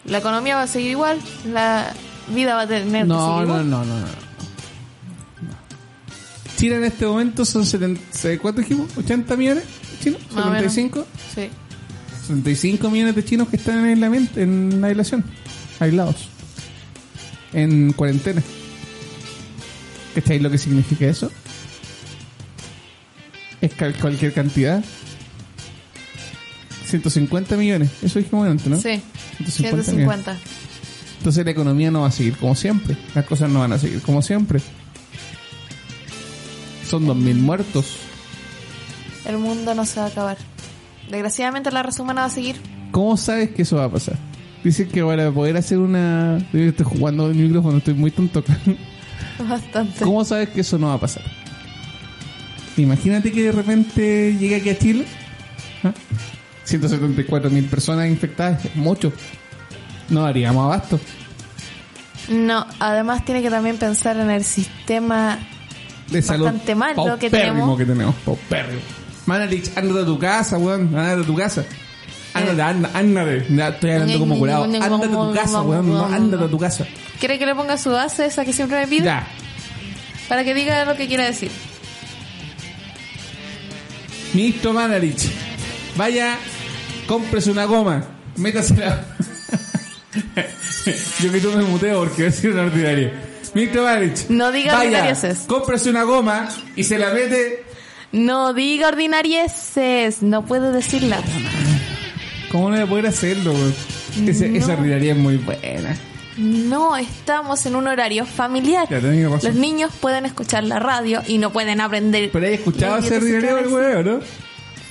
La 0.06 0.20
economía 0.20 0.56
va 0.56 0.62
a 0.62 0.68
seguir 0.68 0.92
igual, 0.92 1.20
la 1.52 1.92
vida 2.34 2.56
va 2.56 2.62
a 2.62 2.68
tener 2.68 3.02
que 3.02 3.10
No, 3.10 3.34
seguir 3.36 3.48
no, 3.50 3.56
igual. 3.62 3.70
no, 3.70 3.84
no, 3.84 4.00
no. 4.00 4.08
China 6.56 6.78
en 6.78 6.86
este 6.86 7.06
momento 7.06 7.44
son 7.44 7.66
70, 7.66 8.40
¿cuánto 8.42 8.62
dijimos? 8.62 8.90
¿80 8.96 9.36
millones? 9.36 9.66
¿Chinos? 10.02 10.22
Más 10.32 10.46
o 10.46 10.50
menos. 10.50 10.74
¿75? 10.78 11.04
Sí. 11.36 11.50
75 12.28 12.90
millones 12.90 13.16
de 13.18 13.26
chinos 13.26 13.50
que 13.50 13.58
están 13.58 13.80
en 13.80 13.86
aislamiento, 13.90 14.40
en 14.40 14.82
aislación, 14.82 15.26
aislados, 15.82 16.30
en 17.52 17.92
cuarentena. 17.92 18.42
¿Cacháis 20.16 20.42
lo 20.42 20.50
que 20.50 20.58
significa 20.58 21.06
eso? 21.06 21.30
Es 23.62 23.74
cualquier 23.74 24.34
cantidad. 24.34 24.84
150 26.86 27.56
millones, 27.56 27.92
eso 28.02 28.20
dijimos 28.20 28.48
antes, 28.48 28.68
¿no? 28.68 28.78
Sí. 28.78 29.02
150 29.38 29.92
millones. 29.92 30.26
150. 30.26 30.38
Entonces 31.20 31.46
la 31.46 31.52
economía 31.52 31.92
no 31.92 32.02
va 32.02 32.08
a 32.08 32.12
seguir 32.12 32.38
como 32.38 32.56
siempre. 32.56 32.98
Las 33.14 33.26
cosas 33.26 33.50
no 33.50 33.60
van 33.60 33.74
a 33.74 33.78
seguir 33.78 34.02
como 34.02 34.22
siempre. 34.22 34.62
Son 36.90 37.06
2.000 37.06 37.36
muertos. 37.36 37.98
El 39.26 39.38
mundo 39.38 39.76
no 39.76 39.86
se 39.86 40.00
va 40.00 40.08
a 40.08 40.10
acabar. 40.10 40.38
Desgraciadamente 41.12 41.72
la 41.72 41.84
raza 41.84 42.02
humana 42.02 42.22
va 42.22 42.28
a 42.28 42.32
seguir. 42.32 42.56
¿Cómo 42.92 43.18
sabes 43.18 43.52
que 43.52 43.64
eso 43.64 43.76
va 43.76 43.86
a 43.86 43.92
pasar? 43.92 44.18
Dicen 44.64 44.90
que 44.90 45.04
para 45.04 45.32
poder 45.32 45.58
hacer 45.58 45.78
una... 45.78 46.40
Yo 46.52 46.60
Estoy 46.60 46.86
jugando 46.86 47.28
el 47.30 47.36
micrófono, 47.36 47.78
estoy 47.78 47.94
muy 47.94 48.12
tonto. 48.12 48.44
Bastante. 49.50 50.04
¿Cómo 50.04 50.26
sabes 50.26 50.50
que 50.50 50.62
eso 50.62 50.78
no 50.80 50.88
va 50.88 50.96
a 50.96 51.00
pasar? 51.00 51.24
Imagínate 52.82 53.32
que 53.32 53.44
de 53.44 53.52
repente 53.52 54.36
llegue 54.40 54.56
aquí 54.58 54.70
a 54.70 54.78
Chile. 54.78 55.06
¿ah? 55.84 55.92
174 56.64 57.50
mil 57.50 57.66
personas 57.66 58.08
infectadas, 58.08 58.62
mucho. 58.76 59.12
No 60.10 60.24
daríamos 60.24 60.66
abasto. 60.66 61.00
No, 62.30 62.66
además 62.80 63.26
tiene 63.26 63.42
que 63.42 63.50
también 63.50 63.78
pensar 63.78 64.18
en 64.18 64.30
el 64.30 64.44
sistema 64.44 65.40
de 66.12 66.22
salud 66.22 66.46
Bastante 66.46 66.76
mal 66.76 66.96
lo 66.96 67.18
que 67.18 67.30
tenemos. 67.30 67.78
que 67.78 67.86
tenemos, 67.86 68.16
paupérrimo. 68.24 68.82
Manarich, 69.26 69.72
ándate 69.76 70.02
a 70.02 70.06
tu 70.06 70.20
casa, 70.20 70.58
weón, 70.58 70.96
ándate 70.96 71.22
a 71.22 71.26
tu 71.26 71.36
casa. 71.36 71.66
Ándate, 72.34 72.62
anda- 72.62 72.92
ándate. 72.94 73.38
Estoy 73.38 73.92
hablando 73.92 74.20
como 74.20 74.38
curado. 74.38 74.64
Ándate 74.66 74.86
a 74.86 75.10
tu 75.10 75.34
casa, 75.34 75.62
weón, 75.62 75.90
no, 75.90 76.06
ándate 76.06 76.44
a 76.44 76.48
tu 76.50 76.58
casa. 76.60 76.86
¿Quiere 77.20 77.40
que 77.40 77.46
le 77.46 77.56
ponga 77.56 77.78
su 77.78 77.90
base, 77.92 78.26
esa 78.28 78.46
que 78.46 78.54
siempre 78.54 78.80
me 78.80 78.88
pide? 78.88 79.06
Ya. 79.06 79.28
Para 80.28 80.44
que 80.44 80.54
diga 80.54 80.86
lo 80.86 80.96
que 80.96 81.08
quiera 81.08 81.26
decir. 81.26 81.50
Ministro 84.34 84.74
Manarich, 84.74 85.24
vaya, 85.96 86.38
cómprese 87.08 87.50
una 87.52 87.66
goma, 87.66 88.04
métasela. 88.38 89.06
Yo 91.20 91.32
que 91.32 91.40
tú 91.40 91.52
me 91.52 91.64
muteo 91.64 92.00
porque 92.00 92.16
voy 92.16 92.24
a 92.24 92.30
decir 92.32 92.52
una 92.52 92.64
ordinaria. 92.64 93.12
Ministro 93.54 93.84
Manarich, 93.84 94.30
No 94.30 94.52
diga 94.52 94.76
vaya, 94.76 95.16
cómprese 95.48 95.90
una 95.90 96.04
goma 96.04 96.50
y 96.76 96.84
se 96.84 97.00
la 97.00 97.12
mete. 97.12 97.64
No 98.12 98.54
diga 98.54 98.88
ordinarieses, 98.90 100.22
no 100.22 100.46
puede 100.46 100.72
decirla. 100.72 101.18
¿Cómo 102.52 102.70
no 102.70 102.76
voy 102.76 102.84
a 102.84 102.88
poder 102.88 103.08
hacerlo? 103.08 103.54
Ese- 104.26 104.56
Esa 104.58 104.74
ordinaria 104.74 105.14
es 105.14 105.18
muy 105.18 105.38
buena. 105.38 105.96
No 106.40 106.96
estamos 106.98 107.66
en 107.66 107.76
un 107.76 107.88
horario 107.88 108.26
familiar. 108.26 108.88
Los 108.90 109.56
niños 109.56 109.92
pueden 110.00 110.26
escuchar 110.26 110.64
la 110.64 110.80
radio 110.80 111.22
y 111.28 111.38
no 111.38 111.52
pueden 111.52 111.82
aprender. 111.82 112.30
Pero 112.32 112.48
hay 112.48 112.54
escuchado 112.54 112.96
ordinaria 112.96 113.56
del 113.56 113.66
idiotas 113.66 113.72
weón, 113.74 114.06
¿no? 114.06 114.20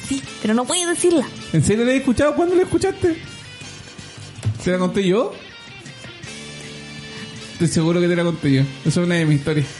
Sí, 0.08 0.22
pero 0.42 0.54
no 0.54 0.64
puede 0.66 0.86
decirla. 0.86 1.26
¿En 1.52 1.64
serio 1.64 1.84
la 1.84 1.92
he 1.92 1.96
escuchado? 1.96 2.34
¿Cuándo 2.34 2.54
la 2.54 2.62
escuchaste? 2.62 3.16
¿Se 4.62 4.70
la 4.72 4.78
conté 4.78 5.06
yo? 5.06 5.32
Estoy 7.54 7.68
seguro 7.68 8.00
que 8.00 8.08
te 8.08 8.16
la 8.16 8.24
conté 8.24 8.52
yo. 8.52 8.62
Esa 8.84 9.00
es 9.00 9.06
una 9.06 9.14
de 9.16 9.24
mis 9.26 9.38
historias. 9.38 9.66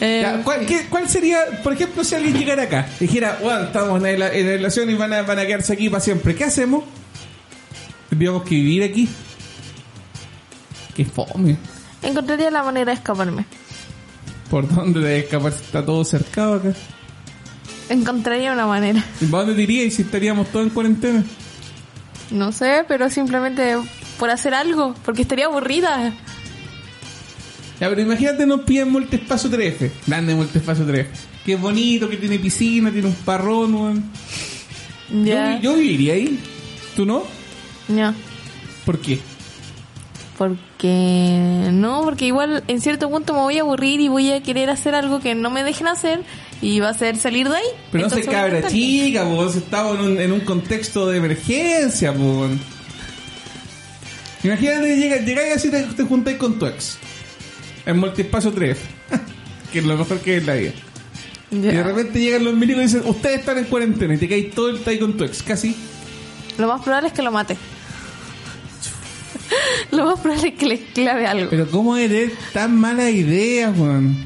Eh, 0.00 0.20
Ya, 0.22 0.42
¿cuál, 0.42 0.66
qué- 0.66 0.86
cuál 0.90 1.08
sería, 1.08 1.38
por 1.62 1.72
ejemplo, 1.72 2.02
si 2.04 2.14
alguien 2.16 2.36
llegara 2.36 2.64
acá? 2.64 2.86
Dijera, 3.00 3.38
bueno, 3.40 3.62
estamos 3.64 4.04
en 4.04 4.18
la, 4.18 4.32
en 4.34 4.46
la 4.46 4.52
relación 4.54 4.90
y 4.90 4.94
van 4.94 5.12
a, 5.12 5.22
van 5.22 5.38
a 5.38 5.46
quedarse 5.46 5.72
aquí 5.72 5.88
para 5.88 6.00
siempre. 6.00 6.34
¿Qué 6.34 6.44
hacemos? 6.44 6.84
Tendríamos 8.14 8.44
que 8.44 8.54
vivir 8.54 8.84
aquí. 8.84 9.08
Qué 10.94 11.04
fome. 11.04 11.56
encontraría 12.00 12.48
la 12.48 12.62
manera 12.62 12.92
de 12.92 12.98
escaparme. 12.98 13.44
¿Por 14.48 14.72
dónde 14.72 15.00
te 15.00 15.18
escapar 15.18 15.50
si 15.50 15.64
está 15.64 15.84
todo 15.84 16.04
cercado 16.04 16.54
acá? 16.54 16.72
Encontraría 17.88 18.52
una 18.52 18.66
manera. 18.66 19.04
¿Y 19.20 19.26
para 19.26 19.46
dónde 19.46 19.56
te 19.56 19.62
irías 19.62 19.94
si 19.94 20.02
estaríamos 20.02 20.46
todos 20.52 20.64
en 20.64 20.70
cuarentena? 20.70 21.24
No 22.30 22.52
sé, 22.52 22.84
pero 22.86 23.10
simplemente 23.10 23.78
por 24.16 24.30
hacer 24.30 24.54
algo, 24.54 24.94
porque 25.04 25.22
estaría 25.22 25.46
aburrida. 25.46 26.12
Ya, 27.80 27.88
pero 27.88 28.00
imagínate 28.00 28.46
nos 28.46 28.60
piden 28.60 28.92
multiespacio 28.92 29.50
3F. 29.50 29.90
Grande 30.06 30.36
multiespacio 30.36 30.86
3F. 30.86 31.06
Qué 31.44 31.56
bonito, 31.56 32.08
que 32.08 32.16
tiene 32.16 32.38
piscina, 32.38 32.92
tiene 32.92 33.08
un 33.08 33.14
parrón, 33.14 33.74
weón. 33.74 34.04
Yo, 35.10 35.60
yo 35.60 35.74
viviría 35.74 36.14
ahí. 36.14 36.38
¿Tú 36.94 37.04
no? 37.04 37.43
No. 37.88 38.14
¿Por 38.86 38.98
qué? 39.00 39.20
Porque 40.38 41.68
no, 41.72 42.02
porque 42.02 42.26
igual 42.26 42.64
en 42.66 42.80
cierto 42.80 43.08
punto 43.08 43.32
me 43.34 43.40
voy 43.40 43.58
a 43.58 43.60
aburrir 43.60 44.00
y 44.00 44.08
voy 44.08 44.32
a 44.32 44.42
querer 44.42 44.68
hacer 44.68 44.94
algo 44.94 45.20
que 45.20 45.34
no 45.36 45.48
me 45.50 45.62
dejen 45.62 45.86
hacer 45.86 46.22
y 46.60 46.80
va 46.80 46.88
a 46.88 46.94
ser 46.94 47.16
salir 47.18 47.48
de 47.48 47.56
ahí. 47.56 47.62
Pero 47.92 48.02
no 48.02 48.08
Entonces 48.08 48.28
a 48.28 48.32
cabra 48.32 48.66
chica, 48.68 49.24
pues 49.32 49.54
estamos 49.56 49.98
en 49.98 50.04
un, 50.04 50.20
en 50.20 50.32
un 50.32 50.40
contexto 50.40 51.06
de 51.08 51.18
emergencia, 51.18 52.12
pues. 52.12 52.50
Imagínate 54.42 54.88
que 54.88 54.96
llega- 54.96 55.16
llegáis 55.24 55.56
así 55.56 55.70
te, 55.70 55.82
te 55.82 56.02
juntáis 56.04 56.36
con 56.36 56.58
tu 56.58 56.66
ex. 56.66 56.98
En 57.86 57.98
multiespacio 57.98 58.52
3. 58.52 58.76
que 59.72 59.78
es 59.78 59.84
lo 59.84 59.96
mejor 59.96 60.18
que 60.20 60.36
es 60.36 60.40
en 60.42 60.46
la 60.46 60.54
vida. 60.54 60.72
Y 61.50 61.58
de 61.58 61.82
repente 61.82 62.18
llegan 62.18 62.44
los 62.44 62.54
milicos 62.54 62.82
y 62.82 62.86
dicen, 62.86 63.02
ustedes 63.06 63.40
están 63.40 63.58
en 63.58 63.64
cuarentena 63.66 64.14
y 64.14 64.18
te 64.18 64.28
caes 64.28 64.50
todo 64.52 64.68
el 64.70 64.80
time 64.80 64.98
con 64.98 65.16
tu 65.16 65.24
ex, 65.24 65.42
casi. 65.42 65.76
Lo 66.58 66.66
más 66.66 66.82
probable 66.82 67.08
es 67.08 67.14
que 67.14 67.22
lo 67.22 67.30
mate. 67.30 67.56
Lo 69.90 70.06
más 70.06 70.20
probable 70.20 70.48
es 70.48 70.54
que 70.54 70.66
le 70.66 70.78
clave 70.78 71.26
algo. 71.26 71.50
Pero 71.50 71.70
¿cómo 71.70 71.96
eres 71.96 72.32
tan 72.52 72.78
mala 72.78 73.10
idea, 73.10 73.72
Juan? 73.76 74.16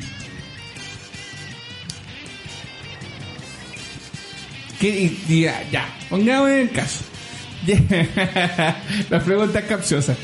¿Qué? 4.81 5.13
Ya, 5.29 5.63
ya, 5.71 5.89
pongamos 6.09 6.51
en 6.51 6.59
el 6.59 6.71
caso. 6.71 7.05
Las 9.11 9.25
preguntas 9.25 9.65
capciosas. 9.65 10.17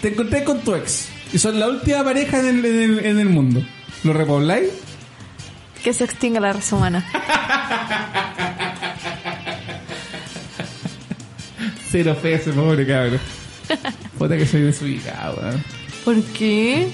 Te 0.00 0.08
encontré 0.08 0.44
con 0.44 0.60
tu 0.60 0.74
ex 0.74 1.08
y 1.32 1.38
son 1.38 1.60
la 1.60 1.68
última 1.68 2.02
pareja 2.04 2.40
en 2.40 2.46
el, 2.46 2.64
en 2.64 2.82
el, 2.82 3.04
en 3.04 3.18
el 3.18 3.28
mundo. 3.28 3.62
¿Lo 4.04 4.12
repobláis? 4.12 4.70
Que 5.82 5.92
se 5.92 6.04
extinga 6.04 6.40
la 6.40 6.52
raza 6.54 6.76
humana. 6.76 7.04
Cero 11.90 12.16
fe 12.20 12.34
ese 12.34 12.52
pobre 12.52 12.86
cabrón. 12.86 13.18
Puta 14.18 14.36
que 14.36 14.46
soy 14.46 14.62
desubicado, 14.62 15.38
weón. 15.40 15.64
¿Por 16.04 16.22
qué? 16.32 16.88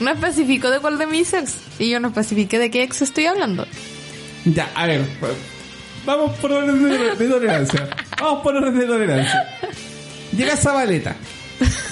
No 0.00 0.10
especificó 0.10 0.70
de 0.70 0.80
cuál 0.80 0.98
de 0.98 1.06
mis 1.06 1.32
ex. 1.32 1.54
Y 1.78 1.90
yo 1.90 2.00
no 2.00 2.08
especifiqué 2.08 2.58
de 2.58 2.70
qué 2.70 2.82
ex 2.82 3.02
estoy 3.02 3.26
hablando. 3.26 3.66
Ya, 4.44 4.70
a 4.74 4.86
ver. 4.86 5.06
pues, 5.20 5.32
Vamos 6.04 6.36
por 6.38 6.50
orden 6.52 6.82
de, 6.82 7.14
de 7.16 7.28
tolerancia. 7.28 7.88
Vamos 8.20 8.42
por 8.42 8.56
orden 8.56 8.76
de 8.78 8.86
tolerancia. 8.86 9.44
Llega 10.36 10.56
Zabaleta. 10.56 11.14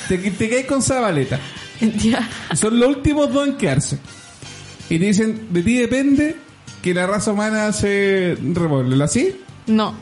Te, 0.08 0.18
te 0.18 0.48
caes 0.50 0.66
con 0.66 0.82
Zabaleta. 0.82 1.38
Ya. 1.80 2.28
Son 2.54 2.78
los 2.80 2.88
últimos 2.88 3.32
dos 3.32 3.46
en 3.48 3.56
quedarse. 3.56 3.98
Y 4.88 4.98
te 4.98 5.04
dicen, 5.04 5.46
de 5.50 5.62
ti 5.62 5.76
depende 5.76 6.36
que 6.82 6.92
la 6.92 7.06
raza 7.06 7.30
humana 7.32 7.72
se 7.72 8.36
revuelve. 8.52 9.02
¿Así? 9.04 9.36
No. 9.68 9.94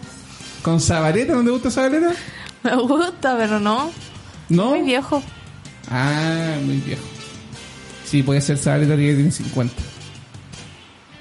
¿Con 0.63 0.81
Zabaleta? 0.81 1.35
¿No 1.35 1.45
te 1.45 1.51
gusta 1.51 1.71
Zabaleta? 1.71 2.13
Me 2.77 2.83
gusta, 2.83 3.37
pero 3.39 3.61
no. 3.61 3.91
¿No? 4.49 4.67
Muy 4.71 4.83
viejo. 4.83 5.23
Ah, 5.91 6.57
muy 6.63 6.77
viejo. 6.79 7.03
Sí, 8.05 8.23
puede 8.23 8.41
ser 8.41 8.59
Zabaleta 8.59 8.97
que 8.97 9.15
tiene 9.15 9.31
50. 9.31 9.75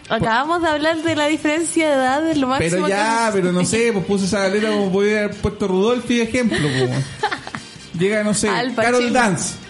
Acabamos 0.09 0.61
de 0.61 0.69
hablar 0.69 1.03
de 1.03 1.15
la 1.15 1.27
diferencia 1.27 1.87
de 1.89 1.93
edad 1.95 2.21
de 2.21 2.35
lo 2.35 2.47
máximo. 2.47 2.71
Pero 2.71 2.87
ya, 2.87 3.27
que- 3.31 3.39
pero 3.39 3.51
no 3.51 3.65
sé, 3.65 3.91
pues 3.91 4.05
puse 4.05 4.25
Zabaleta 4.27 4.69
como 4.69 4.91
podía 4.91 5.25
haber 5.25 5.35
puesto 5.35 5.67
Rudolfi 5.67 6.17
de 6.17 6.23
ejemplo. 6.23 6.59
pues. 6.59 7.05
Llega, 7.99 8.23
no 8.23 8.33
sé, 8.33 8.47
Al 8.49 8.73
Carol. 8.73 9.11
Dance. 9.11 9.55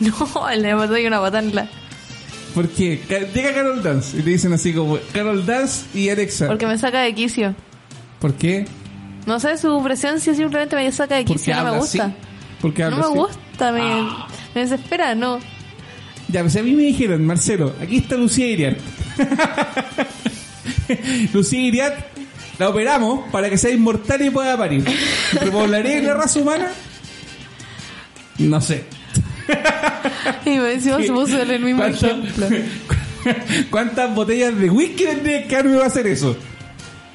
No, 0.00 0.50
le 0.50 0.72
doy 0.72 1.06
una 1.06 1.20
patada 1.20 1.38
en 1.38 1.54
la... 1.54 1.68
¿Por 2.52 2.68
qué? 2.68 3.00
Llega 3.32 3.54
Carol 3.54 3.80
Dance 3.82 4.16
y 4.18 4.22
te 4.22 4.30
dicen 4.30 4.52
así 4.52 4.72
como 4.74 4.98
Carol 5.12 5.46
Dance 5.46 5.86
y 5.94 6.08
Alexa. 6.08 6.48
Porque 6.48 6.66
me 6.66 6.76
saca 6.78 7.00
de 7.02 7.14
quicio. 7.14 7.54
¿Por 8.18 8.34
qué? 8.34 8.66
No 9.26 9.40
sé, 9.40 9.56
su 9.56 9.82
presencia 9.82 10.34
simplemente 10.34 10.76
me 10.76 10.90
saca 10.92 11.16
de 11.16 11.22
Porque 11.24 11.38
quicio. 11.38 11.56
No 11.56 11.64
me 11.72 11.78
gusta. 11.78 12.04
así. 12.04 12.14
Porque 12.60 12.82
No 12.84 12.90
me 12.96 13.02
así. 13.02 13.14
gusta, 13.14 13.72
me, 13.72 14.02
me 14.54 14.60
desespera, 14.60 15.14
no. 15.14 15.38
Ya, 16.28 16.40
pues 16.42 16.56
a 16.56 16.62
mí 16.62 16.72
me 16.72 16.82
dijeron, 16.84 17.24
Marcelo, 17.26 17.74
aquí 17.80 17.98
está 17.98 18.16
Lucía 18.16 18.46
Iriart. 18.48 18.78
Lucía 21.32 21.60
Iriart 21.60 22.06
la 22.58 22.68
operamos 22.68 23.28
para 23.30 23.50
que 23.50 23.58
sea 23.58 23.70
inmortal 23.70 24.22
y 24.22 24.30
pueda 24.30 24.56
parir. 24.56 24.84
¿Repoblaré 25.40 26.02
la 26.02 26.14
raza 26.14 26.40
humana? 26.40 26.70
No 28.38 28.60
sé. 28.60 28.84
Y 30.46 30.58
me 30.58 30.80
se 30.80 30.90
puso 31.12 31.40
el 31.40 31.60
mismo 31.60 31.80
¿Cuántas- 31.82 32.02
ejemplo. 32.02 32.46
¿Cuántas 33.70 34.14
botellas 34.14 34.58
de 34.58 34.68
whisky 34.70 35.04
tendría 35.04 35.46
que 35.46 35.54
darme 35.56 35.76
va 35.76 35.84
a 35.84 35.86
hacer 35.86 36.06
eso? 36.06 36.36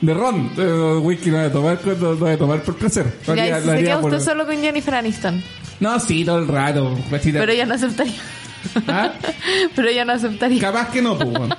De 0.01 0.13
ron. 0.13 0.49
Eh, 0.57 0.97
whisky 1.01 1.29
no 1.29 1.39
a 1.39 1.51
tomar, 1.51 1.79
no, 1.85 2.15
no 2.15 2.37
tomar 2.37 2.61
por 2.63 2.75
placer. 2.77 3.05
Ya, 3.27 3.33
haría- 3.33 3.45
y 3.45 3.47
si 3.47 3.51
lo 3.59 3.61
se 3.65 3.71
haría 3.71 3.85
queda 3.85 4.01
por- 4.01 4.13
usted 4.13 4.25
solo 4.25 4.45
con 4.45 4.55
Jennifer 4.61 4.95
Aniston. 4.95 5.43
No, 5.79 5.99
sí, 5.99 6.23
todo 6.25 6.39
el 6.39 6.47
rato. 6.47 6.97
Pero 7.09 7.51
ella 7.51 7.65
no 7.65 7.73
aceptaría. 7.75 8.13
¿Ah? 8.87 9.11
Pero 9.75 9.87
ella 9.89 10.05
no 10.05 10.13
aceptaría. 10.13 10.59
Capaz 10.61 10.89
que 10.91 11.01
no, 11.01 11.17
pues, 11.17 11.29
weón. 11.29 11.55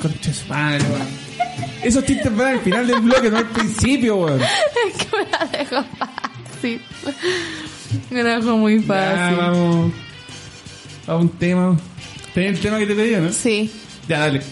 Concha 0.00 0.32
su 0.32 0.46
madre, 0.48 0.84
weón. 0.90 1.26
Esos 1.82 2.04
chistes 2.04 2.34
van 2.36 2.54
al 2.54 2.60
final 2.60 2.86
del 2.86 3.00
bloque, 3.00 3.30
no 3.30 3.38
al 3.38 3.46
principio, 3.48 4.16
weón. 4.16 4.40
Es 4.42 5.04
que 5.06 5.16
me 5.16 5.30
la 5.30 5.46
dejó 5.58 5.84
fácil. 5.98 6.80
Me 8.10 8.22
la 8.22 8.36
dejó 8.38 8.56
muy 8.56 8.80
Ya, 8.80 8.86
fácil. 8.86 9.36
vamos. 9.38 9.92
A 11.06 11.16
un 11.16 11.28
tema. 11.30 11.76
¿Tenés 12.34 12.56
el 12.56 12.60
tema 12.60 12.78
que 12.78 12.86
te 12.86 12.94
pedía, 12.94 13.20
no? 13.20 13.32
Sí, 13.32 13.70
Ya, 14.08 14.20
dale. 14.20 14.42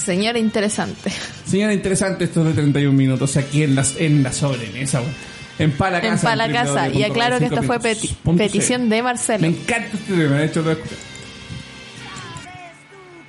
Señora 0.00 0.38
interesante. 0.38 1.10
Señora, 1.46 1.72
interesante 1.74 2.24
esto 2.24 2.42
de 2.44 2.52
31 2.54 2.92
minutos 2.96 3.36
aquí 3.36 3.62
en 3.62 3.74
la, 3.74 3.84
en 3.98 4.22
la 4.22 4.32
sobremesa. 4.32 5.02
En 5.58 5.72
Pala 5.72 6.00
Casa. 6.00 6.14
En 6.14 6.20
Pala 6.20 6.50
Casa. 6.52 6.88
Y 6.88 7.02
aclaro 7.04 7.38
que 7.38 7.44
esta 7.46 7.62
fue 7.62 7.78
peti- 7.80 8.14
petición 8.36 8.88
de 8.88 8.96
Me 8.96 9.02
Marcelo. 9.02 9.46
encanta 9.46 9.90
este 9.96 10.14
tema, 10.14 10.36
de 10.36 10.46
hecho, 10.46 10.62
lo 10.62 10.70
he 10.70 10.72
escuchado. 10.72 11.00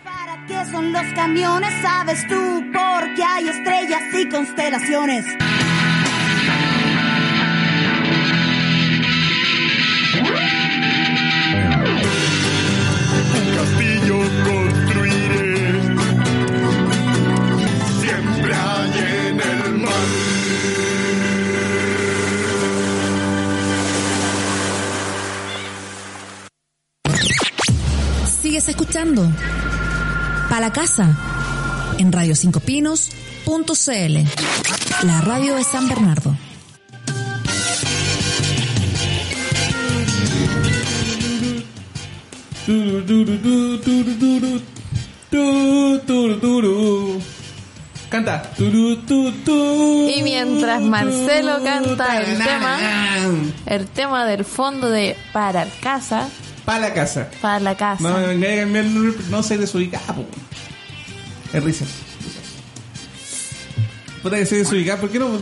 ¿Para 0.03 0.45
qué 0.47 0.71
son 0.71 0.91
los 0.93 1.03
camiones? 1.13 1.73
¿Sabes 1.81 2.27
tú? 2.27 2.35
Porque 2.71 3.23
hay 3.23 3.49
estrellas 3.49 4.01
y 4.17 4.29
constelaciones. 4.29 5.25
Sigues 28.51 28.67
escuchando. 28.67 29.31
Pa' 30.49 30.59
la 30.59 30.73
casa. 30.73 31.17
En 31.99 32.11
Radio 32.11 32.35
Cinco 32.35 32.59
Pinos.cl. 32.59 34.17
La 35.03 35.21
radio 35.21 35.55
de 35.55 35.63
San 35.63 35.87
Bernardo. 35.87 36.35
Canta. 48.09 48.51
Y 50.09 50.23
mientras 50.23 50.81
Marcelo 50.81 51.63
canta 51.63 52.21
el 52.21 52.37
tararán. 52.37 53.53
El 53.65 53.87
tema 53.87 54.25
del 54.25 54.43
fondo 54.43 54.89
de 54.89 55.15
para 55.31 55.67
casa, 55.81 56.27
Pa' 56.65 56.79
la 56.79 56.93
casa. 56.93 57.29
para 57.41 57.59
la 57.59 57.75
casa. 57.75 58.01
No 58.03 58.17
me 58.17 58.27
vengáis 58.27 58.59
a 58.59 58.61
cambiar 58.63 58.85
el 58.85 58.93
nombre, 58.93 59.13
no 59.29 59.43
soy 59.43 59.57
desubicado, 59.57 60.13
po. 60.13 60.25
Es 61.53 61.63
risas. 61.63 61.87
risas. 62.23 62.41
Puta 64.21 64.37
que 64.37 64.45
soy 64.45 64.59
desubicado, 64.59 65.01
¿por 65.01 65.09
qué 65.09 65.19
no? 65.19 65.41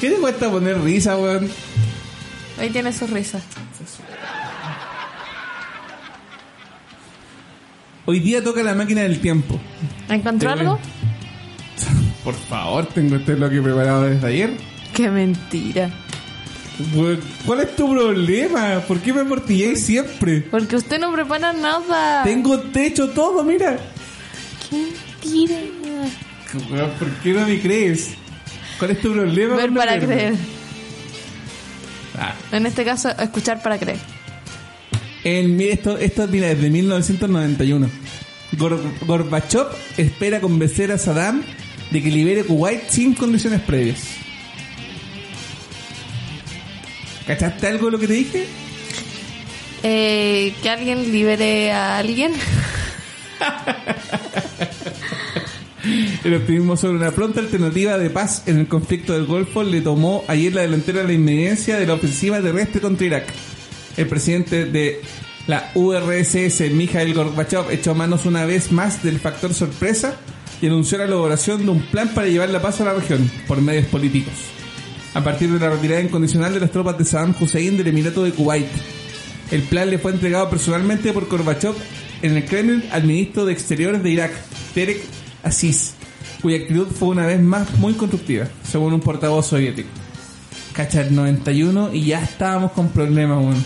¿Qué 0.00 0.10
te 0.10 0.16
cuesta 0.16 0.50
poner 0.50 0.80
risa, 0.80 1.16
weón? 1.16 1.48
Ahí 2.58 2.70
tiene 2.70 2.92
su 2.92 3.06
risa. 3.06 3.40
Hoy 8.04 8.18
día 8.18 8.42
toca 8.42 8.62
la 8.62 8.74
máquina 8.74 9.02
del 9.02 9.20
tiempo. 9.20 9.60
¿Encontró 10.08 10.50
algo? 10.50 10.78
Por 12.24 12.34
favor, 12.34 12.86
tengo 12.86 13.16
este 13.16 13.34
bloque 13.34 13.60
preparado 13.62 14.02
desde 14.02 14.26
ayer. 14.26 14.56
Qué 14.94 15.08
mentira. 15.08 15.90
¿Cuál 17.46 17.60
es 17.60 17.76
tu 17.76 17.90
problema? 17.90 18.80
¿Por 18.86 18.98
qué 19.00 19.12
me 19.12 19.24
mortilláis 19.24 19.82
siempre? 19.84 20.40
Porque 20.42 20.76
usted 20.76 20.98
no 21.00 21.12
prepara 21.12 21.52
nada. 21.52 22.22
Tengo 22.24 22.58
techo 22.60 23.08
todo, 23.10 23.42
mira. 23.44 23.78
Qué 24.70 24.76
mentira. 25.22 25.56
¿Por 26.98 27.08
qué 27.22 27.32
no 27.32 27.46
me 27.46 27.60
crees? 27.60 28.10
¿Cuál 28.78 28.90
es 28.92 29.00
tu 29.00 29.12
problema? 29.12 29.56
Ver 29.56 29.72
para 29.72 29.98
creer. 29.98 30.34
Ah, 32.18 32.34
En 32.52 32.66
este 32.66 32.84
caso, 32.84 33.08
escuchar 33.18 33.62
para 33.62 33.78
creer. 33.78 33.98
En, 35.24 35.60
esto, 35.60 35.96
esto 35.98 36.26
mira, 36.28 36.50
es 36.50 36.60
de 36.60 36.68
1991. 36.70 37.88
Gor- 38.58 38.80
Gorbachev 39.06 39.66
espera 39.96 40.40
convencer 40.40 40.92
a 40.92 40.98
Saddam 40.98 41.42
de 41.90 42.02
que 42.02 42.10
libere 42.10 42.44
Kuwait 42.44 42.88
sin 42.88 43.14
condiciones 43.14 43.60
previas. 43.60 44.00
¿Cachaste 47.32 47.66
algo 47.66 47.86
de 47.86 47.92
lo 47.92 47.98
que 47.98 48.06
te 48.06 48.12
dije? 48.12 48.44
Eh, 49.82 50.52
que 50.62 50.68
alguien 50.68 51.10
libere 51.10 51.72
a 51.72 51.96
alguien. 51.96 52.34
El 56.24 56.34
optimismo 56.34 56.76
sobre 56.76 56.98
una 56.98 57.10
pronta 57.10 57.40
alternativa 57.40 57.96
de 57.96 58.10
paz 58.10 58.42
en 58.44 58.58
el 58.58 58.68
conflicto 58.68 59.14
del 59.14 59.24
Golfo 59.24 59.62
le 59.62 59.80
tomó 59.80 60.24
ayer 60.28 60.54
la 60.54 60.60
delantera 60.60 61.00
a 61.00 61.04
la 61.04 61.14
inminencia 61.14 61.78
de 61.78 61.86
la 61.86 61.94
ofensiva 61.94 62.38
terrestre 62.42 62.82
contra 62.82 63.06
Irak. 63.06 63.24
El 63.96 64.08
presidente 64.08 64.66
de 64.66 65.00
la 65.46 65.70
URSS, 65.74 66.70
Mikhail 66.70 67.14
Gorbachev, 67.14 67.70
echó 67.70 67.94
manos 67.94 68.26
una 68.26 68.44
vez 68.44 68.72
más 68.72 69.02
del 69.02 69.18
factor 69.18 69.54
sorpresa 69.54 70.16
y 70.60 70.66
anunció 70.66 70.98
la 70.98 71.04
elaboración 71.04 71.64
de 71.64 71.70
un 71.70 71.80
plan 71.80 72.12
para 72.12 72.26
llevar 72.26 72.50
la 72.50 72.60
paz 72.60 72.82
a 72.82 72.84
la 72.84 72.92
región 72.92 73.30
por 73.48 73.62
medios 73.62 73.86
políticos. 73.86 74.34
A 75.14 75.22
partir 75.22 75.50
de 75.52 75.58
la 75.58 75.70
retirada 75.70 76.00
incondicional 76.00 76.54
de 76.54 76.60
las 76.60 76.70
tropas 76.70 76.96
de 76.96 77.04
Saddam 77.04 77.34
Hussein 77.38 77.76
del 77.76 77.88
Emirato 77.88 78.24
de 78.24 78.32
Kuwait. 78.32 78.66
El 79.50 79.62
plan 79.62 79.90
le 79.90 79.98
fue 79.98 80.12
entregado 80.12 80.48
personalmente 80.48 81.12
por 81.12 81.28
Gorbachev 81.28 81.74
en 82.22 82.36
el 82.36 82.44
Kremlin 82.46 82.82
al 82.90 83.04
ministro 83.04 83.44
de 83.44 83.52
Exteriores 83.52 84.02
de 84.02 84.10
Irak, 84.10 84.32
Terek 84.74 85.02
Aziz, 85.42 85.92
cuya 86.40 86.56
actitud 86.58 86.86
fue 86.86 87.08
una 87.08 87.26
vez 87.26 87.40
más 87.40 87.70
muy 87.78 87.92
constructiva, 87.92 88.48
según 88.62 88.94
un 88.94 89.00
portavoz 89.00 89.46
soviético. 89.48 89.88
Cacha 90.72 91.02
el 91.02 91.14
91 91.14 91.92
y 91.92 92.06
ya 92.06 92.22
estábamos 92.22 92.72
con 92.72 92.88
problemas, 92.88 93.36
weón. 93.38 93.62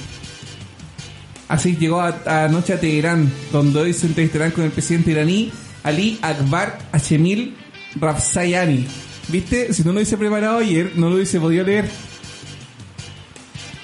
Así 1.47 1.77
llegó 1.77 2.01
a- 2.01 2.45
anoche 2.47 2.73
a 2.73 2.81
Teherán, 2.81 3.31
donde 3.53 3.79
hoy 3.81 3.93
se 3.93 4.07
entrevistarán 4.09 4.51
con 4.51 4.65
el 4.65 4.73
presidente 4.73 5.13
iraní 5.13 5.53
Ali 5.85 6.19
Akbar 6.23 6.79
Hashemil 6.91 7.55
Rafsayani. 8.01 8.85
¿Viste? 9.29 9.73
Si 9.73 9.83
no 9.83 9.91
lo 9.93 9.97
hubiese 9.97 10.17
preparado 10.17 10.59
ayer, 10.59 10.93
no 10.97 11.09
lo 11.09 11.17
hubiese 11.17 11.41
podido 11.41 11.65
leer. 11.65 11.89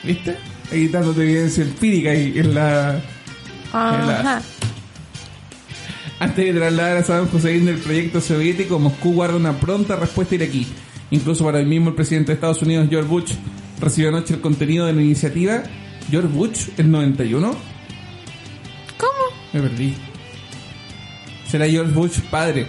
¿Viste? 0.05 0.37
Ahí 0.71 0.89
dándote 0.89 1.23
evidencia 1.23 1.65
empírica 1.65 2.11
ahí 2.11 2.33
en 2.37 2.55
la... 2.55 3.03
Ajá. 3.73 4.43
Antes 6.19 6.45
de 6.45 6.53
trasladar 6.53 6.99
a 6.99 7.03
Saddam 7.03 7.29
Hussein 7.33 7.65
del 7.65 7.79
proyecto 7.79 8.21
soviético, 8.21 8.79
Moscú 8.79 9.13
guarda 9.13 9.37
una 9.37 9.59
pronta 9.59 9.97
respuesta 9.97 10.37
iraquí. 10.37 10.67
Incluso 11.11 11.45
para 11.45 11.59
el 11.59 11.67
mismo 11.67 11.89
el 11.89 11.97
presidente 11.97 12.29
de 12.29 12.35
Estados 12.35 12.63
Unidos, 12.63 12.87
George 12.89 13.09
Bush, 13.09 13.33
recibió 13.81 14.09
anoche 14.09 14.35
el 14.35 14.41
contenido 14.41 14.87
de 14.87 14.93
la 14.93 15.03
iniciativa. 15.03 15.65
George 16.11 16.29
Bush, 16.29 16.69
el 16.77 16.91
91. 16.91 17.57
¿Cómo? 18.97 19.13
Me 19.53 19.61
perdí. 19.61 19.95
¿Será 21.49 21.69
George 21.69 21.93
Bush 21.93 22.21
padre? 22.31 22.67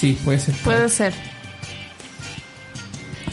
Sí, 0.00 0.18
puede 0.24 0.38
ser. 0.38 0.54
Puede 0.64 0.88
ser. 0.88 1.12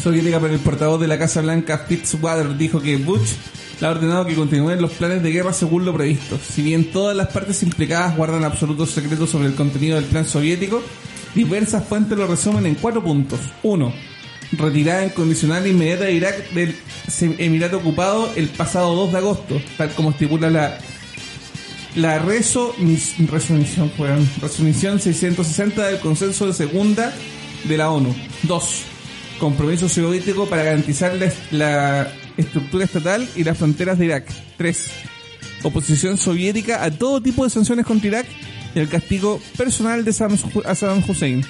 soviética, 0.04 0.38
pero 0.42 0.54
el 0.54 0.60
portavoz 0.60 1.00
de 1.00 1.08
la 1.08 1.18
Casa 1.18 1.42
Blanca, 1.42 1.86
Fitzwater, 1.88 2.58
dijo 2.58 2.82
que 2.82 2.98
Bush 2.98 3.32
le 3.80 3.88
ha 3.88 3.92
ordenado 3.92 4.26
que 4.26 4.36
continúen 4.36 4.82
los 4.82 4.92
planes 4.92 5.24
de 5.24 5.32
guerra 5.32 5.54
según 5.54 5.86
lo 5.86 5.94
previsto. 5.94 6.38
Si 6.38 6.62
bien 6.62 6.92
todas 6.92 7.16
las 7.16 7.30
partes 7.30 7.64
implicadas 7.64 8.18
guardan 8.18 8.44
absolutos 8.44 8.92
secretos 8.92 9.30
sobre 9.30 9.48
el 9.48 9.56
contenido 9.56 9.96
del 9.96 10.04
plan 10.04 10.26
soviético, 10.26 10.84
diversas 11.34 11.86
fuentes 11.86 12.18
lo 12.18 12.28
resumen 12.28 12.66
en 12.66 12.76
cuatro 12.76 13.02
puntos. 13.02 13.40
Uno, 13.64 13.94
retirada 14.52 15.06
incondicional 15.06 15.66
e 15.66 15.70
inmediata 15.70 16.04
de 16.04 16.14
Irak 16.14 16.50
del 16.52 16.76
Emirato 17.38 17.78
ocupado 17.78 18.30
el 18.36 18.50
pasado 18.50 18.94
2 18.94 19.14
de 19.14 19.18
agosto, 19.20 19.62
tal 19.78 19.92
como 19.92 20.10
estipula 20.10 20.50
la 20.50 20.78
la 21.98 22.20
reso, 22.20 22.74
mis- 22.78 23.16
resolución, 23.28 23.92
weón, 23.98 24.30
resolución 24.40 25.00
660 25.00 25.88
del 25.88 26.00
consenso 26.00 26.46
de 26.46 26.54
segunda 26.54 27.12
de 27.64 27.78
la 27.78 27.90
ONU. 27.90 28.16
2. 28.44 28.82
Compromiso 29.40 29.90
soviético 29.90 30.46
para 30.48 30.64
garantizar 30.64 31.14
la, 31.52 32.08
estructura 32.38 32.86
estatal 32.86 33.28
y 33.36 33.44
las 33.44 33.58
fronteras 33.58 33.98
de 33.98 34.06
Irak. 34.06 34.26
3. 34.58 34.92
Oposición 35.64 36.20
soviética 36.20 36.84
a 36.84 36.92
todo 36.92 37.20
tipo 37.20 37.44
de 37.44 37.50
sanciones 37.50 37.84
contra 37.84 38.08
Irak 38.08 38.28
y 38.76 38.80
el 38.80 38.90
castigo 38.90 39.42
personal 39.58 40.06
de 40.06 40.12
a 40.12 40.76
Saddam 40.76 41.04
Hussein. 41.08 41.44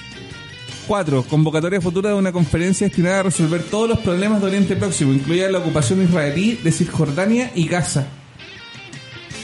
4. 0.86 1.24
Convocatoria 1.24 1.82
futura 1.82 2.08
de 2.08 2.16
una 2.16 2.32
conferencia 2.32 2.86
destinada 2.86 3.20
a 3.20 3.24
resolver 3.24 3.62
todos 3.64 3.86
los 3.86 3.98
problemas 3.98 4.40
de 4.40 4.46
Oriente 4.46 4.76
Próximo, 4.76 5.12
incluida 5.12 5.50
la 5.50 5.58
ocupación 5.58 6.02
israelí 6.02 6.58
de 6.64 6.72
Cisjordania 6.72 7.52
y 7.54 7.68
Gaza. 7.68 8.06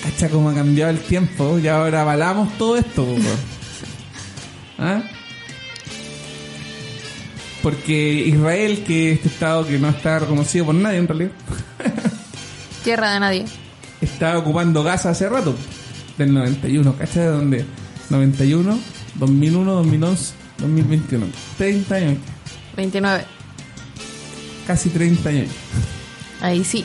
Cacha 0.05 0.29
cómo 0.29 0.51
ha 0.51 0.55
cambiado 0.55 0.91
el 0.91 1.01
tiempo 1.01 1.59
y 1.59 1.67
ahora 1.67 2.03
avalamos 2.03 2.57
todo 2.59 2.77
esto. 2.77 3.07
¿Ah? 4.79 5.03
Porque 7.63 8.13
Israel, 8.27 8.85
que 8.87 9.13
este 9.13 9.29
estado 9.29 9.67
que 9.67 9.79
no 9.79 9.89
está 9.89 10.19
reconocido 10.19 10.67
por 10.67 10.75
nadie 10.75 10.99
en 10.99 11.09
realidad, 11.09 11.31
Tierra 12.85 13.15
de 13.15 13.21
nadie. 13.21 13.45
está 14.03 14.37
ocupando 14.37 14.83
Gaza 14.83 15.11
hace 15.11 15.29
rato. 15.29 15.55
Del 16.19 16.33
91, 16.35 16.97
¿cacha 16.99 17.21
de 17.21 17.27
dónde? 17.29 17.65
91, 18.11 18.79
2001, 19.15 19.73
2011, 19.73 20.35
2021. 20.59 21.27
30 21.57 21.95
años, 21.95 22.19
29. 22.77 23.25
casi 24.67 24.91
30 24.91 25.29
años. 25.31 25.49
Ahí 26.43 26.63
sí. 26.63 26.85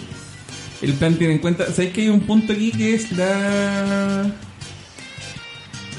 El 0.81 0.93
plan 0.93 1.15
tiene 1.15 1.33
en 1.33 1.39
cuenta, 1.39 1.67
¿sabéis 1.71 1.91
que 1.91 2.01
hay 2.01 2.09
un 2.09 2.21
punto 2.21 2.53
aquí 2.53 2.71
que 2.71 2.93
es 2.93 3.11
la 3.11 4.33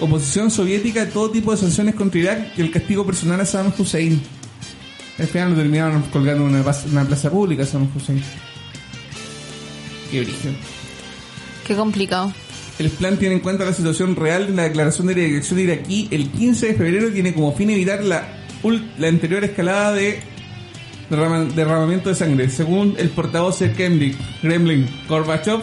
oposición 0.01 0.51
soviética 0.51 1.03
a 1.03 1.07
todo 1.07 1.31
tipo 1.31 1.51
de 1.51 1.59
sanciones 1.59 1.95
contra 1.95 2.19
Irak 2.19 2.53
y 2.57 2.63
el 2.63 2.71
castigo 2.71 3.05
personal 3.05 3.41
a 3.41 3.45
Saddam 3.45 3.73
Hussein? 3.77 4.21
Al 5.19 5.27
final 5.27 5.51
lo 5.51 5.57
terminaron 5.57 6.03
colgando 6.05 6.49
en 6.49 6.55
una, 6.55 7.05
plaza 7.05 7.31
pública 7.31 7.65
a 7.65 7.67
Saddam 7.67 7.91
Hussein. 7.95 8.23
Qué 10.11 10.21
origen. 10.21 10.57
Qué 11.67 11.77
complicado. 11.77 12.33
El 12.79 12.89
plan 12.89 13.19
tiene 13.19 13.35
en 13.35 13.41
cuenta 13.41 13.67
la 13.67 13.75
situación 13.75 14.17
real 14.17 14.47
de 14.47 14.55
la 14.55 14.63
declaración 14.63 15.09
de 15.09 15.15
la 15.15 15.21
dirección 15.21 15.61
iraquí 15.61 16.09
el 16.11 16.31
15 16.31 16.69
de 16.69 16.75
febrero 16.75 17.13
tiene 17.13 17.35
como 17.35 17.55
fin 17.55 17.69
evitar 17.69 18.03
la, 18.03 18.27
la 18.97 19.09
anterior 19.09 19.45
escalada 19.45 19.93
de 19.93 20.30
derrama- 21.11 21.45
derramamiento 21.55 22.09
de 22.09 22.15
sangre. 22.15 22.49
Según 22.51 22.95
el 22.99 23.09
portavoz 23.11 23.59
del 23.59 23.73
Kremlin, 23.73 24.17
Kremlin 24.41 24.87
Gorbachev, 25.09 25.61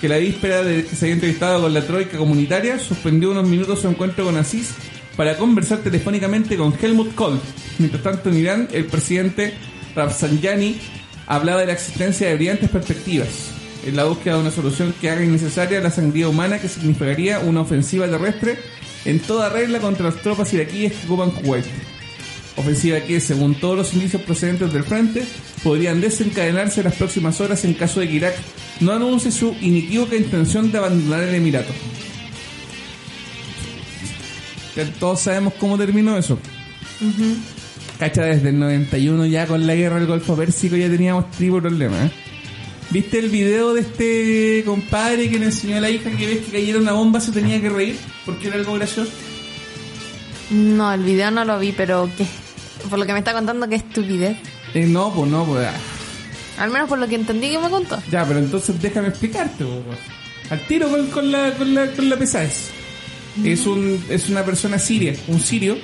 que 0.00 0.08
la 0.08 0.16
víspera 0.16 0.62
de 0.62 0.84
que 0.84 0.96
se 0.96 1.04
había 1.06 1.14
entrevistado 1.14 1.60
con 1.62 1.74
la 1.74 1.82
troika 1.82 2.16
comunitaria, 2.18 2.78
suspendió 2.78 3.30
unos 3.30 3.46
minutos 3.46 3.80
su 3.80 3.88
encuentro 3.88 4.24
con 4.24 4.36
Aziz 4.36 4.70
para 5.16 5.36
conversar 5.36 5.78
telefónicamente 5.78 6.56
con 6.56 6.74
Helmut 6.80 7.14
Kohl. 7.14 7.38
Mientras 7.78 8.02
tanto, 8.02 8.30
en 8.30 8.38
Irán, 8.38 8.68
el 8.72 8.86
presidente 8.86 9.52
Rafsanjani 9.94 10.78
hablaba 11.26 11.60
de 11.60 11.66
la 11.66 11.72
existencia 11.74 12.28
de 12.28 12.34
brillantes 12.36 12.70
perspectivas 12.70 13.28
en 13.86 13.96
la 13.96 14.04
búsqueda 14.04 14.34
de 14.34 14.40
una 14.42 14.50
solución 14.50 14.94
que 15.00 15.10
haga 15.10 15.24
innecesaria 15.24 15.80
la 15.80 15.90
sangría 15.90 16.28
humana 16.28 16.58
que 16.58 16.68
significaría 16.68 17.38
una 17.40 17.60
ofensiva 17.62 18.06
terrestre 18.06 18.58
en 19.04 19.20
toda 19.20 19.48
regla 19.48 19.78
contra 19.78 20.06
las 20.06 20.16
tropas 20.16 20.52
iraquíes 20.52 20.92
que 20.92 21.06
ocupan 21.06 21.30
Kuwait. 21.30 21.64
Ofensiva 22.60 23.00
que, 23.00 23.20
según 23.20 23.54
todos 23.54 23.76
los 23.76 23.94
indicios 23.94 24.22
procedentes 24.22 24.72
del 24.72 24.84
frente, 24.84 25.24
podrían 25.62 26.00
desencadenarse 26.00 26.80
en 26.80 26.84
las 26.84 26.94
próximas 26.94 27.40
horas 27.40 27.64
en 27.64 27.74
caso 27.74 28.00
de 28.00 28.08
que 28.08 28.14
Irak 28.14 28.34
no 28.80 28.92
anuncie 28.92 29.30
su 29.30 29.54
inequívoca 29.60 30.16
intención 30.16 30.70
de 30.70 30.78
abandonar 30.78 31.22
el 31.22 31.34
Emirato. 31.34 31.72
Ya 34.76 34.84
Todos 34.98 35.20
sabemos 35.20 35.54
cómo 35.58 35.76
terminó 35.76 36.16
eso. 36.16 36.38
Cacha, 37.98 38.24
desde 38.24 38.50
el 38.50 38.58
91 38.58 39.26
ya 39.26 39.46
con 39.46 39.66
la 39.66 39.74
guerra 39.74 39.96
del 39.96 40.06
Golfo 40.06 40.36
Pérsico 40.36 40.76
ya 40.76 40.88
teníamos 40.88 41.30
triple 41.30 41.60
problema. 41.60 42.06
¿eh? 42.06 42.10
¿Viste 42.90 43.18
el 43.18 43.28
video 43.28 43.72
de 43.74 43.82
este 43.82 44.62
compadre 44.64 45.30
que 45.30 45.38
le 45.38 45.46
enseñó 45.46 45.76
a 45.76 45.80
la 45.80 45.90
hija 45.90 46.10
que 46.10 46.26
ves 46.26 46.38
que 46.38 46.52
cayera 46.52 46.78
una 46.78 46.92
bomba 46.92 47.20
se 47.20 47.30
tenía 47.30 47.60
que 47.60 47.68
reír 47.68 47.96
porque 48.26 48.48
era 48.48 48.56
algo 48.56 48.74
gracioso? 48.74 49.12
No, 50.50 50.92
el 50.92 51.04
video 51.04 51.30
no 51.30 51.44
lo 51.44 51.58
vi, 51.58 51.72
pero 51.72 52.10
¿qué? 52.16 52.26
Por 52.88 52.98
lo 52.98 53.06
que 53.06 53.12
me 53.12 53.18
está 53.18 53.32
contando, 53.32 53.68
qué 53.68 53.76
estupidez. 53.76 54.36
Eh, 54.74 54.86
no, 54.86 55.12
pues 55.12 55.30
no, 55.30 55.44
pues. 55.44 55.66
ah. 55.66 56.62
Al 56.62 56.70
menos 56.70 56.88
por 56.88 56.98
lo 56.98 57.08
que 57.08 57.14
entendí 57.14 57.50
que 57.50 57.58
me 57.58 57.70
contó. 57.70 57.98
Ya, 58.10 58.24
pero 58.26 58.38
entonces 58.38 58.80
déjame 58.80 59.08
explicarte, 59.08 59.64
po, 59.64 59.70
weón. 59.70 59.96
Al 60.50 60.66
tiro 60.66 60.88
con, 60.90 61.06
con 61.08 61.30
la, 61.30 61.54
con 61.54 61.74
la, 61.74 61.90
con 61.92 62.08
la 62.08 62.16
pesadez. 62.16 62.70
Es, 63.44 63.66
un, 63.66 64.04
es 64.08 64.28
una 64.28 64.44
persona 64.44 64.78
siria, 64.78 65.14
un 65.28 65.40
sirio, 65.40 65.76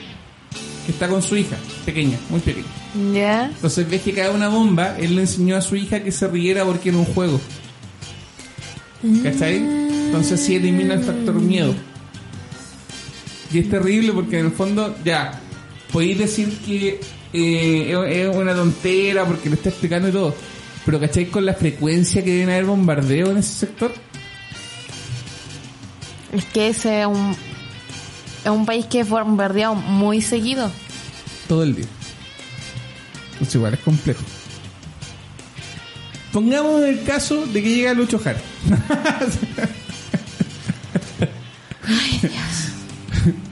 que 0.85 0.93
está 0.93 1.09
con 1.09 1.23
su 1.23 1.37
hija, 1.37 1.57
pequeña, 1.85 2.19
muy 2.29 2.41
pequeña. 2.41 2.67
Ya. 3.15 3.47
Entonces 3.47 3.89
ves 3.89 4.03
que 4.03 4.13
cae 4.13 4.29
una 4.31 4.49
bomba, 4.49 4.97
él 4.99 5.15
le 5.15 5.23
enseñó 5.23 5.57
a 5.57 5.61
su 5.61 5.77
hija 5.77 6.03
que 6.03 6.13
se 6.13 6.27
riera 6.29 6.65
porque 6.65 6.89
era 6.91 6.99
un 6.99 7.05
juego. 7.05 7.41
¿Cachai? 9.23 9.57
Entonces 9.57 10.41
sí 10.41 10.57
elimina 10.57 10.95
el 10.95 11.05
factor 11.05 11.35
miedo. 11.35 11.75
Y 13.53 13.59
es 13.61 13.71
terrible 13.71 14.13
porque 14.13 14.41
en 14.41 14.47
el 14.47 14.53
fondo, 14.53 14.97
ya, 15.05 15.41
podéis 15.97 16.19
decir 16.19 16.59
que 16.59 17.01
eh, 17.33 17.97
es 18.11 18.37
una 18.37 18.55
tontera 18.55 19.25
porque 19.25 19.49
lo 19.49 19.55
está 19.55 19.71
explicando 19.71 20.09
y 20.09 20.13
todo. 20.13 20.37
Pero 20.85 21.01
¿cachai? 21.01 21.31
Con 21.31 21.47
la 21.47 21.55
frecuencia 21.55 22.23
que 22.23 22.33
deben 22.33 22.51
haber 22.51 22.67
bombardeo 22.67 23.31
en 23.31 23.39
ese 23.39 23.61
sector. 23.61 23.95
Es 26.35 26.45
que 26.45 26.69
ese 26.69 27.01
es 27.01 27.07
un, 27.07 27.35
es 28.45 28.51
un 28.51 28.67
país 28.67 28.85
que 28.85 29.01
es 29.01 29.09
bombardeado 29.09 29.75
muy 29.75 30.21
seguido. 30.21 30.71
todo 31.49 31.63
el 31.63 31.77
día. 31.77 31.87
Pues 33.39 33.55
igual 33.55 33.73
es 33.73 33.81
complejo. 33.81 34.23
Pongamos 36.31 36.83
el 36.83 37.05
caso 37.05 37.47
de 37.47 37.63
que 37.63 37.75
llega 37.75 37.95
Lucho 37.95 38.19
Jara. 38.19 38.41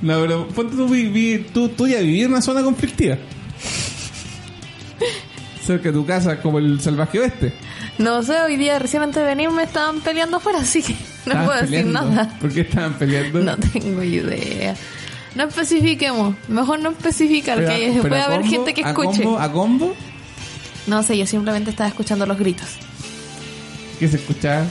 No, 0.04 0.20
pero 0.20 0.46
ponte 0.48 0.76
tú, 0.76 0.86
vivir, 0.86 1.46
tú, 1.52 1.68
tú 1.70 1.86
ya 1.88 1.98
vivir 2.00 2.24
en 2.26 2.32
una 2.32 2.42
zona 2.42 2.62
conflictiva. 2.62 3.16
Cerca 5.64 5.84
de 5.88 5.92
tu 5.94 6.04
casa, 6.04 6.40
como 6.42 6.58
el 6.58 6.78
salvaje 6.80 7.20
oeste. 7.20 7.54
No 7.96 8.22
sé, 8.22 8.38
hoy 8.42 8.56
día 8.56 8.78
recién 8.78 9.02
antes 9.02 9.22
de 9.22 9.26
venir 9.26 9.50
me 9.50 9.62
estaban 9.62 10.00
peleando 10.00 10.36
afuera, 10.36 10.58
así 10.60 10.82
que 10.82 10.94
no 11.24 11.44
puedo 11.46 11.58
decir 11.62 11.86
nada. 11.86 12.36
¿Por 12.38 12.52
qué 12.52 12.60
estaban 12.62 12.94
peleando? 12.98 13.40
No 13.40 13.56
tengo 13.56 14.02
idea. 14.02 14.74
No 15.34 15.44
especifiquemos. 15.44 16.36
Mejor 16.48 16.80
no 16.80 16.90
especificar, 16.90 17.56
Pero- 17.58 17.70
que 17.70 17.88
pero 17.96 18.08
puede 18.08 18.20
a 18.20 18.24
haber 18.26 18.40
combo- 18.42 18.50
gente 18.50 18.74
que 18.74 18.84
a 18.84 18.88
escuche. 18.90 19.22
combo- 19.24 19.38
¿A 19.40 19.50
combo? 19.50 19.94
No 20.86 21.02
sé, 21.02 21.16
yo 21.16 21.26
simplemente 21.26 21.70
estaba 21.70 21.88
escuchando 21.88 22.26
los 22.26 22.38
gritos. 22.38 22.68
¿Qué 23.98 24.06
se 24.06 24.16
escuchaba? 24.16 24.66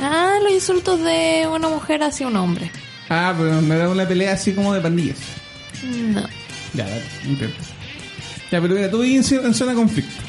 Ah, 0.00 0.38
los 0.42 0.52
insultos 0.52 1.00
de 1.02 1.46
una 1.52 1.68
mujer 1.68 2.02
hacia 2.02 2.26
un 2.26 2.36
hombre. 2.36 2.70
Ah, 3.08 3.34
pero 3.36 3.60
no 3.60 3.74
era 3.74 3.88
una 3.88 4.06
pelea 4.06 4.32
así 4.32 4.52
como 4.52 4.74
de 4.74 4.80
pandillas. 4.80 5.18
No. 5.84 6.22
Ya, 6.74 6.84
dale, 6.84 7.02
intenta. 7.26 7.60
Ya, 8.50 8.60
pero 8.60 8.74
mira, 8.74 8.90
tú 8.90 9.00
vives 9.00 9.30
en, 9.32 9.54
zona 9.54 9.72
de 9.72 9.76
conflicto. 9.76 10.22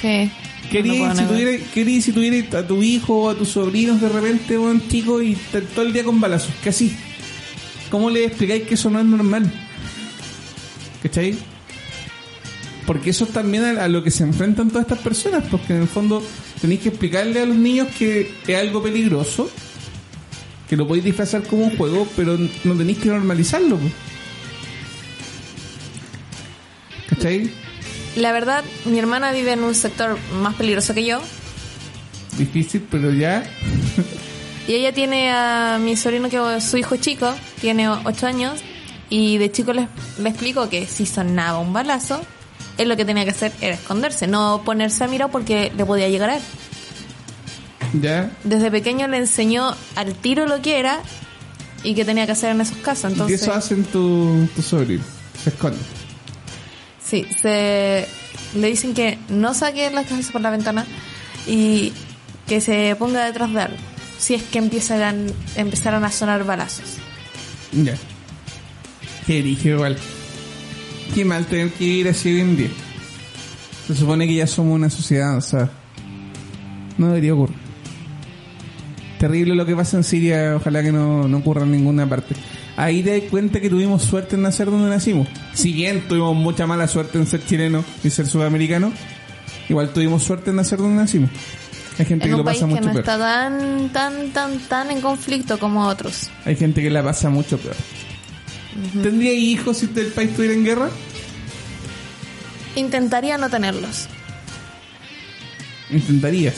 Sí. 0.00 0.30
¿Qué 0.70 0.82
No 0.82 1.14
si, 1.14 1.22
tuviera, 1.24 1.64
qué 1.72 1.82
harías 1.82 2.04
si 2.04 2.12
tuvieras 2.12 2.54
a 2.54 2.66
tu 2.66 2.82
hijo 2.82 3.22
o 3.22 3.30
a 3.30 3.34
tus 3.34 3.50
sobrinos 3.50 4.00
de 4.00 4.08
repente, 4.08 4.58
un 4.58 4.86
chico, 4.88 5.22
y 5.22 5.36
todo 5.74 5.86
el 5.86 5.92
día 5.92 6.04
con 6.04 6.20
balazos? 6.20 6.52
¿Qué 6.62 6.70
así? 6.70 6.96
¿Cómo 7.90 8.10
le 8.10 8.24
explicáis 8.24 8.64
que 8.64 8.74
eso 8.74 8.90
no 8.90 8.98
es 8.98 9.06
normal? 9.06 9.50
¿Cachai? 11.02 11.36
Porque 12.84 13.10
eso 13.10 13.24
es 13.24 13.30
también 13.30 13.64
a, 13.64 13.84
a 13.84 13.88
lo 13.88 14.02
que 14.02 14.10
se 14.10 14.24
enfrentan 14.24 14.68
todas 14.68 14.86
estas 14.86 14.98
personas, 14.98 15.44
porque 15.50 15.74
en 15.74 15.82
el 15.82 15.88
fondo 15.88 16.22
tenéis 16.60 16.80
que 16.80 16.88
explicarle 16.88 17.40
a 17.40 17.46
los 17.46 17.56
niños 17.56 17.88
que 17.96 18.32
es 18.46 18.56
algo 18.58 18.82
peligroso, 18.82 19.48
que 20.68 20.76
lo 20.76 20.86
podéis 20.86 21.04
disfrazar 21.04 21.42
como 21.44 21.64
un 21.64 21.76
juego, 21.76 22.06
pero 22.16 22.36
no 22.64 22.74
tenéis 22.74 22.98
que 22.98 23.08
normalizarlo. 23.08 23.78
¿Cachai? 27.08 27.50
La 28.16 28.32
verdad, 28.32 28.64
mi 28.84 28.98
hermana 28.98 29.32
vive 29.32 29.52
en 29.52 29.62
un 29.62 29.74
sector 29.74 30.18
más 30.40 30.54
peligroso 30.54 30.94
que 30.94 31.04
yo. 31.04 31.20
Difícil, 32.38 32.86
pero 32.90 33.12
ya. 33.12 33.44
Y 34.68 34.74
ella 34.74 34.92
tiene 34.92 35.30
a 35.30 35.78
mi 35.80 35.96
sobrino 35.96 36.28
que 36.28 36.60
su 36.60 36.76
hijo 36.76 36.96
chico, 36.96 37.32
tiene 37.60 37.88
8 37.88 38.26
años, 38.26 38.60
y 39.08 39.38
de 39.38 39.52
chico 39.52 39.72
le, 39.72 39.86
le 40.18 40.28
explico 40.28 40.68
que 40.68 40.86
si 40.86 41.06
sonaba 41.06 41.58
un 41.58 41.72
balazo, 41.72 42.20
él 42.76 42.88
lo 42.88 42.96
que 42.96 43.04
tenía 43.04 43.24
que 43.24 43.30
hacer 43.30 43.52
era 43.60 43.74
esconderse, 43.74 44.26
no 44.26 44.62
ponerse 44.64 45.04
a 45.04 45.06
mirar 45.06 45.30
porque 45.30 45.72
le 45.76 45.84
podía 45.84 46.08
llegar 46.08 46.30
a 46.30 46.36
él. 46.36 46.42
Ya. 48.00 48.30
Desde 48.44 48.70
pequeño 48.70 49.06
le 49.08 49.18
enseñó 49.18 49.74
al 49.94 50.14
tiro 50.14 50.46
lo 50.46 50.60
que 50.62 50.78
era 50.78 51.00
y 51.82 51.94
qué 51.94 52.04
tenía 52.04 52.26
que 52.26 52.32
hacer 52.32 52.50
en 52.50 52.60
esos 52.60 52.78
casos. 52.78 53.10
¿Y 53.10 53.12
Entonces, 53.14 53.42
eso 53.42 53.52
hacen 53.52 53.84
tu, 53.84 54.48
tu 54.54 54.62
sobrino? 54.62 55.04
Se 55.42 55.50
esconde. 55.50 55.78
sí, 57.04 57.26
se 57.40 58.06
le 58.54 58.66
dicen 58.68 58.94
que 58.94 59.18
no 59.28 59.54
saque 59.54 59.90
las 59.90 60.06
cabezas 60.06 60.32
por 60.32 60.40
la 60.40 60.50
ventana 60.50 60.84
y 61.46 61.92
que 62.46 62.60
se 62.60 62.96
ponga 62.98 63.24
detrás 63.24 63.52
de 63.52 63.60
algo. 63.60 63.76
Si 64.18 64.34
es 64.34 64.42
que 64.42 64.58
empiezan, 64.58 65.26
empezaran 65.56 66.04
a 66.04 66.10
sonar 66.10 66.44
balazos. 66.44 66.96
Ya. 67.72 67.94
Qué 69.26 69.42
dije 69.42 69.70
igual. 69.70 69.96
Qué 71.14 71.24
mal 71.24 71.46
tener 71.46 71.70
que 71.70 71.84
vivir 71.84 72.08
así 72.08 72.32
hoy 72.32 72.40
en 72.40 72.56
día. 72.56 72.70
Se 73.86 73.94
supone 73.94 74.26
que 74.26 74.34
ya 74.34 74.46
somos 74.46 74.74
una 74.74 74.90
sociedad, 74.90 75.36
o 75.36 75.40
sea. 75.40 75.70
No 76.98 77.08
debería 77.08 77.34
ocurrir. 77.34 77.65
Terrible 79.18 79.54
lo 79.54 79.64
que 79.64 79.74
pasa 79.74 79.96
en 79.96 80.04
Siria, 80.04 80.56
ojalá 80.56 80.82
que 80.82 80.92
no, 80.92 81.26
no 81.26 81.38
ocurra 81.38 81.62
en 81.62 81.72
ninguna 81.72 82.06
parte. 82.08 82.34
Ahí 82.76 83.02
te 83.02 83.18
das 83.18 83.30
cuenta 83.30 83.60
que 83.60 83.70
tuvimos 83.70 84.02
suerte 84.02 84.36
en 84.36 84.42
nacer 84.42 84.70
donde 84.70 84.90
nacimos. 84.90 85.26
Si 85.54 85.72
bien 85.72 86.02
tuvimos 86.06 86.36
mucha 86.36 86.66
mala 86.66 86.86
suerte 86.86 87.16
en 87.18 87.26
ser 87.26 87.44
chileno 87.46 87.82
y 88.04 88.10
ser 88.10 88.26
sudamericano, 88.26 88.92
igual 89.70 89.90
tuvimos 89.94 90.22
suerte 90.22 90.50
en 90.50 90.56
nacer 90.56 90.78
donde 90.78 90.96
nacimos. 90.96 91.30
Hay 91.98 92.04
gente 92.04 92.26
En 92.26 92.32
que 92.32 92.36
lo 92.36 92.44
pasa 92.44 92.60
que 92.60 92.66
mucho 92.66 92.82
no 92.82 92.88
peor. 92.92 92.98
está 92.98 93.18
tan, 93.18 93.88
tan, 93.88 94.30
tan, 94.32 94.58
tan 94.58 94.90
en 94.90 95.00
conflicto 95.00 95.58
como 95.58 95.86
otros. 95.86 96.28
Hay 96.44 96.54
gente 96.56 96.82
que 96.82 96.90
la 96.90 97.02
pasa 97.02 97.30
mucho 97.30 97.56
peor. 97.56 97.74
¿Tendría 99.02 99.32
hijos 99.32 99.78
si 99.78 99.86
el 99.96 100.08
país 100.08 100.28
estuviera 100.28 100.52
en 100.54 100.64
guerra? 100.64 100.90
Intentaría 102.74 103.38
no 103.38 103.48
tenerlos. 103.48 104.08
Intentarías. 105.90 106.56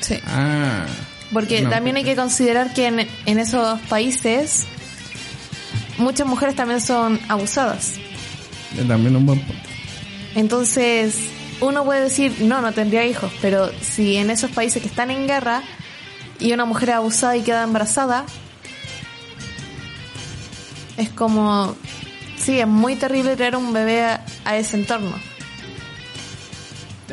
Sí. 0.00 0.16
Ah. 0.26 0.84
Porque 1.32 1.62
No, 1.62 1.70
también 1.70 1.96
hay 1.96 2.04
que 2.04 2.16
considerar 2.16 2.72
que 2.72 2.86
en, 2.86 3.08
en 3.26 3.38
esos 3.38 3.80
países 3.82 4.66
muchas 5.98 6.26
mujeres 6.26 6.54
también 6.54 6.80
son 6.80 7.20
abusadas. 7.28 7.94
es 8.78 8.88
También 8.88 9.16
un 9.16 9.26
buen 9.26 9.40
punto. 9.40 9.62
Entonces, 10.34 11.16
uno 11.60 11.84
puede 11.84 12.02
decir, 12.02 12.36
no, 12.40 12.60
no 12.60 12.72
tendría 12.72 13.06
hijos, 13.06 13.32
pero 13.40 13.70
si 13.80 14.16
en 14.16 14.30
esos 14.30 14.50
países 14.50 14.82
que 14.82 14.88
están 14.88 15.10
en 15.10 15.26
guerra 15.26 15.62
y 16.38 16.52
una 16.52 16.64
mujer 16.64 16.90
es 16.90 16.94
abusada 16.96 17.36
y 17.36 17.42
queda 17.42 17.64
embarazada, 17.64 18.24
es 20.96 21.08
como, 21.10 21.74
sí, 22.38 22.60
es 22.60 22.66
muy 22.66 22.96
terrible 22.96 23.36
traer 23.36 23.56
un 23.56 23.72
bebé 23.72 24.04
a, 24.04 24.24
a 24.44 24.56
ese 24.58 24.76
entorno. 24.76 25.14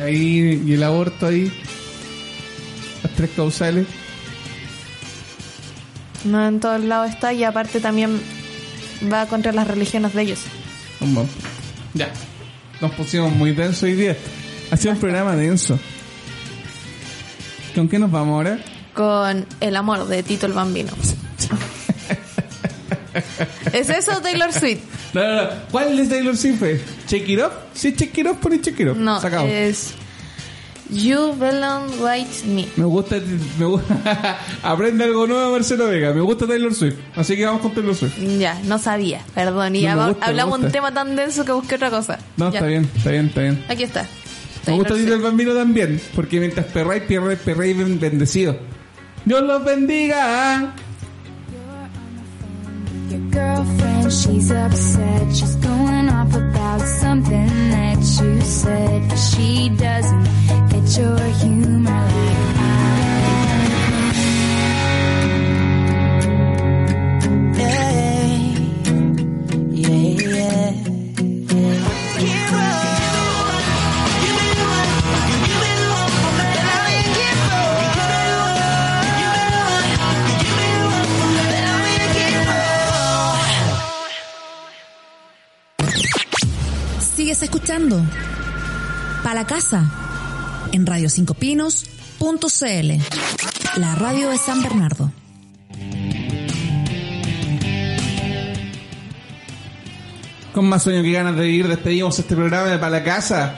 Ahí, 0.01 0.61
y 0.65 0.73
el 0.73 0.83
aborto 0.83 1.27
ahí. 1.27 1.51
Las 3.03 3.13
tres 3.13 3.29
causales. 3.35 3.85
No 6.25 6.47
en 6.47 6.59
todos 6.59 6.83
lados 6.83 7.09
está 7.09 7.33
y 7.33 7.43
aparte 7.43 7.79
también 7.79 8.21
va 9.11 9.25
contra 9.27 9.51
las 9.51 9.67
religiones 9.67 10.13
de 10.13 10.21
ellos. 10.21 10.39
Ya. 11.93 12.09
Nos 12.81 12.91
pusimos 12.93 13.31
muy 13.33 13.53
denso 13.53 13.85
hoy 13.85 13.93
día. 13.93 14.17
Ha 14.71 14.77
sido 14.77 14.93
un 14.93 14.99
programa 14.99 15.35
denso. 15.35 15.77
¿Con 17.75 17.89
qué 17.89 17.99
nos 17.99 18.11
vamos 18.11 18.35
ahora? 18.35 18.59
Con 18.93 19.45
El 19.59 19.75
amor 19.75 20.07
de 20.07 20.23
Tito 20.23 20.45
el 20.45 20.53
Bambino. 20.53 20.91
¿Es 23.73 23.89
eso 23.89 24.21
Taylor 24.21 24.53
Swift? 24.53 24.79
No, 25.13 25.21
no, 25.21 25.43
no. 25.43 25.49
¿Cuál 25.71 25.99
es 25.99 26.09
Taylor 26.09 26.37
Swift? 26.37 26.61
¿Check 27.07 27.27
It? 27.29 27.39
Si 27.73 27.89
es 27.89 27.95
Check 27.95 28.17
It 28.17 28.27
Off, 28.27 28.37
pone 28.37 28.61
Check 28.61 28.79
It 28.79 28.87
Off. 28.89 28.97
No, 28.97 29.19
Sacado. 29.19 29.47
es 29.47 29.93
You 30.89 31.33
Belong 31.39 31.87
Right 32.01 32.27
Me. 32.45 32.67
Me 32.75 32.85
gusta, 32.85 33.17
me 33.57 33.65
gusta. 33.65 34.37
Aprende 34.63 35.03
algo 35.05 35.25
nuevo, 35.27 35.51
Marcelo 35.53 35.87
Vega. 35.87 36.13
Me 36.13 36.21
gusta 36.21 36.45
Taylor 36.45 36.73
Swift. 36.73 36.95
Así 37.15 37.35
que 37.35 37.45
vamos 37.45 37.61
con 37.61 37.73
Taylor 37.73 37.95
Swift. 37.95 38.17
Ya, 38.39 38.59
no 38.65 38.77
sabía, 38.77 39.21
perdón. 39.33 39.75
Y 39.75 39.83
No, 39.83 40.07
gusta, 40.09 40.25
hablamos 40.25 40.59
un 40.59 40.71
tema 40.71 40.93
tan 40.93 41.15
denso 41.15 41.45
que 41.45 41.51
busqué 41.51 41.75
otra 41.75 41.89
cosa. 41.89 42.19
No, 42.37 42.51
Ya, 42.51 42.59
está 42.59 42.67
bien, 42.67 42.89
está 42.95 43.11
bien, 43.11 43.25
está 43.27 43.41
bien. 43.41 43.65
Aquí 43.69 43.83
está. 43.83 44.07
Me 44.67 44.73
gusta 44.73 44.95
Tito 44.95 45.13
el. 45.15 45.21
Bambino 45.21 45.53
también, 45.53 45.99
porque 46.15 46.39
mientras 46.39 46.65
perráis, 46.67 47.03
perráis, 47.03 47.39
perráis 47.39 47.77
ben- 47.77 47.99
bendecido. 47.99 48.57
Dios 49.25 49.41
los 49.43 49.63
bendiga. 49.63 50.73
Your 53.09 53.19
girlfriend, 53.31 53.92
she's 54.09 54.51
upset. 54.51 55.35
She's 55.35 55.55
going 55.55 56.09
off 56.09 56.33
about 56.35 56.81
something 56.81 57.47
that 57.71 57.97
you 57.99 58.41
said. 58.41 59.09
But 59.09 59.17
she 59.17 59.69
doesn't 59.69 60.23
get 60.69 60.97
your 60.97 61.19
humor 61.41 62.07
like 62.13 62.62
la 89.43 89.47
casa. 89.47 89.91
En 90.71 90.85
radio5pinos.cl. 90.85 93.81
La 93.81 93.95
radio 93.95 94.29
de 94.29 94.37
San 94.37 94.63
Bernardo. 94.63 95.11
Con 100.53 100.69
más 100.69 100.83
sueño 100.83 101.03
que 101.03 101.11
ganas 101.11 101.35
de 101.35 101.43
vivir, 101.43 101.67
despedimos 101.67 102.17
este 102.17 102.35
programa 102.35 102.69
de 102.69 102.77
Para 102.77 102.99
la 102.99 103.03
Casa 103.03 103.55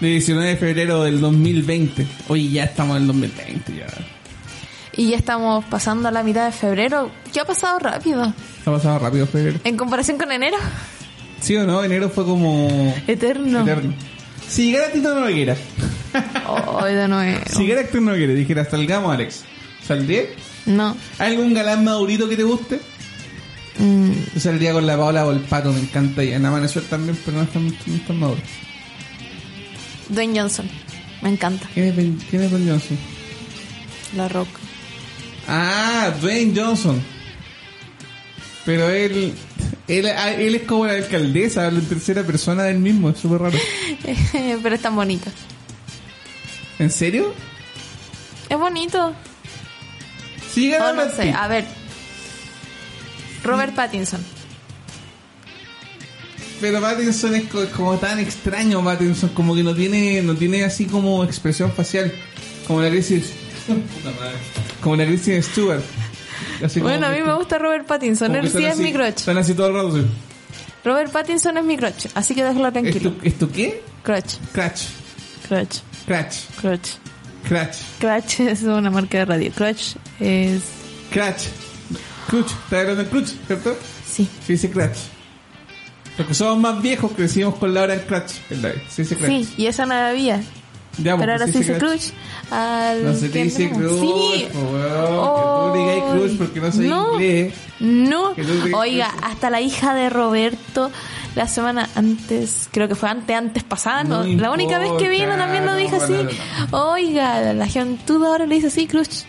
de 0.00 0.08
19 0.08 0.48
de 0.48 0.56
febrero 0.56 1.04
del 1.04 1.20
2020. 1.20 2.06
Hoy 2.28 2.52
ya 2.52 2.64
estamos 2.64 2.96
en 2.96 3.02
el 3.02 3.08
2020, 3.08 3.76
ya. 3.76 3.86
Y 4.96 5.10
ya 5.10 5.18
estamos 5.18 5.66
pasando 5.66 6.08
a 6.08 6.12
la 6.12 6.22
mitad 6.22 6.46
de 6.46 6.52
febrero. 6.52 7.10
¿Qué 7.30 7.40
ha 7.40 7.44
pasado 7.44 7.78
rápido? 7.78 8.22
Ha 8.22 8.70
pasado 8.70 8.98
rápido 8.98 9.26
febrero. 9.26 9.60
En 9.64 9.76
comparación 9.76 10.16
con 10.16 10.32
enero. 10.32 10.56
¿Sí 11.40 11.56
o 11.56 11.66
no? 11.66 11.84
Enero 11.84 12.08
fue 12.08 12.24
como 12.24 12.94
Eterno. 13.06 13.60
eterno. 13.62 13.92
Si 14.48 14.66
llegara 14.66 14.92
Tito 14.92 15.14
Noguera, 15.14 15.56
Hoy 16.48 16.94
de 16.94 17.06
nuevo. 17.08 17.40
si 17.48 17.62
llegara 17.66 17.86
Tito 17.86 18.00
Noguera 18.00 18.32
y 18.32 18.36
dijera, 18.36 18.64
salgamos 18.68 19.14
Alex, 19.14 19.44
¿saldría? 19.86 20.22
No. 20.66 20.96
¿Hay 21.18 21.32
algún 21.34 21.54
galán 21.54 21.84
madurito 21.84 22.28
que 22.28 22.36
te 22.36 22.42
guste? 22.42 22.80
Mm, 23.78 24.10
Yo 24.34 24.40
saldría 24.40 24.72
con 24.72 24.86
la 24.86 24.96
Paola 24.96 25.24
Volpato, 25.24 25.72
me 25.72 25.80
encanta. 25.80 26.22
Y 26.24 26.32
en 26.32 26.44
Amanecer 26.44 26.82
también, 26.84 27.18
pero 27.24 27.38
no 27.38 27.44
está, 27.44 27.58
no 27.60 27.70
está 27.94 28.12
maduro. 28.12 28.40
Dwayne 30.08 30.38
Johnson. 30.40 30.68
Me 31.22 31.28
encanta. 31.30 31.68
¿Quién 31.72 31.86
es, 31.86 31.96
Ben- 31.96 32.18
quién 32.28 32.42
es 32.42 32.50
Don 32.50 32.66
Johnson? 32.68 32.98
La 34.16 34.28
Roca. 34.28 34.50
Ah, 35.46 36.12
Dwayne 36.20 36.52
Johnson. 36.58 37.00
Pero 38.64 38.90
él, 38.90 39.32
él, 39.98 40.06
ah, 40.08 40.32
él 40.32 40.54
es 40.54 40.62
como 40.62 40.86
la 40.86 40.92
alcaldesa, 40.94 41.66
habla 41.66 41.78
en 41.80 41.86
tercera 41.86 42.22
persona 42.22 42.62
del 42.64 42.78
mismo, 42.78 43.10
es 43.10 43.18
súper 43.18 43.40
raro. 43.42 43.58
Pero 44.62 44.74
es 44.74 44.80
tan 44.82 44.94
bonito. 44.96 45.30
¿En 46.78 46.90
serio? 46.90 47.34
Es 48.48 48.58
bonito. 48.58 49.12
Sí, 50.54 50.72
Oh, 50.74 50.92
no 50.92 51.08
sé. 51.10 51.32
A 51.32 51.46
ver. 51.48 51.64
Robert 53.44 53.74
Pattinson. 53.74 54.20
Pero 56.60 56.80
Pattinson 56.80 57.34
es 57.34 57.44
co- 57.48 57.66
como 57.74 57.96
tan 57.96 58.18
extraño, 58.18 58.84
Pattinson, 58.84 59.30
como 59.30 59.54
que 59.54 59.62
no 59.62 59.74
tiene, 59.74 60.20
no 60.22 60.34
tiene 60.34 60.64
así 60.64 60.84
como 60.86 61.24
expresión 61.24 61.72
facial. 61.72 62.12
Como 62.66 62.82
la 62.82 62.90
Kristen, 62.90 63.22
como 64.82 64.96
la 64.96 65.06
Kristen 65.06 65.42
Stewart. 65.42 65.80
Así 66.64 66.80
Bueno, 66.80 67.06
a 67.06 67.10
que- 67.12 67.20
mí 67.20 67.26
me 67.26 67.34
gusta 67.34 67.58
Robert 67.58 67.86
Pattinson. 67.86 68.32
que 68.32 68.38
Él 68.40 68.50
sí 68.50 68.64
es 68.64 68.72
así- 68.74 68.82
mi 68.82 68.92
crush. 68.92 69.08
Están 69.16 69.38
así 69.38 69.54
todo 69.54 69.68
el 69.68 69.74
rato. 69.74 69.96
sí. 69.96 70.06
Robert 70.84 71.12
Pattinson 71.12 71.56
es 71.58 71.64
mi 71.64 71.76
crush. 71.76 72.06
Así 72.14 72.34
que 72.34 72.42
déjalo 72.42 72.66
¿Es 72.68 72.72
tranquilo. 72.72 73.14
¿Es 73.22 73.38
tu 73.38 73.50
qué? 73.50 73.82
Crush. 74.02 74.36
Cratch. 74.52 74.82
Crush. 75.48 75.78
Crush. 76.06 76.94
Cratch. 77.48 77.76
Crush 77.98 78.40
es 78.48 78.62
una 78.62 78.90
marca 78.90 79.18
de 79.18 79.24
radio. 79.26 79.52
Crush 79.52 79.94
es... 80.20 80.62
Cratch. 81.10 81.44
Crutch. 82.28 82.50
¿Estás 82.52 82.72
hablando 82.80 83.02
de 83.04 83.08
Crutch, 83.10 83.30
cierto? 83.46 83.76
Sí. 84.08 84.28
Se 84.46 84.52
dice 84.52 84.70
Cratch. 84.70 84.96
Los 86.18 86.26
que 86.28 86.34
somos 86.34 86.58
más 86.58 86.80
viejos 86.82 87.12
crecimos 87.12 87.56
con 87.56 87.72
la 87.74 87.82
hora 87.82 88.00
Cratch. 88.06 88.32
¿verdad? 88.50 88.74
Se 88.88 89.02
dice 89.02 89.16
Cratch. 89.16 89.30
Sí, 89.30 89.54
y 89.56 89.66
esa 89.66 89.84
no 89.86 89.94
había. 89.94 90.40
Ya, 91.02 91.16
Pero 91.16 91.32
ahora 91.32 91.46
se 91.46 91.58
dice 91.58 91.78
crush. 91.78 92.10
Al 92.50 93.04
No 93.04 93.14
se 93.14 93.28
te 93.28 93.44
dice. 93.44 93.70
Cruz, 93.70 94.00
Sí. 94.00 94.48
po, 94.52 94.58
weón, 94.60 95.72
que 95.72 95.78
tú 95.78 95.78
digas 95.78 96.12
Cruz 96.12 96.32
porque 96.38 96.60
no 96.60 96.72
soy 96.72 96.88
No. 96.88 97.12
inglés. 97.14 97.54
No. 97.80 98.34
Que 98.34 98.44
tú 98.44 98.52
digas 98.52 98.80
Oiga, 98.80 99.14
hasta 99.22 99.50
la 99.50 99.60
hija 99.60 99.94
de 99.94 100.10
Roberto 100.10 100.90
la 101.36 101.46
semana 101.46 101.88
antes, 101.94 102.68
creo 102.72 102.88
que 102.88 102.94
fue 102.96 103.08
antes, 103.08 103.36
antes 103.36 103.62
pasada, 103.62 104.02
¿no? 104.04 104.24
No 104.24 104.40
la 104.42 104.50
única 104.50 104.78
vez 104.78 104.90
que 104.98 105.08
vino 105.08 105.36
también 105.36 105.64
lo 105.64 105.72
no, 105.72 105.76
dijo 105.78 105.96
así. 105.96 106.14
Oiga, 106.72 107.52
la 107.52 107.66
gente 107.66 108.12
ahora 108.12 108.46
le 108.46 108.56
dice 108.56 108.66
así, 108.66 108.86
crush. 108.86 109.22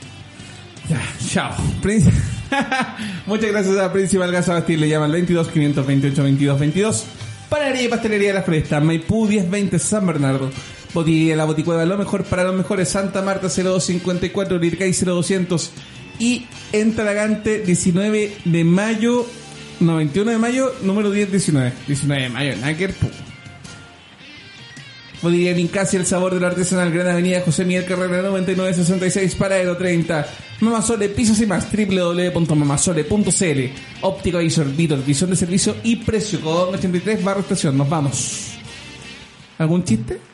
Ya, 0.89 0.99
chao. 1.30 1.51
Muchas 3.26 3.51
gracias 3.51 3.78
a 3.78 3.93
Principal 3.93 4.32
Gas 4.32 4.47
Bastil. 4.47 4.80
Le 4.82 4.89
llama 4.89 5.05
al 5.05 5.11
22 5.11 5.47
528 5.47 6.24
22 6.24 6.59
22. 6.59 7.05
Panadería 7.49 7.84
y 7.84 7.88
Pastelería 7.88 8.34
La 8.34 8.43
Fresta. 8.43 8.80
Maipú 8.80 9.26
1020 9.28 9.80
San 9.80 10.05
Bernardo. 10.07 10.49
Botillería 10.93 11.35
La 11.35 11.45
Boticueva. 11.45 11.85
Lo 11.85 11.97
mejor 11.97 12.23
para 12.25 12.43
los 12.43 12.55
mejores. 12.55 12.89
Santa 12.89 13.21
Marta 13.21 13.47
0254. 13.47 14.57
Lircay 14.57 14.93
0200. 14.93 15.71
Y 16.19 16.45
en 16.71 16.95
Talagante 16.95 17.59
19 17.59 18.37
de 18.45 18.63
mayo. 18.63 19.25
No, 19.79 19.97
21 19.97 20.31
de 20.31 20.37
mayo. 20.37 20.73
Número 20.83 21.09
1019. 21.09 21.73
19 21.87 22.23
de 22.23 22.29
mayo. 22.29 22.55
Náquer. 22.57 22.93
pu. 22.93 23.07
Botillería 25.21 25.53
Nincasi, 25.53 25.97
el 25.97 26.05
sabor 26.07 26.33
del 26.33 26.43
artesanal, 26.43 26.91
Gran 26.91 27.09
Avenida 27.09 27.41
José 27.41 27.63
Miguel 27.63 27.85
Carrera 27.85 28.23
9966, 28.23 29.35
Paradero 29.35 29.77
30. 29.77 30.27
Mamasole, 30.61 31.09
pisos 31.09 31.39
y 31.41 31.45
más, 31.45 31.67
www.mamasole.cl. 31.71 33.59
Óptico 34.01 34.39
Visor, 34.39 34.75
Vitor, 34.75 35.05
visión 35.05 35.29
de 35.29 35.35
servicio 35.35 35.75
y 35.83 35.97
precio, 35.97 36.41
con 36.41 36.73
83 36.73 37.23
barra 37.23 37.41
estación. 37.41 37.77
Nos 37.77 37.87
vamos. 37.87 38.53
¿Algún 39.59 39.83
chiste? 39.83 40.30